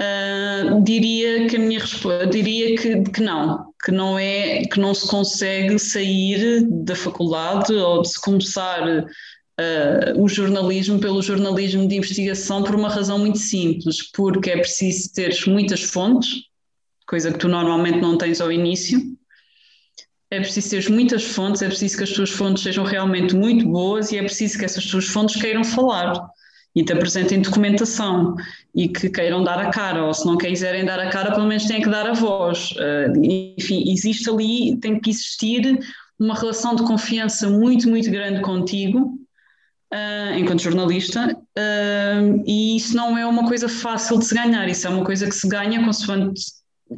Uh, 0.00 0.82
diria 0.82 1.46
que 1.46 1.54
a 1.54 1.58
minha 1.60 1.78
resposta 1.78 2.26
diria 2.26 2.76
que, 2.76 3.04
que 3.04 3.22
não, 3.22 3.72
que 3.84 3.92
não 3.92 4.18
é 4.18 4.62
que 4.62 4.80
não 4.80 4.92
se 4.94 5.06
consegue 5.06 5.78
sair 5.78 6.66
da 6.68 6.96
faculdade 6.96 7.72
ou 7.72 8.02
de 8.02 8.08
se 8.08 8.20
começar 8.20 8.82
uh, 8.82 10.20
o 10.20 10.28
jornalismo 10.28 10.98
pelo 10.98 11.22
jornalismo 11.22 11.86
de 11.86 11.94
investigação 11.94 12.64
por 12.64 12.74
uma 12.74 12.88
razão 12.88 13.16
muito 13.16 13.38
simples, 13.38 14.10
porque 14.10 14.50
é 14.50 14.56
preciso 14.56 15.12
ter 15.12 15.38
muitas 15.46 15.82
fontes, 15.82 16.46
coisa 17.06 17.30
que 17.30 17.38
tu 17.38 17.46
normalmente 17.46 18.00
não 18.00 18.18
tens 18.18 18.40
ao 18.40 18.50
início. 18.50 18.98
É 20.32 20.40
preciso 20.40 20.70
ter 20.70 20.90
muitas 20.90 21.22
fontes, 21.24 21.60
é 21.60 21.66
preciso 21.66 21.98
que 21.98 22.04
as 22.04 22.10
tuas 22.10 22.30
fontes 22.30 22.62
sejam 22.62 22.84
realmente 22.84 23.36
muito 23.36 23.68
boas 23.68 24.12
e 24.12 24.16
é 24.16 24.22
preciso 24.22 24.58
que 24.58 24.64
essas 24.64 24.86
tuas 24.86 25.06
fontes 25.06 25.38
queiram 25.38 25.62
falar 25.62 26.14
e 26.74 26.82
te 26.82 26.90
apresentem 26.90 27.42
documentação 27.42 28.34
e 28.74 28.88
que 28.88 29.10
queiram 29.10 29.44
dar 29.44 29.58
a 29.58 29.68
cara, 29.68 30.06
ou 30.06 30.14
se 30.14 30.24
não 30.24 30.38
quiserem 30.38 30.86
dar 30.86 30.98
a 30.98 31.10
cara, 31.10 31.32
pelo 31.32 31.46
menos 31.46 31.66
têm 31.66 31.82
que 31.82 31.90
dar 31.90 32.06
a 32.06 32.14
voz. 32.14 32.70
Uh, 32.70 33.22
enfim, 33.58 33.84
existe 33.92 34.30
ali, 34.30 34.74
tem 34.80 34.98
que 34.98 35.10
existir 35.10 35.78
uma 36.18 36.34
relação 36.34 36.74
de 36.74 36.82
confiança 36.82 37.50
muito, 37.50 37.86
muito 37.90 38.10
grande 38.10 38.40
contigo, 38.40 39.18
uh, 39.92 40.38
enquanto 40.38 40.62
jornalista, 40.62 41.36
uh, 41.36 42.42
e 42.46 42.78
isso 42.78 42.96
não 42.96 43.18
é 43.18 43.26
uma 43.26 43.46
coisa 43.46 43.68
fácil 43.68 44.18
de 44.18 44.24
se 44.24 44.34
ganhar, 44.34 44.66
isso 44.66 44.86
é 44.86 44.90
uma 44.90 45.04
coisa 45.04 45.28
que 45.28 45.34
se 45.34 45.46
ganha 45.46 45.84
consoante, 45.84 46.40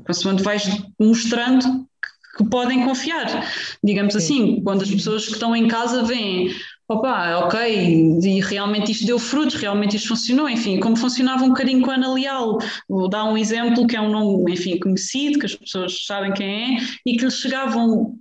consoante 0.06 0.40
vais 0.44 0.62
mostrando 1.00 1.83
que 2.36 2.44
podem 2.44 2.84
confiar. 2.84 3.48
Digamos 3.82 4.16
assim, 4.16 4.60
quando 4.62 4.82
as 4.82 4.90
pessoas 4.90 5.26
que 5.26 5.32
estão 5.32 5.54
em 5.54 5.68
casa 5.68 6.02
veem 6.02 6.50
opa, 6.86 7.38
ok, 7.38 8.20
e 8.22 8.40
realmente 8.40 8.92
isto 8.92 9.06
deu 9.06 9.18
frutos, 9.18 9.54
realmente 9.54 9.96
isto 9.96 10.08
funcionou, 10.08 10.48
enfim, 10.48 10.78
como 10.78 10.96
funcionava 10.96 11.44
um 11.44 11.48
bocadinho 11.48 11.80
com 11.80 11.90
a 11.90 11.94
Ana 11.94 12.12
Leal. 12.12 12.58
Vou 12.88 13.08
dar 13.08 13.24
um 13.24 13.38
exemplo 13.38 13.86
que 13.86 13.96
é 13.96 14.00
um 14.00 14.10
nome, 14.10 14.52
enfim, 14.52 14.78
conhecido, 14.78 15.38
que 15.38 15.46
as 15.46 15.54
pessoas 15.54 16.04
sabem 16.04 16.32
quem 16.32 16.76
é, 16.76 16.80
e 17.06 17.16
que 17.16 17.24
lhes 17.24 17.38
chegavam 17.38 18.18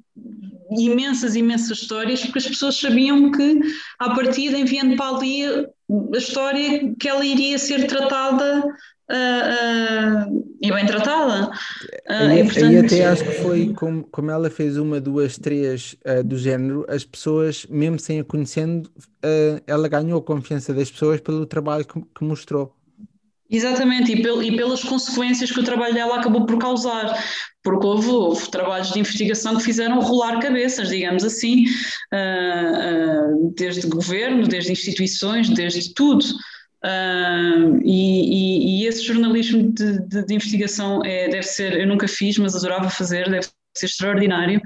imensas, 0.71 1.35
imensas 1.35 1.79
histórias, 1.79 2.21
porque 2.21 2.39
as 2.39 2.47
pessoas 2.47 2.79
sabiam 2.79 3.31
que, 3.31 3.59
à 3.99 4.11
partida, 4.11 4.57
enviando 4.57 4.95
para 4.95 5.17
ali 5.17 5.43
a 5.45 6.17
história, 6.17 6.93
que 6.97 7.07
ela 7.07 7.25
iria 7.25 7.59
ser 7.59 7.85
tratada 7.85 8.63
uh, 9.09 10.29
uh, 10.29 10.55
e 10.61 10.71
bem 10.71 10.85
tratada. 10.85 11.51
Uh, 12.09 12.31
e, 12.31 12.39
e, 12.39 12.43
portanto... 12.43 12.71
e, 12.71 12.77
até 12.77 13.05
acho 13.05 13.23
que 13.23 13.31
foi 13.31 13.73
como, 13.73 14.03
como 14.03 14.31
ela 14.31 14.49
fez 14.49 14.77
uma, 14.77 14.99
duas, 14.99 15.37
três 15.37 15.95
do 16.25 16.37
género, 16.37 16.85
as 16.87 17.03
pessoas, 17.03 17.65
mesmo 17.69 17.99
sem 17.99 18.19
a 18.19 18.23
conhecendo, 18.23 18.89
ela 19.67 19.87
ganhou 19.87 20.19
a 20.19 20.23
confiança 20.23 20.73
das 20.73 20.89
pessoas 20.89 21.19
pelo 21.19 21.45
trabalho 21.45 21.85
que, 21.85 21.99
que 21.99 22.23
mostrou. 22.23 22.75
Exatamente, 23.49 24.11
e, 24.11 24.21
pel 24.21 24.41
e, 24.41 24.55
pelas 24.55 24.83
consequências 24.83 25.51
que 25.51 25.59
o 25.59 25.63
trabalho 25.63 25.93
dela 25.93 26.17
acabou 26.17 26.45
por 26.45 26.57
causar, 26.57 27.13
porque 27.61 27.85
houve, 27.85 28.09
houve 28.09 28.49
trabalhos 28.49 28.91
de 28.91 28.99
investigação 28.99 29.55
que 29.57 29.63
fizeram 29.63 29.99
rolar 29.99 30.39
cabeças, 30.39 30.89
digamos 30.89 31.23
assim, 31.23 31.65
desde 33.55 33.87
governo, 33.87 34.47
desde 34.47 34.71
instituições, 34.71 35.49
desde 35.49 35.93
tudo. 35.93 36.25
E, 36.85 37.85
e, 37.85 38.81
e, 38.83 38.87
esse 38.87 39.03
jornalismo 39.03 39.71
de, 39.71 39.99
de, 40.05 40.25
de, 40.25 40.33
investigação 40.33 41.01
é, 41.05 41.29
deve 41.29 41.43
ser, 41.43 41.79
eu 41.79 41.87
nunca 41.87 42.07
fiz, 42.09 42.37
mas 42.37 42.55
adorava 42.55 42.89
fazer, 42.89 43.29
deve 43.29 43.47
ser 43.73 43.85
extraordinário, 43.85 44.61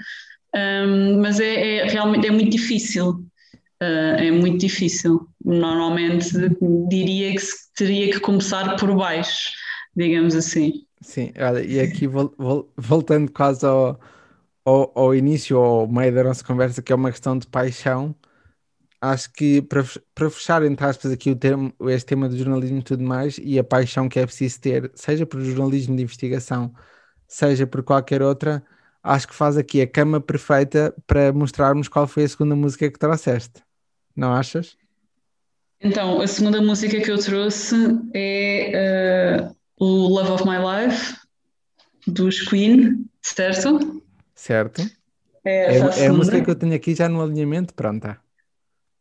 um, 0.55 1.21
mas 1.21 1.39
é, 1.39 1.77
é, 1.77 1.87
realmente 1.87 2.27
é 2.27 2.31
muito 2.31 2.49
difícil, 2.49 3.09
uh, 3.09 4.17
é 4.17 4.31
muito 4.31 4.57
difícil. 4.57 5.27
Normalmente 5.45 6.31
diria 6.89 7.35
que 7.35 7.43
teria 7.75 8.09
que 8.11 8.19
começar 8.19 8.75
por 8.77 8.95
baixo, 8.95 9.51
digamos 9.95 10.35
assim. 10.35 10.85
Sim, 11.01 11.31
olha, 11.37 11.63
e 11.63 11.79
aqui 11.79 12.07
vol, 12.07 12.33
vol, 12.35 12.73
voltando 12.75 13.31
quase 13.31 13.63
ao, 13.63 13.99
ao, 14.65 14.91
ao 14.95 15.15
início, 15.15 15.57
ao 15.57 15.87
meio 15.87 16.13
da 16.13 16.23
nossa 16.23 16.43
conversa, 16.43 16.81
que 16.81 16.91
é 16.91 16.95
uma 16.95 17.11
questão 17.11 17.37
de 17.37 17.45
paixão 17.45 18.15
acho 19.01 19.31
que 19.33 19.61
para, 19.61 19.83
para 20.13 20.29
fechar, 20.29 20.63
entre 20.63 20.85
aspas, 20.85 21.11
aqui 21.11 21.31
o 21.31 21.35
termo, 21.35 21.73
este 21.87 22.07
tema 22.07 22.27
do 22.27 22.37
jornalismo 22.37 22.79
e 22.79 22.83
tudo 22.83 23.03
mais, 23.03 23.39
e 23.41 23.59
a 23.59 23.63
paixão 23.63 24.09
que 24.09 24.19
é 24.19 24.25
preciso 24.25 24.59
ter, 24.59 24.91
seja 24.95 25.25
por 25.25 25.41
jornalismo 25.41 25.95
de 25.95 26.03
investigação, 26.03 26.73
seja 27.27 27.67
por 27.67 27.83
qualquer 27.83 28.21
outra, 28.21 28.63
acho 29.03 29.27
que 29.27 29.35
faz 29.35 29.57
aqui 29.57 29.81
a 29.81 29.87
cama 29.87 30.19
perfeita 30.19 30.93
para 31.05 31.31
mostrarmos 31.31 31.87
qual 31.87 32.07
foi 32.07 32.23
a 32.23 32.29
segunda 32.29 32.55
música 32.55 32.89
que 32.89 32.99
trouxeste. 32.99 33.61
Não 34.15 34.33
achas? 34.33 34.75
Então, 35.79 36.19
a 36.21 36.27
segunda 36.27 36.59
música 36.59 36.99
que 36.99 37.11
eu 37.11 37.19
trouxe 37.19 37.75
é 38.13 39.43
uh, 39.47 39.55
o 39.77 40.07
Love 40.07 40.31
of 40.31 40.43
My 40.43 40.57
Life, 40.57 41.15
dos 42.07 42.41
Queen, 42.41 43.05
certo? 43.21 44.01
Certo. 44.33 44.81
É, 45.45 45.77
é, 45.77 45.99
é 45.99 46.07
a 46.07 46.13
música 46.13 46.41
que 46.41 46.49
eu 46.49 46.55
tenho 46.55 46.73
aqui 46.73 46.95
já 46.95 47.07
no 47.07 47.21
alinhamento, 47.21 47.75
pronta. 47.75 48.19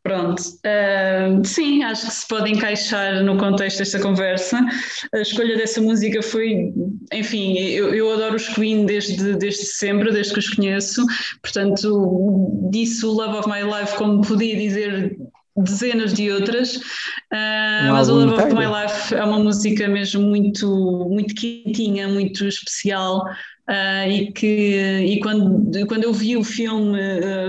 Pronto, 0.07 0.41
uh, 0.41 1.45
sim, 1.45 1.83
acho 1.83 2.07
que 2.07 2.13
se 2.13 2.29
pode 2.29 2.49
encaixar 2.49 3.25
no 3.25 3.37
contexto 3.37 3.79
desta 3.79 3.99
conversa. 3.99 4.65
A 5.13 5.19
escolha 5.19 5.57
dessa 5.57 5.81
música 5.81 6.23
foi, 6.23 6.73
enfim, 7.13 7.59
eu, 7.59 7.93
eu 7.93 8.13
adoro 8.13 8.37
os 8.37 8.49
Queen 8.49 8.87
desde, 8.87 9.35
desde 9.35 9.65
sempre, 9.65 10.13
desde 10.13 10.33
que 10.33 10.39
os 10.39 10.55
conheço, 10.55 11.05
portanto, 11.43 12.69
disse 12.71 13.05
o 13.05 13.11
Love 13.11 13.39
of 13.39 13.49
My 13.49 13.63
Life 13.65 13.97
como 13.97 14.21
podia 14.25 14.55
dizer 14.55 15.19
dezenas 15.57 16.15
de 16.15 16.31
outras, 16.31 16.77
uh, 16.77 17.91
mas 17.91 18.09
o 18.09 18.15
Love 18.15 18.45
of 18.45 18.55
My 18.55 18.67
Life 18.67 19.13
é 19.13 19.25
uma 19.25 19.41
música 19.41 19.89
mesmo 19.89 20.23
muito, 20.23 21.09
muito 21.11 21.35
quentinha, 21.35 22.07
muito 22.07 22.47
especial. 22.47 23.25
Uh, 23.69 24.09
e 24.09 24.31
que 24.31 25.03
e 25.05 25.19
quando, 25.19 25.85
quando 25.89 26.05
eu 26.05 26.13
vi 26.13 26.37
o 26.37 26.45
filme 26.45 26.97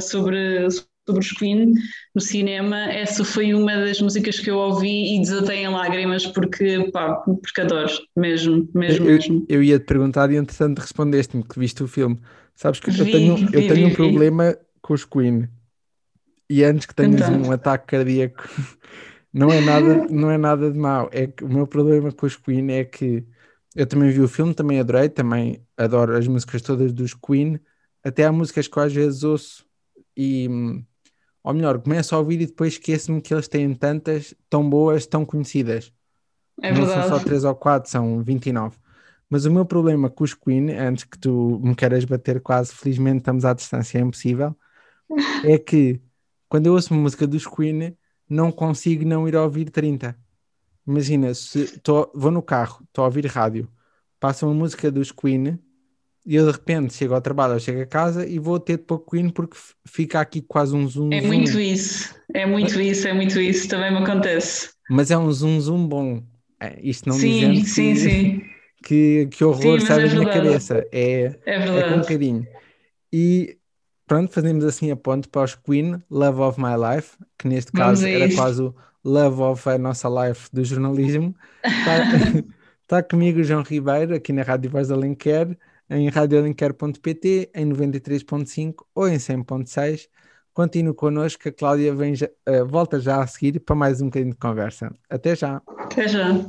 sobre, 0.01 0.65
sobre 1.07 1.21
os 1.21 1.31
Queen 1.31 1.73
no 2.13 2.21
cinema, 2.21 2.91
essa 2.91 3.23
foi 3.23 3.53
uma 3.53 3.73
das 3.77 4.01
músicas 4.01 4.39
que 4.39 4.49
eu 4.49 4.57
ouvi 4.57 5.15
e 5.15 5.21
desatei 5.21 5.63
em 5.63 5.69
lágrimas 5.69 6.25
porque, 6.27 6.89
pá, 6.91 7.15
porque 7.15 7.61
adoro, 7.61 7.91
mesmo, 8.15 8.69
mesmo, 8.75 9.05
eu, 9.05 9.13
mesmo. 9.13 9.45
Eu 9.47 9.63
ia 9.63 9.79
te 9.79 9.85
perguntar 9.85 10.29
e 10.31 10.35
entretanto 10.35 10.79
respondeste-me 10.79 11.43
que 11.43 11.57
viste 11.57 11.81
o 11.81 11.87
filme. 11.87 12.19
Sabes 12.55 12.79
que 12.79 12.91
vi, 12.91 12.99
eu 12.99 13.05
tenho, 13.05 13.35
vi, 13.37 13.45
eu 13.45 13.51
tenho 13.51 13.75
vi, 13.75 13.85
um 13.85 13.93
problema 13.95 14.57
com 14.81 14.93
os 14.93 15.05
Queen 15.05 15.47
e 16.49 16.63
antes 16.63 16.85
que 16.85 16.95
tenhas 16.95 17.21
então. 17.21 17.41
um 17.43 17.51
ataque 17.51 17.87
cardíaco, 17.87 18.43
não 19.33 19.49
é 19.49 19.61
nada, 19.61 20.07
não 20.09 20.29
é 20.29 20.37
nada 20.37 20.69
de 20.69 20.77
mau. 20.77 21.09
É 21.13 21.27
que 21.27 21.43
o 21.43 21.49
meu 21.49 21.67
problema 21.67 22.11
com 22.11 22.25
os 22.25 22.35
Queen 22.35 22.71
é 22.71 22.83
que 22.83 23.25
eu 23.75 23.85
também 23.85 24.09
vi 24.09 24.21
o 24.21 24.27
filme, 24.27 24.53
também 24.53 24.79
adorei, 24.79 25.07
também 25.07 25.61
adoro 25.77 26.17
as 26.17 26.27
músicas 26.27 26.61
todas 26.61 26.91
dos 26.91 27.13
Queen, 27.13 27.59
até 28.03 28.25
há 28.25 28.31
músicas 28.31 28.67
que 28.67 28.77
eu 28.77 28.83
às 28.83 28.93
vezes 28.93 29.23
ouço 29.23 29.67
e 30.17 30.49
ou 31.47 31.53
melhor, 31.53 31.79
começo 31.79 32.13
a 32.13 32.19
ouvir 32.19 32.41
e 32.41 32.45
depois 32.45 32.73
esqueço-me 32.73 33.21
que 33.21 33.33
eles 33.33 33.47
têm 33.47 33.73
tantas, 33.73 34.35
tão 34.49 34.69
boas, 34.69 35.05
tão 35.07 35.25
conhecidas. 35.25 35.93
É 36.61 36.73
não 36.73 36.85
verdade. 36.85 37.07
são 37.07 37.17
só 37.17 37.23
3 37.23 37.45
ou 37.45 37.55
4, 37.55 37.89
são 37.89 38.21
29. 38.21 38.77
Mas 39.29 39.45
o 39.45 39.51
meu 39.51 39.65
problema 39.65 40.09
com 40.09 40.25
os 40.25 40.33
Queen, 40.33 40.71
antes 40.71 41.05
que 41.05 41.17
tu 41.17 41.57
me 41.63 41.73
queiras 41.73 42.03
bater 42.03 42.41
quase, 42.41 42.75
felizmente 42.75 43.19
estamos 43.19 43.45
à 43.45 43.53
distância, 43.53 43.97
é 43.97 44.01
impossível, 44.01 44.53
é 45.45 45.57
que 45.57 46.01
quando 46.49 46.65
eu 46.65 46.73
ouço 46.73 46.93
uma 46.93 47.01
música 47.01 47.25
dos 47.25 47.47
Queen, 47.47 47.97
não 48.29 48.51
consigo 48.51 49.05
não 49.05 49.25
ir 49.25 49.37
a 49.37 49.43
ouvir 49.43 49.69
30. 49.69 50.17
Imagina, 50.85 51.33
se 51.33 51.79
tô, 51.79 52.11
vou 52.13 52.29
no 52.29 52.41
carro, 52.41 52.83
estou 52.83 53.05
a 53.05 53.07
ouvir 53.07 53.25
rádio, 53.25 53.71
passa 54.19 54.45
uma 54.45 54.53
música 54.53 54.91
dos 54.91 55.13
Queen 55.13 55.57
e 56.27 56.35
eu 56.35 56.45
de 56.45 56.51
repente 56.51 56.93
chego 56.93 57.13
ao 57.13 57.21
trabalho, 57.21 57.57
chego 57.57 57.81
a 57.81 57.85
casa 57.85 58.27
e 58.27 58.37
vou 58.37 58.59
ter 58.59 58.75
de 58.75 58.83
pouco 58.83 59.11
Queen 59.11 59.29
porque 59.29 59.55
fica 59.87 60.19
aqui 60.19 60.41
quase 60.41 60.75
um 60.75 60.85
zoom. 60.85 61.09
É 61.13 61.21
muito 61.21 61.57
isso, 61.57 62.13
é 62.33 62.45
muito 62.45 62.81
isso, 62.81 63.07
é 63.07 63.13
muito 63.13 63.39
isso, 63.39 63.69
também 63.69 63.91
me 63.91 63.99
acontece. 63.99 64.71
Mas 64.89 65.09
é 65.09 65.17
um 65.17 65.31
zoom 65.31 65.57
zoom 65.61 65.87
bom. 65.87 66.21
É, 66.59 66.77
isto 66.83 67.07
não 67.07 67.15
sim, 67.15 67.53
dizendo 67.53 67.65
sim, 67.65 67.93
que, 67.93 67.99
sim. 67.99 68.41
Que, 68.83 69.27
que 69.31 69.43
horror 69.43 69.79
sim, 69.79 69.87
sai 69.87 70.05
é 70.05 70.13
minha 70.13 70.29
cabeça. 70.29 70.85
É, 70.91 71.35
é, 71.45 71.59
verdade. 71.59 71.93
é 71.93 71.95
um 71.95 71.99
bocadinho. 72.01 72.47
E 73.11 73.57
pronto, 74.05 74.31
fazemos 74.31 74.63
assim 74.63 74.91
a 74.91 74.95
ponte 74.95 75.27
para 75.27 75.43
os 75.43 75.55
Queen, 75.55 76.01
Love 76.11 76.41
of 76.41 76.61
My 76.61 76.75
Life, 76.75 77.17
que 77.37 77.47
neste 77.47 77.71
caso 77.71 78.05
era 78.05 78.33
quase 78.33 78.61
o 78.61 78.75
Love 79.03 79.41
of 79.41 79.69
a 79.69 79.77
nossa 79.77 80.07
life 80.09 80.49
do 80.53 80.63
jornalismo. 80.63 81.35
Está, 81.63 82.43
está 82.81 83.03
comigo 83.09 83.39
o 83.39 83.43
João 83.43 83.63
Ribeiro, 83.63 84.13
aqui 84.13 84.31
na 84.31 84.43
Rádio 84.43 84.69
Voz 84.69 84.89
da 84.89 84.95
Alenquer 84.95 85.57
em 85.89 86.09
radiolinker.pt, 86.09 87.51
em 87.53 87.65
93.5 87.69 88.85
ou 88.93 89.07
em 89.07 89.17
100.6. 89.17 90.07
Continue 90.53 90.93
connosco, 90.93 91.47
a 91.47 91.51
Cláudia 91.51 91.93
vem 91.93 92.13
uh, 92.13 92.65
volta 92.65 92.99
já 92.99 93.21
a 93.21 93.27
seguir 93.27 93.59
para 93.59 93.75
mais 93.75 94.01
um 94.01 94.05
bocadinho 94.05 94.31
de 94.31 94.39
conversa. 94.39 94.91
Até 95.09 95.35
já. 95.35 95.61
Até 95.67 96.07
já. 96.07 96.45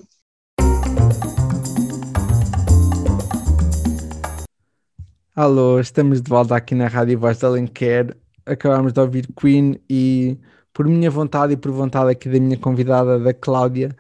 Alô, 5.37 5.79
estamos 5.79 6.21
de 6.21 6.29
volta 6.29 6.57
aqui 6.57 6.75
na 6.75 6.89
Rádio 6.89 7.19
Voz 7.19 7.39
da 7.39 7.49
Lenquer. 7.49 8.17
Acabamos 8.45 8.93
de 8.93 9.01
ouvir 9.01 9.29
Queen 9.41 9.81
e, 9.89 10.37
por 10.73 10.87
minha 10.87 11.11
vontade 11.11 11.53
e 11.53 11.57
por 11.57 11.71
vontade 11.71 12.11
aqui 12.11 12.29
da 12.29 12.41
minha 12.41 12.59
convidada, 12.59 13.19
da 13.21 13.33
Cláudia, 13.33 13.95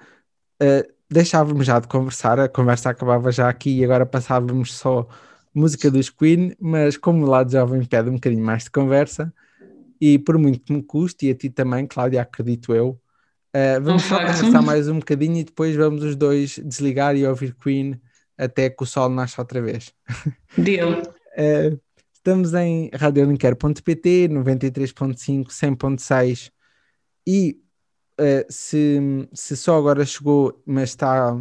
uh, 0.60 0.97
deixávamos 1.10 1.66
já 1.66 1.78
de 1.78 1.88
conversar, 1.88 2.38
a 2.38 2.48
conversa 2.48 2.90
acabava 2.90 3.32
já 3.32 3.48
aqui 3.48 3.78
e 3.78 3.84
agora 3.84 4.04
passávamos 4.04 4.74
só 4.74 5.08
música 5.54 5.90
dos 5.90 6.10
Queen, 6.10 6.54
mas 6.60 6.96
como 6.96 7.24
o 7.24 7.28
lado 7.28 7.50
jovem 7.50 7.84
pede 7.84 8.10
um 8.10 8.14
bocadinho 8.14 8.44
mais 8.44 8.64
de 8.64 8.70
conversa, 8.70 9.32
e 10.00 10.18
por 10.18 10.38
muito 10.38 10.60
que 10.60 10.72
me 10.72 10.82
custe, 10.82 11.26
e 11.26 11.30
a 11.30 11.34
ti 11.34 11.50
também, 11.50 11.86
Cláudia, 11.86 12.22
acredito 12.22 12.74
eu, 12.74 12.90
uh, 12.90 13.82
vamos 13.82 14.02
só 14.02 14.18
conversar 14.18 14.62
mais 14.62 14.88
um 14.88 14.98
bocadinho 14.98 15.38
e 15.38 15.44
depois 15.44 15.74
vamos 15.74 16.04
os 16.04 16.14
dois 16.14 16.60
desligar 16.64 17.16
e 17.16 17.26
ouvir 17.26 17.54
Queen 17.54 18.00
até 18.36 18.70
que 18.70 18.82
o 18.82 18.86
sol 18.86 19.08
nasça 19.08 19.40
outra 19.42 19.60
vez. 19.60 19.92
Deal. 20.56 21.02
Uh, 21.02 21.80
estamos 22.12 22.54
em 22.54 22.90
radiolinker.pt, 22.94 24.28
93.5, 24.28 25.46
100.6 25.48 26.50
e 27.26 27.58
uh, 28.20 28.52
se, 28.52 29.28
se 29.32 29.56
só 29.56 29.78
agora 29.78 30.04
chegou, 30.04 30.60
mas 30.66 30.90
está 30.90 31.36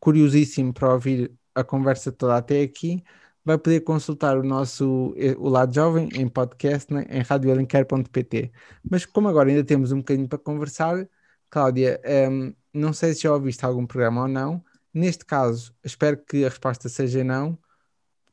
curiosíssimo 0.00 0.72
para 0.72 0.92
ouvir 0.92 1.32
a 1.54 1.64
conversa 1.64 2.12
toda 2.12 2.36
até 2.36 2.62
aqui, 2.62 3.02
vai 3.44 3.56
poder 3.56 3.80
consultar 3.80 4.36
o 4.36 4.42
nosso 4.42 5.14
o 5.38 5.48
lado 5.48 5.74
jovem 5.74 6.08
em 6.14 6.28
podcast 6.28 6.92
né, 6.92 7.06
em 7.08 7.22
radiolinker.pt. 7.22 8.52
Mas 8.90 9.06
como 9.06 9.28
agora 9.28 9.48
ainda 9.48 9.64
temos 9.64 9.92
um 9.92 9.98
bocadinho 9.98 10.28
para 10.28 10.38
conversar, 10.38 11.08
Cláudia, 11.48 12.00
um, 12.30 12.52
não 12.74 12.92
sei 12.92 13.14
se 13.14 13.22
já 13.22 13.32
ouviste 13.32 13.64
algum 13.64 13.86
programa 13.86 14.22
ou 14.22 14.28
não. 14.28 14.64
Neste 14.92 15.24
caso, 15.24 15.72
espero 15.84 16.18
que 16.24 16.44
a 16.44 16.48
resposta 16.48 16.88
seja 16.88 17.22
não, 17.22 17.58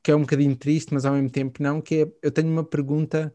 que 0.02 0.12
é 0.12 0.16
um 0.16 0.22
bocadinho 0.22 0.56
triste, 0.56 0.94
mas 0.94 1.06
ao 1.06 1.14
mesmo 1.14 1.30
tempo 1.30 1.62
não, 1.62 1.82
que 1.82 2.04
é, 2.04 2.12
eu 2.22 2.32
tenho 2.32 2.50
uma 2.50 2.64
pergunta 2.64 3.34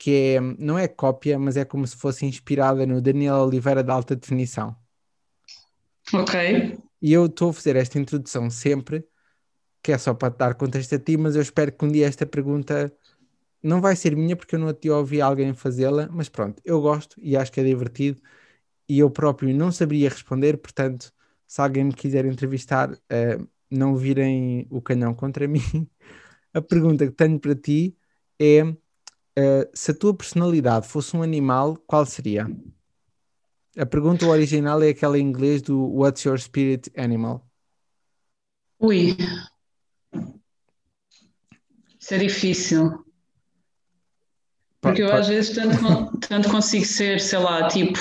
que 0.00 0.34
é, 0.36 0.40
não 0.40 0.78
é 0.78 0.88
cópia, 0.88 1.38
mas 1.38 1.58
é 1.58 1.64
como 1.66 1.86
se 1.86 1.94
fosse 1.94 2.24
inspirada 2.24 2.86
no 2.86 3.02
Daniel 3.02 3.34
Oliveira 3.36 3.84
da 3.84 3.92
alta 3.92 4.16
definição. 4.16 4.74
Ok. 6.14 6.78
E 7.02 7.12
eu 7.12 7.26
estou 7.26 7.50
a 7.50 7.52
fazer 7.52 7.76
esta 7.76 7.98
introdução 7.98 8.48
sempre, 8.48 9.06
que 9.82 9.92
é 9.92 9.98
só 9.98 10.14
para 10.14 10.30
te 10.30 10.38
dar 10.38 10.54
contexto 10.54 10.94
a 10.94 10.98
ti, 10.98 11.18
mas 11.18 11.36
eu 11.36 11.42
espero 11.42 11.70
que 11.70 11.84
um 11.84 11.92
dia 11.92 12.06
esta 12.06 12.24
pergunta 12.24 12.90
não 13.62 13.82
vai 13.82 13.94
ser 13.94 14.16
minha, 14.16 14.34
porque 14.34 14.54
eu 14.54 14.58
não 14.58 14.72
te 14.72 14.88
ouvi 14.88 15.20
alguém 15.20 15.52
fazê-la, 15.52 16.08
mas 16.10 16.30
pronto, 16.30 16.62
eu 16.64 16.80
gosto 16.80 17.20
e 17.20 17.36
acho 17.36 17.52
que 17.52 17.60
é 17.60 17.64
divertido, 17.64 18.22
e 18.88 18.98
eu 18.98 19.10
próprio 19.10 19.54
não 19.54 19.70
saberia 19.70 20.08
responder, 20.08 20.56
portanto, 20.56 21.12
se 21.46 21.60
alguém 21.60 21.84
me 21.84 21.92
quiser 21.92 22.24
entrevistar, 22.24 22.90
uh, 22.90 23.48
não 23.70 23.94
virem 23.96 24.66
o 24.70 24.80
canhão 24.80 25.14
contra 25.14 25.46
mim. 25.48 25.60
A 26.54 26.62
pergunta 26.62 27.06
que 27.06 27.12
tenho 27.12 27.38
para 27.38 27.54
ti 27.54 27.94
é: 28.40 28.62
uh, 29.38 29.70
se 29.74 29.90
a 29.90 29.94
tua 29.94 30.14
personalidade 30.14 30.88
fosse 30.88 31.16
um 31.16 31.22
animal, 31.22 31.76
qual 31.86 32.04
seria? 32.06 32.46
A 33.78 33.86
pergunta 33.86 34.26
original 34.26 34.82
é 34.82 34.88
aquela 34.88 35.18
em 35.18 35.22
inglês 35.22 35.62
do 35.62 35.78
What's 35.94 36.24
your 36.24 36.38
spirit 36.38 36.90
animal? 36.96 37.46
Ui. 38.80 39.16
Isso 41.98 42.14
é 42.14 42.18
difícil. 42.18 43.04
Porque 44.80 45.02
eu 45.02 45.12
às 45.12 45.28
vezes 45.28 45.54
tanto, 45.54 46.18
tanto 46.18 46.50
consigo 46.50 46.84
ser, 46.84 47.20
sei 47.20 47.38
lá, 47.38 47.68
tipo. 47.68 47.98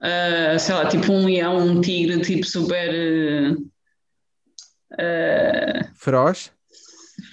Uh, 0.00 0.58
sei 0.58 0.74
lá, 0.74 0.86
tipo 0.86 1.10
um 1.10 1.24
leão, 1.24 1.56
um 1.56 1.80
tigre, 1.80 2.20
tipo 2.20 2.46
super. 2.46 3.56
Uh, 4.92 5.94
Feroz? 5.94 6.52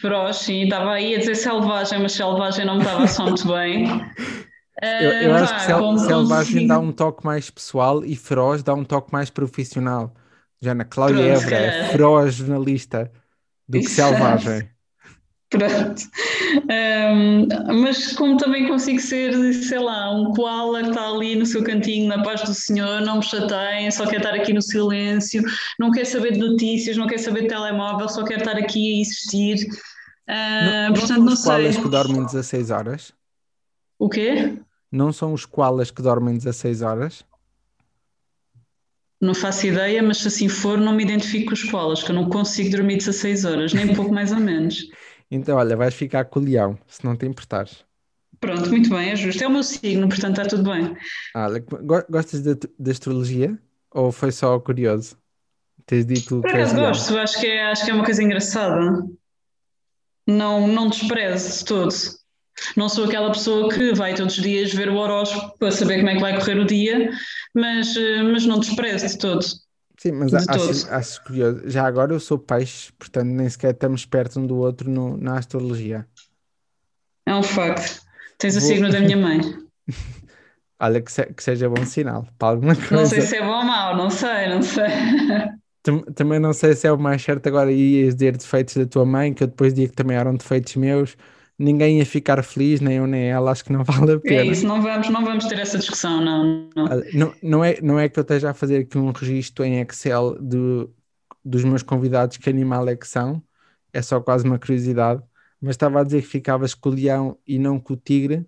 Feroz, 0.02 0.38
sim. 0.38 0.64
Estava 0.64 0.94
aí 0.94 1.16
a 1.16 1.20
dizer 1.20 1.36
selvagem, 1.36 2.00
mas 2.00 2.14
selvagem 2.14 2.66
não 2.66 2.76
me 2.76 2.82
estava 2.82 3.08
só 3.08 3.26
muito 3.26 3.48
bem. 3.48 3.86
Eu, 4.82 5.12
eu 5.12 5.36
acho 5.36 5.54
que 5.54 5.62
sel 5.62 5.98
selvagem 6.00 6.54
consigo... 6.54 6.68
dá 6.68 6.80
um 6.80 6.92
toque 6.92 7.24
mais 7.24 7.52
pessoal 7.52 8.04
e 8.04 8.16
feroz 8.16 8.64
dá 8.64 8.74
um 8.74 8.84
toque 8.84 9.14
mais 9.14 9.30
profissional. 9.30 10.12
Já 10.60 10.74
na 10.74 10.86
Cláudia 10.86 11.22
Évora 11.22 11.56
é 11.56 11.84
feroz 11.90 12.34
jornalista 12.34 13.12
do 13.70 13.80
que 13.80 13.86
selvagem. 13.86 14.68
Pronto. 15.52 16.02
Um, 17.14 17.48
mas 17.82 18.14
como 18.14 18.38
também 18.38 18.70
consigo 18.70 19.00
ser, 19.02 19.34
sei 19.54 19.80
lá, 19.80 20.10
um 20.16 20.32
koala 20.34 20.82
que 20.82 20.90
está 20.90 21.10
ali 21.10 21.36
no 21.36 21.46
seu 21.46 21.62
cantinho, 21.62 22.08
na 22.08 22.24
paz 22.24 22.42
do 22.42 22.54
Senhor, 22.54 23.02
não 23.02 23.18
me 23.18 23.24
chateiem, 23.24 23.92
só 23.92 24.08
quer 24.08 24.18
estar 24.18 24.34
aqui 24.34 24.54
no 24.54 24.62
silêncio, 24.62 25.44
não 25.78 25.92
quer 25.92 26.06
saber 26.06 26.32
de 26.34 26.40
notícias, 26.40 26.96
não 26.96 27.06
quer 27.06 27.20
saber 27.20 27.42
de 27.42 27.48
telemóvel, 27.50 28.08
só 28.08 28.24
quer 28.24 28.40
estar 28.40 28.56
aqui 28.56 28.96
a 28.96 29.02
existir. 29.02 29.68
Uh, 30.32 30.88
não, 30.88 30.94
portanto, 30.94 31.18
não 31.18 31.26
não 31.26 31.34
os 31.34 31.44
koalas 31.44 31.78
que 31.78 31.90
dormem 31.90 32.26
16 32.26 32.72
horas? 32.72 33.14
O 34.00 34.08
quê? 34.08 34.58
Não 34.90 35.12
são 35.12 35.34
os 35.34 35.46
koalas 35.46 35.92
que 35.92 36.02
dormem 36.02 36.38
16 36.38 36.82
horas? 36.82 37.26
Não 39.20 39.36
faço 39.36 39.68
ideia, 39.68 40.02
mas 40.02 40.18
se 40.18 40.28
assim 40.30 40.48
for, 40.50 40.80
não 40.80 40.94
me 40.94 41.04
identifico 41.04 41.48
com 41.48 41.54
os 41.54 41.64
koalas, 41.64 42.02
que 42.02 42.12
eu 42.12 42.16
não 42.16 42.30
consigo 42.30 42.72
dormir 42.72 42.98
16 42.98 43.46
horas, 43.46 43.74
nem 43.74 43.94
pouco 43.94 44.12
mais 44.14 44.32
ou 44.32 44.40
menos. 44.40 44.90
Então, 45.34 45.56
olha, 45.56 45.78
vais 45.78 45.94
ficar 45.94 46.26
com 46.26 46.42
o 46.42 46.44
leão, 46.44 46.78
se 46.86 47.06
não 47.06 47.16
te 47.16 47.26
importares. 47.26 47.86
Pronto, 48.38 48.70
muito 48.70 48.90
bem, 48.90 49.12
é 49.12 49.16
justo. 49.16 49.42
É 49.42 49.48
o 49.48 49.50
meu 49.50 49.64
signo, 49.64 50.10
portanto 50.10 50.42
está 50.42 50.58
tudo 50.58 50.70
bem. 50.70 50.94
Olha, 51.34 51.64
gostas 52.10 52.42
de, 52.42 52.54
de 52.78 52.92
astrologia? 52.92 53.58
Ou 53.92 54.12
foi 54.12 54.34
só 54.34 54.60
curioso? 54.60 55.18
Tens 55.86 56.06
dito 56.06 56.42
Por 56.42 56.50
acaso 56.50 56.76
gosto, 56.76 57.18
acho 57.18 57.40
que, 57.40 57.48
é, 57.48 57.64
acho 57.72 57.86
que 57.86 57.92
é 57.92 57.94
uma 57.94 58.04
coisa 58.04 58.22
engraçada. 58.22 59.06
Não, 60.38 60.68
não 60.68 60.90
desprezo 60.90 61.60
de 61.60 61.66
todo. 61.66 61.94
Não 62.76 62.88
sou 62.88 63.06
aquela 63.06 63.32
pessoa 63.32 63.70
que 63.70 63.94
vai 63.94 64.14
todos 64.14 64.38
os 64.38 64.44
dias 64.44 64.74
ver 64.74 64.90
o 64.90 64.96
horóscopo 64.96 65.58
para 65.58 65.72
saber 65.72 65.98
como 65.98 66.10
é 66.10 66.16
que 66.16 66.22
vai 66.22 66.38
correr 66.38 66.60
o 66.60 66.66
dia, 66.66 67.10
mas, 67.54 67.96
mas 68.32 68.46
não 68.46 68.60
desprezo 68.60 69.08
de 69.08 69.18
todo. 69.18 69.44
Sim, 69.98 70.14
mas 70.14 70.34
acho, 70.34 70.92
acho, 70.92 71.24
curioso. 71.24 71.70
Já 71.70 71.86
agora 71.86 72.14
eu 72.14 72.20
sou 72.20 72.40
peixe, 72.40 72.92
portanto 72.98 73.28
nem 73.28 73.48
sequer 73.48 73.72
estamos 73.72 74.06
perto 74.06 74.40
um 74.40 74.48
do 74.48 74.58
outro 74.58 74.90
no, 74.90 75.16
na 75.18 75.38
astrologia. 75.38 76.08
É 77.26 77.36
um 77.36 77.44
facto. 77.44 78.02
Tens 78.38 78.56
Vou... 78.56 78.64
o 78.64 78.68
signo 78.68 78.90
da 78.90 79.00
minha 79.00 79.18
mãe. 79.18 79.40
Olha, 80.82 81.00
que, 81.00 81.12
se, 81.12 81.24
que, 81.26 81.44
seja 81.44 81.70
bom 81.70 81.86
sinal 81.86 82.28
para 82.40 82.48
alguma 82.48 82.76
coisa. 82.76 82.96
Não 82.96 83.06
sei 83.06 83.22
se 83.22 83.36
é 83.36 83.42
bom 83.42 83.60
ou 83.60 83.64
mau, 83.64 83.96
não 83.96 84.10
sei, 84.10 84.50
não 84.50 84.64
sei. 84.64 84.88
Também 86.16 86.40
não 86.40 86.54
sei 86.54 86.76
se 86.76 86.86
é 86.88 86.92
o 86.92 87.00
mais 87.00 87.22
certo 87.22 87.48
agora 87.48 87.72
ias 87.72 88.14
dizer 88.14 88.38
defeitos 88.38 88.78
da 88.78 88.86
tua 88.86 89.06
mãe, 89.06 89.34
que 89.34 89.44
eu 89.44 89.48
depois 89.48 89.74
digo 89.74 89.90
que 89.90 89.96
também 89.96 90.16
eram 90.16 90.36
defeitos 90.36 90.76
meus. 90.76 91.18
Ninguém 91.58 92.00
ia 92.00 92.06
ficar 92.06 92.42
feliz, 92.44 92.80
nem 92.82 92.98
eu 92.98 93.08
nem 93.08 93.30
ela, 93.30 93.52
acho 93.52 93.64
que 93.66 93.72
não 93.72 93.84
vale 93.86 94.14
a 94.14 94.20
pena. 94.20 94.42
É 94.42 94.46
isso, 94.46 94.66
não 94.66 94.82
vamos, 94.82 95.10
não 95.10 95.24
vamos 95.24 95.46
ter 95.46 95.60
essa 95.60 95.78
discussão, 95.78 96.24
não. 96.24 96.70
Não, 96.76 96.88
não, 97.14 97.34
não, 97.42 97.64
é, 97.64 97.82
não 97.82 98.00
é 98.00 98.08
que 98.10 98.20
eu 98.20 98.22
esteja 98.22 98.52
a 98.52 98.54
fazer 98.54 98.80
aqui 98.80 98.98
um 98.98 99.12
registro 99.12 99.64
em 99.66 99.80
Excel 99.82 100.38
de, 100.40 100.88
dos 101.44 101.64
meus 101.64 101.84
convidados, 101.84 102.38
que 102.38 102.50
animal 102.50 102.88
é 102.88 102.96
que 102.96 103.08
são, 103.08 103.42
é 103.92 104.02
só 104.02 104.20
quase 104.22 104.46
uma 104.46 104.60
curiosidade, 104.60 105.22
mas 105.60 105.72
estava 105.72 106.02
a 106.02 106.04
dizer 106.04 106.22
que 106.22 106.28
ficavas 106.28 106.74
com 106.74 106.90
o 106.90 106.94
leão 106.94 107.38
e 107.46 107.58
não 107.58 107.80
com 107.80 107.94
o 107.94 107.98
tigre, 107.98 108.46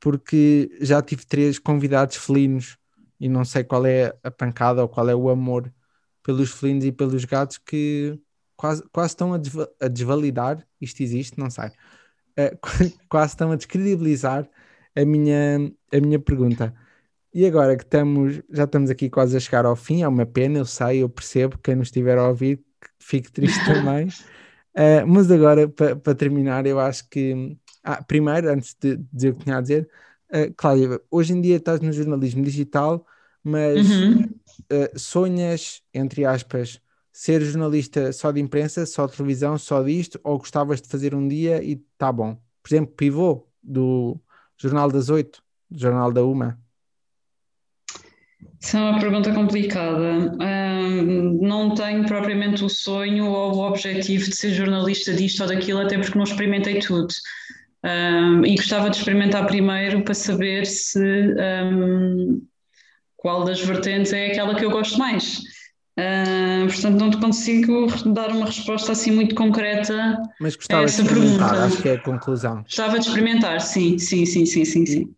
porque 0.00 0.70
já 0.80 1.02
tive 1.02 1.26
três 1.26 1.58
convidados 1.58 2.16
felinos 2.16 2.76
e 3.18 3.28
não 3.28 3.44
sei 3.44 3.64
qual 3.64 3.86
é 3.86 4.14
a 4.22 4.30
pancada 4.30 4.82
ou 4.82 4.88
qual 4.88 5.08
é 5.08 5.14
o 5.14 5.28
amor 5.28 5.72
pelos 6.26 6.50
felinos 6.50 6.84
e 6.84 6.90
pelos 6.90 7.24
gatos 7.24 7.56
que 7.56 8.18
quase, 8.56 8.82
quase 8.92 9.10
estão 9.10 9.32
a, 9.32 9.38
desva 9.38 9.70
a 9.80 9.86
desvalidar, 9.86 10.66
isto 10.80 11.00
existe, 11.00 11.38
não 11.38 11.48
sei, 11.48 11.68
uh, 11.68 12.58
quase 13.08 13.34
estão 13.34 13.52
a 13.52 13.56
descredibilizar 13.56 14.48
a 14.96 15.04
minha, 15.04 15.72
a 15.92 16.00
minha 16.00 16.18
pergunta. 16.18 16.74
E 17.32 17.46
agora 17.46 17.76
que 17.76 17.84
estamos, 17.84 18.42
já 18.50 18.64
estamos 18.64 18.90
aqui 18.90 19.08
quase 19.08 19.36
a 19.36 19.40
chegar 19.40 19.64
ao 19.66 19.76
fim, 19.76 20.02
é 20.02 20.08
uma 20.08 20.26
pena, 20.26 20.58
eu 20.58 20.64
sei, 20.64 21.02
eu 21.02 21.08
percebo, 21.08 21.58
quem 21.58 21.76
nos 21.76 21.88
estiver 21.88 22.18
a 22.18 22.28
ouvir, 22.28 22.64
fique 22.98 23.30
triste 23.30 23.62
também. 23.64 24.08
Uh, 24.74 25.06
mas 25.06 25.30
agora, 25.30 25.68
para 25.68 25.94
pa 25.96 26.14
terminar, 26.14 26.66
eu 26.66 26.80
acho 26.80 27.08
que. 27.08 27.56
Ah, 27.84 28.02
primeiro, 28.02 28.50
antes 28.50 28.74
de 28.74 28.96
dizer 29.12 29.30
o 29.30 29.36
que 29.36 29.44
tinha 29.44 29.58
a 29.58 29.60
dizer, 29.60 29.88
uh, 30.32 30.52
Cláudia, 30.56 31.00
hoje 31.10 31.32
em 31.34 31.40
dia 31.40 31.56
estás 31.56 31.80
no 31.80 31.92
jornalismo 31.92 32.42
digital, 32.42 33.06
mas 33.46 34.04
Uhum. 34.04 34.22
uh, 34.72 34.98
sonhas, 34.98 35.82
entre 35.94 36.24
aspas, 36.24 36.80
ser 37.12 37.42
jornalista 37.42 38.12
só 38.12 38.32
de 38.32 38.40
imprensa, 38.40 38.86
só 38.86 39.06
de 39.06 39.16
televisão, 39.16 39.58
só 39.58 39.82
disto, 39.82 40.20
ou 40.24 40.38
gostavas 40.38 40.80
de 40.82 40.88
fazer 40.88 41.14
um 41.14 41.26
dia 41.28 41.62
e 41.64 41.76
tá 41.98 42.12
bom? 42.12 42.36
Por 42.62 42.68
exemplo, 42.70 42.94
pivô 42.96 43.48
do 43.62 44.20
Jornal 44.58 44.90
das 44.90 45.08
Oito, 45.10 45.42
do 45.70 45.78
Jornal 45.80 46.12
da 46.12 46.24
Uma. 46.24 46.60
Isso 48.60 48.76
é 48.76 48.80
uma 48.80 48.98
pergunta 49.00 49.32
complicada. 49.32 50.34
Hum, 50.40 51.38
não 51.42 51.74
tenho 51.74 52.04
propriamente 52.06 52.64
o 52.64 52.68
sonho 52.68 53.26
ou 53.26 53.54
o 53.56 53.66
objetivo 53.68 54.24
de 54.28 54.36
ser 54.36 54.52
jornalista 54.52 55.12
disto 55.14 55.40
ou 55.42 55.48
daquilo, 55.48 55.80
até 55.80 55.98
porque 55.98 56.16
não 56.18 56.24
experimentei 56.24 56.78
tudo. 56.80 57.12
Hum, 57.84 58.44
e 58.44 58.56
gostava 58.56 58.90
de 58.90 58.96
experimentar 58.96 59.46
primeiro 59.46 60.02
para 60.04 60.14
saber 60.14 60.66
se 60.66 60.98
hum, 60.98 62.42
qual 63.26 63.42
das 63.42 63.60
vertentes 63.60 64.12
é 64.12 64.26
aquela 64.28 64.54
que 64.54 64.64
eu 64.64 64.70
gosto 64.70 64.96
mais. 65.00 65.42
Hum, 65.98 66.68
portanto, 66.68 66.94
não 67.00 67.10
te 67.10 67.16
consigo 67.16 67.86
dar 68.12 68.30
uma 68.30 68.46
resposta 68.46 68.92
assim 68.92 69.10
muito 69.10 69.34
concreta 69.34 70.16
Mas 70.40 70.54
a 70.54 70.56
gostava 70.58 70.84
de 70.84 70.92
essa 70.92 71.02
experimentar, 71.02 71.48
pergunta. 71.48 71.66
acho 71.66 71.82
que 71.82 71.88
é 71.88 71.92
a 71.94 71.98
conclusão. 71.98 72.62
Gostava 72.62 73.00
de 73.00 73.06
experimentar, 73.08 73.60
sim, 73.60 73.98
sim, 73.98 74.24
sim, 74.24 74.46
sim, 74.46 74.64
sim, 74.64 74.86
sim. 74.86 75.14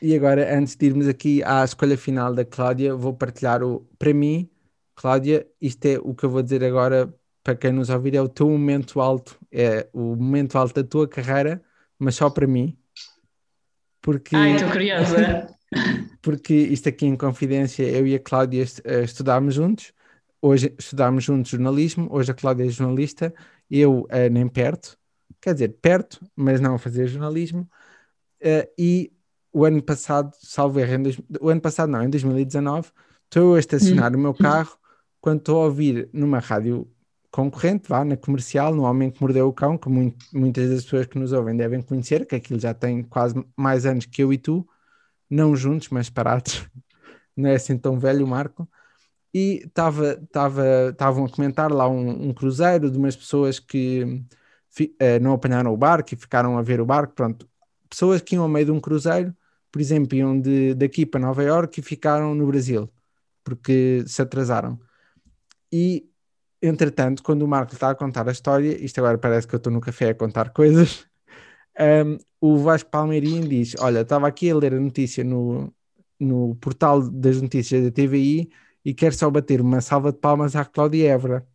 E 0.00 0.14
agora, 0.14 0.56
antes 0.56 0.76
de 0.76 0.86
irmos 0.86 1.08
aqui 1.08 1.42
à 1.42 1.64
escolha 1.64 1.98
final 1.98 2.32
da 2.32 2.44
Cláudia, 2.44 2.94
vou 2.94 3.12
partilhar 3.12 3.60
o, 3.64 3.80
para 3.98 4.14
mim, 4.14 4.48
Cláudia, 4.94 5.44
isto 5.60 5.84
é 5.86 5.98
o 5.98 6.14
que 6.14 6.22
eu 6.26 6.30
vou 6.30 6.42
dizer 6.44 6.62
agora 6.62 7.12
para 7.42 7.56
quem 7.56 7.72
nos 7.72 7.90
ouvir, 7.90 8.14
é 8.14 8.22
o 8.22 8.28
teu 8.28 8.48
momento 8.48 9.00
alto, 9.00 9.36
é 9.50 9.88
o 9.92 10.14
momento 10.14 10.56
alto 10.56 10.80
da 10.80 10.88
tua 10.88 11.08
carreira, 11.08 11.60
mas 11.98 12.14
só 12.14 12.30
para 12.30 12.46
mim. 12.46 12.76
Porque, 14.00 14.36
Ai, 14.36 14.52
estou 14.54 14.70
curiosa. 14.70 15.48
porque 16.28 16.52
isto 16.52 16.90
aqui 16.90 17.06
em 17.06 17.16
confidência, 17.16 17.82
eu 17.84 18.06
e 18.06 18.14
a 18.14 18.18
Cláudia 18.18 18.62
uh, 18.62 19.02
estudámos 19.02 19.54
juntos, 19.54 19.94
hoje 20.42 20.74
estudámos 20.78 21.24
juntos 21.24 21.50
jornalismo, 21.50 22.06
hoje 22.10 22.30
a 22.30 22.34
Cláudia 22.34 22.66
é 22.66 22.68
jornalista, 22.68 23.32
eu 23.70 24.00
uh, 24.00 24.30
nem 24.30 24.46
perto, 24.46 24.98
quer 25.40 25.54
dizer, 25.54 25.78
perto, 25.80 26.20
mas 26.36 26.60
não 26.60 26.74
a 26.74 26.78
fazer 26.78 27.06
jornalismo, 27.06 27.62
uh, 28.42 28.70
e 28.76 29.10
o 29.50 29.64
ano 29.64 29.82
passado, 29.82 30.36
salvo 30.38 30.78
erro, 30.80 31.04
dois, 31.04 31.18
o 31.40 31.48
ano 31.48 31.62
passado 31.62 31.88
não, 31.88 32.04
em 32.04 32.10
2019, 32.10 32.90
estou 33.24 33.54
a 33.54 33.58
estacionar 33.58 34.12
hum. 34.12 34.18
o 34.18 34.20
meu 34.20 34.34
carro 34.34 34.76
quando 35.22 35.38
estou 35.38 35.62
a 35.62 35.64
ouvir 35.64 36.10
numa 36.12 36.40
rádio 36.40 36.86
concorrente, 37.30 37.88
vá, 37.88 38.04
na 38.04 38.18
comercial, 38.18 38.74
no 38.74 38.82
Homem 38.82 39.10
que 39.10 39.22
Mordeu 39.22 39.48
o 39.48 39.52
Cão, 39.54 39.78
que 39.78 39.88
muito, 39.88 40.26
muitas 40.30 40.68
das 40.68 40.84
pessoas 40.84 41.06
que 41.06 41.18
nos 41.18 41.32
ouvem 41.32 41.56
devem 41.56 41.80
conhecer, 41.80 42.26
que 42.26 42.34
aquilo 42.34 42.60
já 42.60 42.74
tem 42.74 43.02
quase 43.02 43.42
mais 43.56 43.86
anos 43.86 44.04
que 44.04 44.22
eu 44.22 44.30
e 44.30 44.36
tu, 44.36 44.68
não 45.30 45.54
juntos, 45.56 45.88
mas 45.90 46.10
parados, 46.10 46.66
não 47.36 47.48
é 47.50 47.54
assim 47.54 47.76
tão 47.78 47.98
velho 47.98 48.24
o 48.24 48.28
Marco, 48.28 48.68
e 49.34 49.62
estavam 49.66 51.26
a 51.26 51.28
comentar 51.28 51.70
lá 51.70 51.88
um, 51.88 52.28
um, 52.28 52.34
cruzeiro 52.34 52.90
de 52.90 52.98
umas 52.98 53.14
pessoas 53.14 53.58
que 53.60 54.24
fi, 54.70 54.94
uh, 55.02 55.22
não 55.22 55.32
apanharam 55.32 55.72
o 55.72 55.76
barco 55.76 56.14
e 56.14 56.16
ficaram 56.16 56.56
a 56.58 56.62
ver 56.62 56.80
o 56.80 56.86
barco, 56.86 57.14
pronto, 57.14 57.48
pessoas 57.88 58.20
que 58.22 58.34
iam 58.34 58.42
ao 58.44 58.48
meio 58.48 58.66
de 58.66 58.72
um 58.72 58.80
cruzeiro, 58.80 59.34
por 59.70 59.80
exemplo, 59.80 60.16
iam 60.16 60.40
de, 60.40 60.74
daqui 60.74 61.04
para 61.06 61.20
Nova 61.20 61.42
Iorque 61.42 61.80
e 61.80 61.82
ficaram 61.82 62.34
no 62.34 62.46
Brasil, 62.46 62.90
porque 63.44 64.04
se 64.06 64.22
atrasaram. 64.22 64.80
E 65.72 66.08
entretanto, 66.62 67.22
quando 67.22 67.42
o 67.42 67.48
Marco 67.48 67.74
está 67.74 67.90
a 67.90 67.94
contar 67.94 68.28
a 68.28 68.32
história, 68.32 68.82
isto 68.84 68.98
agora 68.98 69.18
parece 69.18 69.46
que 69.46 69.54
eu 69.54 69.58
estou 69.58 69.72
no 69.72 69.80
café 69.80 70.10
a 70.10 70.14
contar 70.14 70.50
coisas, 70.50 71.07
um, 71.80 72.18
o 72.40 72.58
Vasco 72.58 72.90
Palmeirinho 72.90 73.46
diz: 73.48 73.74
Olha, 73.80 74.00
estava 74.00 74.28
aqui 74.28 74.50
a 74.50 74.56
ler 74.56 74.74
a 74.74 74.80
notícia 74.80 75.24
no, 75.24 75.72
no 76.18 76.56
portal 76.56 77.02
das 77.10 77.40
notícias 77.40 77.84
da 77.84 77.90
TVI 77.90 78.50
e 78.84 78.94
quero 78.94 79.14
só 79.14 79.30
bater 79.30 79.60
uma 79.60 79.80
salva 79.80 80.12
de 80.12 80.18
palmas 80.18 80.56
à 80.56 80.64
Cláudia 80.64 81.10
Évora. 81.12 81.46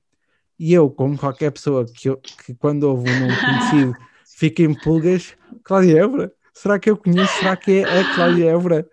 E 0.59 0.73
eu, 0.73 0.89
como 0.89 1.17
qualquer 1.17 1.51
pessoa 1.51 1.85
que, 1.85 2.09
eu, 2.09 2.17
que 2.17 2.53
quando 2.55 2.83
ouve 2.83 3.09
um 3.09 3.19
nome 3.21 3.35
conhecido 3.35 3.93
fica 4.37 4.63
em 4.63 4.73
pulgas, 4.73 5.35
Cláudia 5.63 5.99
Évora? 6.03 6.33
Será 6.53 6.79
que 6.79 6.89
eu 6.89 6.97
conheço? 6.97 7.33
Será 7.39 7.55
que 7.57 7.71
é 7.79 7.99
a 8.01 8.15
Cláudia 8.15 8.51
Évora? 8.51 8.89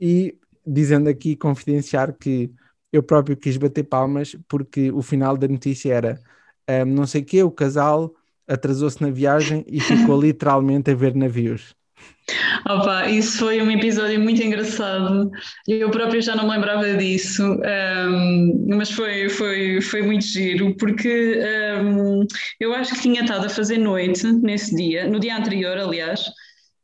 E 0.00 0.38
dizendo 0.66 1.08
aqui, 1.08 1.36
confidenciar 1.36 2.12
que 2.16 2.52
eu 2.92 3.02
próprio 3.02 3.36
quis 3.36 3.56
bater 3.56 3.84
palmas 3.84 4.36
porque 4.48 4.92
o 4.92 5.02
final 5.02 5.36
da 5.36 5.48
notícia 5.48 5.92
era 5.94 6.20
um, 6.68 6.86
não 6.86 7.06
sei 7.06 7.22
o 7.22 7.24
que, 7.24 7.42
o 7.42 7.50
casal 7.50 8.14
atrasou-se 8.52 9.00
na 9.02 9.10
viagem 9.10 9.64
e 9.68 9.80
ficou 9.80 10.20
literalmente 10.20 10.90
a 10.90 10.94
ver 10.94 11.14
navios. 11.14 11.74
Opa, 12.68 13.08
isso 13.08 13.38
foi 13.38 13.60
um 13.60 13.70
episódio 13.70 14.20
muito 14.20 14.42
engraçado. 14.42 15.30
Eu 15.66 15.90
próprio 15.90 16.22
já 16.22 16.36
não 16.36 16.44
me 16.44 16.52
lembrava 16.52 16.96
disso, 16.96 17.42
um, 17.42 18.66
mas 18.68 18.90
foi, 18.90 19.28
foi, 19.28 19.80
foi 19.80 20.02
muito 20.02 20.24
giro, 20.24 20.74
porque 20.76 21.40
um, 21.82 22.24
eu 22.60 22.72
acho 22.74 22.94
que 22.94 23.00
tinha 23.00 23.22
estado 23.22 23.46
a 23.46 23.48
fazer 23.48 23.78
noite 23.78 24.24
nesse 24.32 24.74
dia, 24.74 25.08
no 25.08 25.18
dia 25.18 25.36
anterior, 25.36 25.76
aliás. 25.76 26.20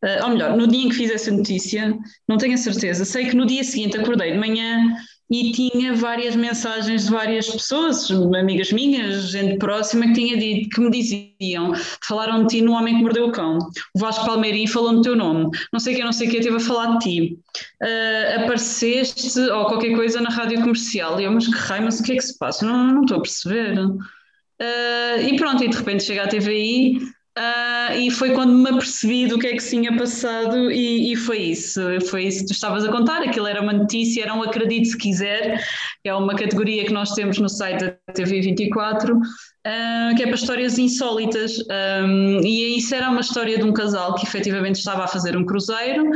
Uh, 0.05 0.25
ou 0.25 0.31
melhor, 0.31 0.57
no 0.57 0.67
dia 0.69 0.85
em 0.85 0.89
que 0.89 0.95
fiz 0.95 1.11
essa 1.11 1.31
notícia, 1.31 1.97
não 2.29 2.37
tenho 2.37 2.55
a 2.55 2.59
certeza. 2.59 3.05
Sei 3.05 3.27
que 3.27 3.37
no 3.37 3.47
dia 3.47 3.65
seguinte 3.65 3.97
acordei 3.97 4.33
de 4.33 4.39
manhã 4.39 4.97
e 5.31 5.53
tinha 5.53 5.95
várias 5.95 6.35
mensagens 6.35 7.05
de 7.05 7.11
várias 7.11 7.49
pessoas, 7.49 8.11
amigas 8.11 8.73
minhas, 8.73 9.31
gente 9.31 9.59
próxima, 9.59 10.07
que, 10.07 10.15
tinha 10.15 10.37
dito, 10.37 10.71
que 10.71 10.81
me 10.81 10.91
diziam, 10.91 11.73
falaram 12.03 12.45
de 12.45 12.57
ti 12.57 12.63
no 12.63 12.73
Homem 12.73 12.97
que 12.97 13.03
Mordeu 13.03 13.27
o 13.27 13.33
Cão. 13.33 13.59
O 13.95 13.99
Vasco 13.99 14.25
Palmeirinho 14.25 14.69
falou 14.69 14.93
no 14.93 15.03
teu 15.03 15.15
nome. 15.15 15.51
Não 15.73 15.79
sei 15.79 15.95
quem, 15.95 16.05
não 16.05 16.13
sei 16.13 16.29
quem, 16.29 16.39
esteve 16.39 16.57
a 16.57 16.61
falar 16.61 16.97
de 16.97 17.05
ti. 17.05 17.39
Uh, 17.83 18.43
apareceste 18.43 19.39
ou 19.39 19.67
qualquer 19.67 19.95
coisa 19.95 20.21
na 20.21 20.31
rádio 20.31 20.61
comercial. 20.61 21.21
E 21.21 21.25
eu, 21.25 21.33
mas 21.33 21.47
que 21.47 21.55
raio, 21.55 21.85
mas 21.85 22.01
o 22.01 22.03
que 22.03 22.13
é 22.13 22.17
que 22.17 22.23
se 22.23 22.39
passa? 22.39 22.65
Não, 22.65 22.95
não 22.95 23.03
estou 23.03 23.19
a 23.19 23.23
perceber. 23.23 23.79
Uh, 23.79 25.21
e 25.29 25.37
pronto, 25.37 25.63
e 25.63 25.69
de 25.69 25.77
repente 25.77 26.05
chega 26.05 26.25
a 26.25 26.29
TVI 26.29 27.18
Uh, 27.39 27.95
e 27.97 28.11
foi 28.11 28.33
quando 28.33 28.53
me 28.53 28.69
apercebi 28.69 29.29
do 29.29 29.39
que 29.39 29.47
é 29.47 29.53
que 29.53 29.61
se 29.61 29.71
tinha 29.71 29.97
passado 29.97 30.73
e, 30.73 31.13
e, 31.13 31.17
foi 31.17 31.39
isso, 31.39 31.81
foi 32.11 32.25
isso 32.25 32.41
que 32.41 32.47
tu 32.47 32.53
estavas 32.53 32.85
a 32.85 32.91
contar, 32.91 33.23
aquilo 33.23 33.47
era 33.47 33.63
uma 33.63 33.73
notícia, 33.73 34.25
era 34.25 34.35
um 34.35 34.43
acredite 34.43 34.89
se 34.89 34.99
quiser, 34.99 35.63
é 36.03 36.13
uma 36.13 36.35
categoria 36.35 36.85
que 36.85 36.93
nós 36.93 37.13
temos 37.13 37.39
no 37.39 37.49
site 37.49 37.79
da 37.79 38.13
TV24, 38.13 39.13
uh, 39.13 39.21
ah, 39.65 40.13
que 40.17 40.25
é 40.25 40.27
para 40.27 40.35
histórias 40.35 40.79
insólitas, 40.79 41.59
um, 41.61 42.41
e 42.43 42.77
isso 42.77 42.93
era 42.93 43.09
uma 43.09 43.21
história 43.21 43.57
de 43.57 43.63
um 43.63 43.73
casal 43.73 44.17
que 44.17 44.27
efetivamente 44.27 44.77
estava 44.77 45.05
a 45.05 45.07
fazer 45.07 45.37
um 45.37 45.47
cruzeiro, 45.47 46.11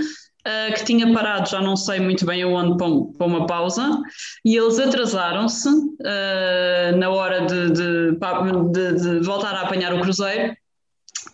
Uh, 0.44 0.74
que 0.74 0.84
tinha 0.84 1.12
parado, 1.12 1.48
já 1.48 1.60
não 1.60 1.76
sei 1.76 2.00
muito 2.00 2.26
bem 2.26 2.42
aonde, 2.42 2.76
para, 2.76 3.24
uma 3.24 3.46
pausa, 3.46 3.96
e 4.44 4.56
eles 4.56 4.76
atrasaram-se 4.76 5.68
na 6.98 7.10
hora 7.10 7.46
de, 7.46 7.70
de, 7.70 8.10
de, 8.72 9.00
de, 9.00 9.20
voltar 9.24 9.54
a 9.54 9.60
apanhar 9.60 9.94
o 9.94 10.00
cruzeiro 10.00 10.52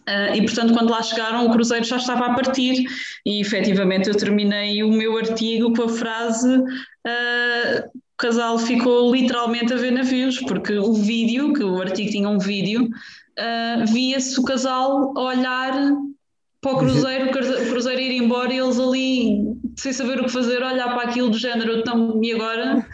Uh, 0.08 0.34
e, 0.34 0.42
portanto, 0.42 0.72
quando 0.72 0.90
lá 0.90 1.02
chegaram, 1.02 1.46
o 1.46 1.52
cruzeiro 1.52 1.84
já 1.84 1.96
estava 1.96 2.26
a 2.26 2.34
partir 2.34 2.86
e, 3.24 3.40
efetivamente, 3.40 4.08
eu 4.08 4.16
terminei 4.16 4.82
o 4.82 4.90
meu 4.90 5.16
artigo 5.16 5.72
com 5.74 5.84
a 5.84 5.88
frase 5.88 6.48
uh, 6.48 7.88
o 7.88 8.16
casal 8.18 8.58
ficou 8.58 9.14
literalmente 9.14 9.72
a 9.72 9.76
ver 9.76 9.92
navios, 9.92 10.40
porque 10.40 10.76
o 10.76 10.92
vídeo, 10.92 11.52
que 11.52 11.62
o 11.62 11.80
artigo 11.80 12.10
tinha 12.10 12.28
um 12.28 12.38
vídeo, 12.38 12.84
uh, 12.84 13.92
via-se 13.92 14.38
o 14.40 14.42
casal 14.42 15.16
a 15.16 15.22
olhar 15.22 15.72
para 16.60 16.72
o 16.72 16.78
cruzeiro, 16.78 17.26
o 17.26 17.70
cruzeiro 17.70 18.00
ir 18.00 18.22
embora 18.22 18.52
e 18.52 18.58
eles 18.58 18.80
ali, 18.80 19.38
sem 19.76 19.92
saber 19.92 20.20
o 20.20 20.24
que 20.24 20.32
fazer, 20.32 20.62
olhar 20.62 20.88
para 20.88 21.08
aquilo 21.08 21.30
do 21.30 21.38
género, 21.38 21.78
então, 21.78 22.20
e 22.22 22.32
agora... 22.32 22.84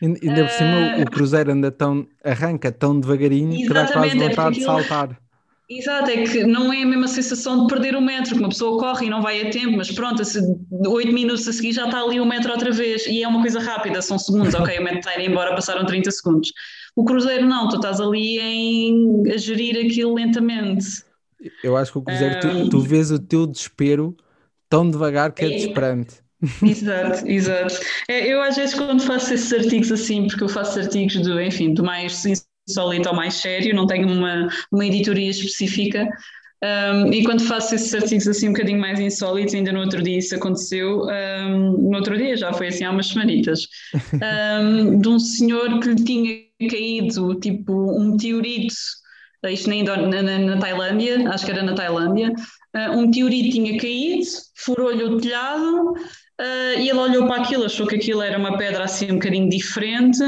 Ainda 0.00 0.44
por 0.44 0.50
cima 0.50 1.02
o 1.04 1.10
cruzeiro 1.10 1.50
anda 1.50 1.72
tão, 1.72 2.06
arranca 2.24 2.70
tão 2.70 3.00
devagarinho 3.00 3.66
que 3.66 3.74
dá 3.74 3.90
quase 3.90 4.16
é 4.16 4.28
vontade 4.28 4.54
de 4.58 4.64
saltar. 4.64 5.18
Exato, 5.70 6.10
é 6.10 6.24
que 6.24 6.44
não 6.44 6.72
é 6.72 6.82
a 6.82 6.86
mesma 6.86 7.06
sensação 7.06 7.66
de 7.66 7.74
perder 7.74 7.94
o 7.94 8.00
metro, 8.00 8.34
que 8.34 8.40
uma 8.40 8.48
pessoa 8.48 8.78
corre 8.78 9.06
e 9.06 9.10
não 9.10 9.20
vai 9.20 9.46
a 9.46 9.50
tempo, 9.50 9.76
mas 9.76 9.90
pronto, 9.90 10.22
oito 10.88 11.12
minutos 11.12 11.46
a 11.46 11.52
seguir 11.52 11.72
já 11.72 11.84
está 11.84 12.00
ali 12.00 12.18
o 12.18 12.24
metro 12.24 12.50
outra 12.50 12.70
vez, 12.72 13.06
e 13.06 13.22
é 13.22 13.28
uma 13.28 13.42
coisa 13.42 13.60
rápida, 13.60 14.00
são 14.00 14.18
segundos, 14.18 14.54
ok, 14.54 14.78
o 14.78 14.82
metro 14.82 15.00
está 15.00 15.10
a 15.10 15.20
ir 15.20 15.28
embora, 15.28 15.54
passaram 15.54 15.84
30 15.84 16.10
segundos. 16.10 16.52
O 16.96 17.04
cruzeiro 17.04 17.46
não, 17.46 17.68
tu 17.68 17.76
estás 17.76 18.00
ali 18.00 18.38
em, 18.40 19.30
a 19.30 19.36
gerir 19.36 19.84
aquilo 19.84 20.14
lentamente. 20.14 20.86
Eu 21.62 21.76
acho 21.76 21.92
que 21.92 21.98
o 21.98 22.02
cruzeiro, 22.02 22.36
um... 22.36 22.64
tu, 22.64 22.70
tu, 22.70 22.80
vês 22.80 23.10
o 23.10 23.18
teu 23.18 23.46
desespero 23.46 24.16
tão 24.70 24.90
devagar 24.90 25.32
que 25.32 25.44
é, 25.44 25.48
é 25.48 25.50
desesperante. 25.50 26.14
Exato, 26.62 27.28
exato. 27.28 27.74
É, 28.08 28.26
eu 28.32 28.40
às 28.40 28.56
vezes 28.56 28.74
quando 28.74 29.02
faço 29.02 29.34
esses 29.34 29.52
artigos 29.52 29.92
assim, 29.92 30.28
porque 30.28 30.44
eu 30.44 30.48
faço 30.48 30.78
artigos 30.78 31.20
do, 31.20 31.40
enfim, 31.40 31.74
do 31.74 31.84
mais 31.84 32.24
insólito 32.68 33.08
ou 33.08 33.14
mais 33.14 33.34
sério, 33.34 33.74
não 33.74 33.86
tenho 33.86 34.08
uma, 34.08 34.48
uma 34.70 34.86
editoria 34.86 35.30
específica. 35.30 36.08
Um, 36.62 37.12
e 37.12 37.22
quando 37.22 37.44
faço 37.44 37.76
esses 37.76 37.94
artigos 37.94 38.26
assim 38.26 38.48
um 38.48 38.52
bocadinho 38.52 38.80
mais 38.80 38.98
insólitos, 38.98 39.54
ainda 39.54 39.72
no 39.72 39.80
outro 39.80 40.02
dia 40.02 40.18
isso 40.18 40.34
aconteceu, 40.34 41.06
um, 41.06 41.88
no 41.88 41.96
outro 41.96 42.16
dia 42.16 42.36
já 42.36 42.52
foi 42.52 42.68
assim 42.68 42.84
há 42.84 42.90
umas 42.90 43.06
semanitas, 43.06 43.60
um, 44.60 45.00
de 45.00 45.08
um 45.08 45.20
senhor 45.20 45.78
que 45.78 45.88
lhe 45.90 46.04
tinha 46.04 46.68
caído 46.68 47.38
tipo 47.38 47.72
um 47.72 48.12
meteorito, 48.12 48.74
isto 49.44 49.70
na, 49.70 49.96
na, 49.96 50.38
na 50.38 50.58
Tailândia, 50.58 51.30
acho 51.30 51.44
que 51.44 51.52
era 51.52 51.62
na 51.62 51.74
Tailândia, 51.74 52.32
uh, 52.74 52.98
um 52.98 53.02
meteorito 53.02 53.50
tinha 53.50 53.78
caído, 53.78 54.26
furou-lhe 54.56 55.04
o 55.04 55.20
telhado, 55.20 55.94
Uh, 56.40 56.78
e 56.78 56.88
ele 56.88 56.98
olhou 57.00 57.26
para 57.26 57.42
aquilo, 57.42 57.64
achou 57.64 57.84
que 57.84 57.96
aquilo 57.96 58.22
era 58.22 58.38
uma 58.38 58.56
pedra 58.56 58.84
assim 58.84 59.10
um 59.10 59.14
bocadinho 59.14 59.48
diferente 59.48 60.22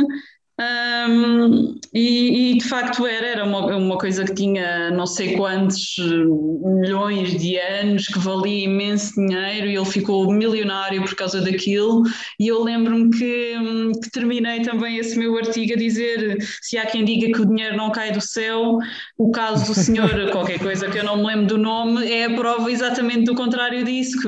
um, 0.61 1.81
e, 1.95 2.53
e, 2.53 2.59
de 2.59 2.69
facto 2.69 3.07
era, 3.07 3.27
era 3.27 3.45
uma, 3.45 3.77
uma 3.77 3.97
coisa 3.97 4.25
que 4.25 4.35
tinha 4.35 4.91
não 4.91 5.07
sei 5.07 5.35
quantos 5.35 5.97
milhões 5.99 7.37
de 7.41 7.59
anos, 7.59 8.07
que 8.07 8.19
valia 8.19 8.67
imenso 8.67 9.15
dinheiro 9.15 9.67
e 9.67 9.75
ele 9.75 9.87
ficou 9.87 10.31
milionário 10.31 11.03
por 11.03 11.15
causa 11.15 11.41
daquilo. 11.41 12.03
E 12.39 12.49
eu 12.49 12.63
lembro-me 12.63 13.11
que, 13.11 13.55
que, 14.03 14.11
terminei 14.11 14.61
também 14.61 14.99
esse 14.99 15.19
meu 15.19 15.37
artigo 15.39 15.73
a 15.73 15.77
dizer: 15.77 16.37
se 16.61 16.77
há 16.77 16.85
quem 16.85 17.05
diga 17.05 17.33
que 17.33 17.41
o 17.41 17.47
dinheiro 17.47 17.77
não 17.77 17.91
cai 17.91 18.13
do 18.13 18.21
céu, 18.21 18.77
o 19.17 19.31
caso 19.31 19.67
do 19.67 19.75
senhor, 19.75 20.11
qualquer 20.31 20.59
coisa 20.59 20.91
que 20.91 20.99
eu 20.99 21.05
não 21.05 21.17
me 21.17 21.27
lembro 21.27 21.47
do 21.47 21.59
nome, 21.59 22.07
é 22.13 22.27
a 22.27 22.35
prova 22.35 22.71
exatamente 22.71 23.25
do 23.25 23.35
contrário 23.35 23.83
disso. 23.83 24.19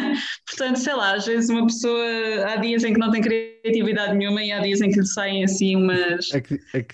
Portanto, 0.48 0.76
sei 0.76 0.94
lá, 0.94 1.14
às 1.14 1.26
vezes 1.26 1.50
uma 1.50 1.66
pessoa 1.66 2.02
há 2.46 2.56
dias 2.56 2.82
em 2.82 2.94
que 2.94 2.98
não 2.98 3.10
tem 3.10 3.20
criatividade 3.20 3.51
nenhuma 3.64 4.42
e 4.42 4.52
há 4.52 4.60
dias 4.60 4.80
em 4.80 4.90
que 4.90 5.00
lhe 5.00 5.06
saem 5.06 5.44
assim 5.44 5.76
umas, 5.76 6.28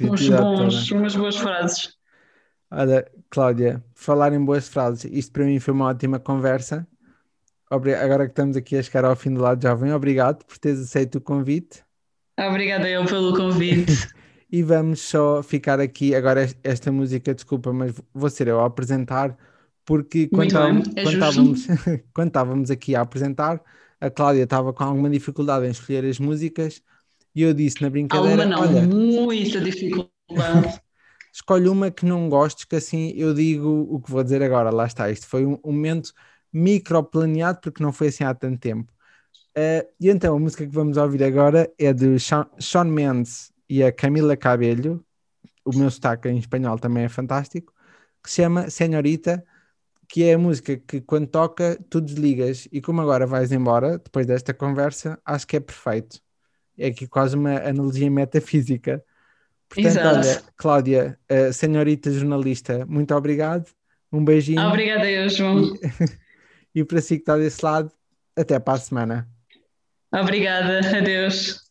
uns 0.03 0.29
bons, 0.29 0.91
umas 0.91 1.17
boas 1.17 1.37
frases. 1.37 1.97
Olha, 2.71 3.11
Cláudia, 3.31 3.83
falar 3.95 4.33
em 4.33 4.45
boas 4.45 4.69
frases, 4.69 5.11
isto 5.11 5.33
para 5.33 5.45
mim 5.45 5.59
foi 5.59 5.73
uma 5.73 5.87
ótima 5.87 6.19
conversa. 6.19 6.87
Agora 7.71 8.25
que 8.25 8.33
estamos 8.33 8.57
aqui 8.57 8.77
a 8.77 8.83
chegar 8.83 9.05
ao 9.05 9.17
fim 9.17 9.33
do 9.33 9.41
lado 9.41 9.63
jovem, 9.63 9.93
obrigado 9.93 10.45
por 10.45 10.59
teres 10.59 10.81
aceito 10.81 11.17
o 11.17 11.21
convite. 11.21 11.83
Obrigada 12.39 12.89
eu 12.89 13.05
pelo 13.05 13.37
convite. 13.37 14.09
E 14.51 14.63
vamos 14.63 15.01
só 15.01 15.43
ficar 15.43 15.79
aqui. 15.79 16.15
Agora, 16.15 16.49
esta 16.65 16.91
música, 16.91 17.35
desculpa, 17.35 17.71
mas 17.71 17.95
vou 18.15 18.31
ser 18.31 18.49
eu 18.49 18.61
a 18.61 18.67
apresentar, 18.67 19.37
porque 19.85 20.27
quando, 20.29 20.47
estávamos, 20.49 20.89
é 20.97 21.03
quando, 21.03 21.13
estávamos, 21.13 21.67
quando 22.15 22.29
estávamos 22.29 22.71
aqui 22.71 22.97
a 22.97 23.03
apresentar, 23.03 23.63
a 24.01 24.11
Cláudia 24.11 24.45
estava 24.45 24.73
com 24.73 24.85
alguma 24.85 25.11
dificuldade 25.11 25.67
em 25.67 25.71
escolher 25.71 26.05
as 26.05 26.19
músicas 26.19 26.83
e 27.35 27.43
eu 27.43 27.53
disse 27.55 27.83
na 27.83 27.91
brincadeira: 27.91 28.43
Alguma 28.45 28.57
não, 28.57 28.61
Olha, 28.61 28.83
muita 28.83 29.61
dificuldade. 29.61 30.81
escolhe 31.33 31.69
uma 31.69 31.91
que 31.91 32.05
não 32.05 32.29
gostes, 32.29 32.65
que 32.65 32.77
assim 32.77 33.13
eu 33.17 33.33
digo 33.35 33.87
o 33.91 34.01
que 34.01 34.11
vou 34.11 34.23
dizer 34.23 34.43
agora. 34.43 34.71
Lá 34.71 34.87
está, 34.87 35.11
isto 35.11 35.27
foi 35.27 35.47
um, 35.47 35.59
um 35.65 35.73
momento 35.73 36.13
microplaneado, 36.53 37.61
porque 37.61 37.83
não 37.83 37.93
foi 37.93 38.09
assim 38.09 38.25
há 38.25 38.35
tanto 38.35 38.59
tempo. 38.59 38.93
Uh, 39.57 39.87
e 40.01 40.09
então 40.09 40.37
a 40.37 40.39
música 40.39 40.67
que 40.67 40.75
vamos 40.75 40.97
ouvir 40.97 41.23
agora 41.25 41.73
é 41.79 41.93
de 41.93 42.17
Sean 42.19 42.85
Mendes 42.85 43.53
e 43.69 43.83
a 43.83 43.93
Camila 43.93 44.37
Cabello. 44.37 45.05
O 45.65 45.77
meu 45.77 45.91
sotaque 45.91 46.29
em 46.29 46.39
espanhol 46.39 46.79
também 46.79 47.05
é 47.05 47.09
fantástico. 47.09 47.73
Que 48.23 48.31
se 48.31 48.43
chama 48.43 48.71
Senhorita, 48.71 49.45
que 50.09 50.25
é 50.25 50.35
a 50.35 50.39
música 50.39 50.77
que 50.77 51.01
quando 51.01 51.27
toca 51.27 51.79
tu 51.91 52.01
desligas. 52.01 52.67
E 52.73 52.81
como 52.81 53.01
agora 53.01 53.27
vais 53.27 53.53
embora, 53.53 53.99
depois 53.99 54.27
desta 54.27 54.55
conversa, 54.55 55.21
acho 55.25 55.47
que 55.47 55.57
é 55.57 55.61
perfeito. 55.61 56.21
É 56.77 56.89
aqui 56.89 57.07
quase 57.07 57.37
uma 57.37 57.57
analogia 57.59 58.11
metafísica. 58.11 59.05
Portanto, 59.69 59.87
Exato. 59.87 60.17
olha, 60.17 60.43
Cláudia, 60.57 61.19
senhorita 61.53 62.11
jornalista, 62.11 62.87
muito 62.87 63.15
obrigado. 63.15 63.69
Um 64.11 64.25
beijinho. 64.25 64.63
Obrigada 64.63 65.11
eu, 65.11 65.29
João. 65.29 65.75
E, 66.75 66.81
e 66.81 66.85
para 66.85 67.01
si 67.03 67.17
que 67.17 67.23
está 67.23 67.37
desse 67.37 67.63
lado, 67.63 67.93
até 68.35 68.59
para 68.59 68.75
a 68.75 68.81
semana. 68.81 69.29
Obrigada, 70.11 70.81
adeus. 70.97 71.68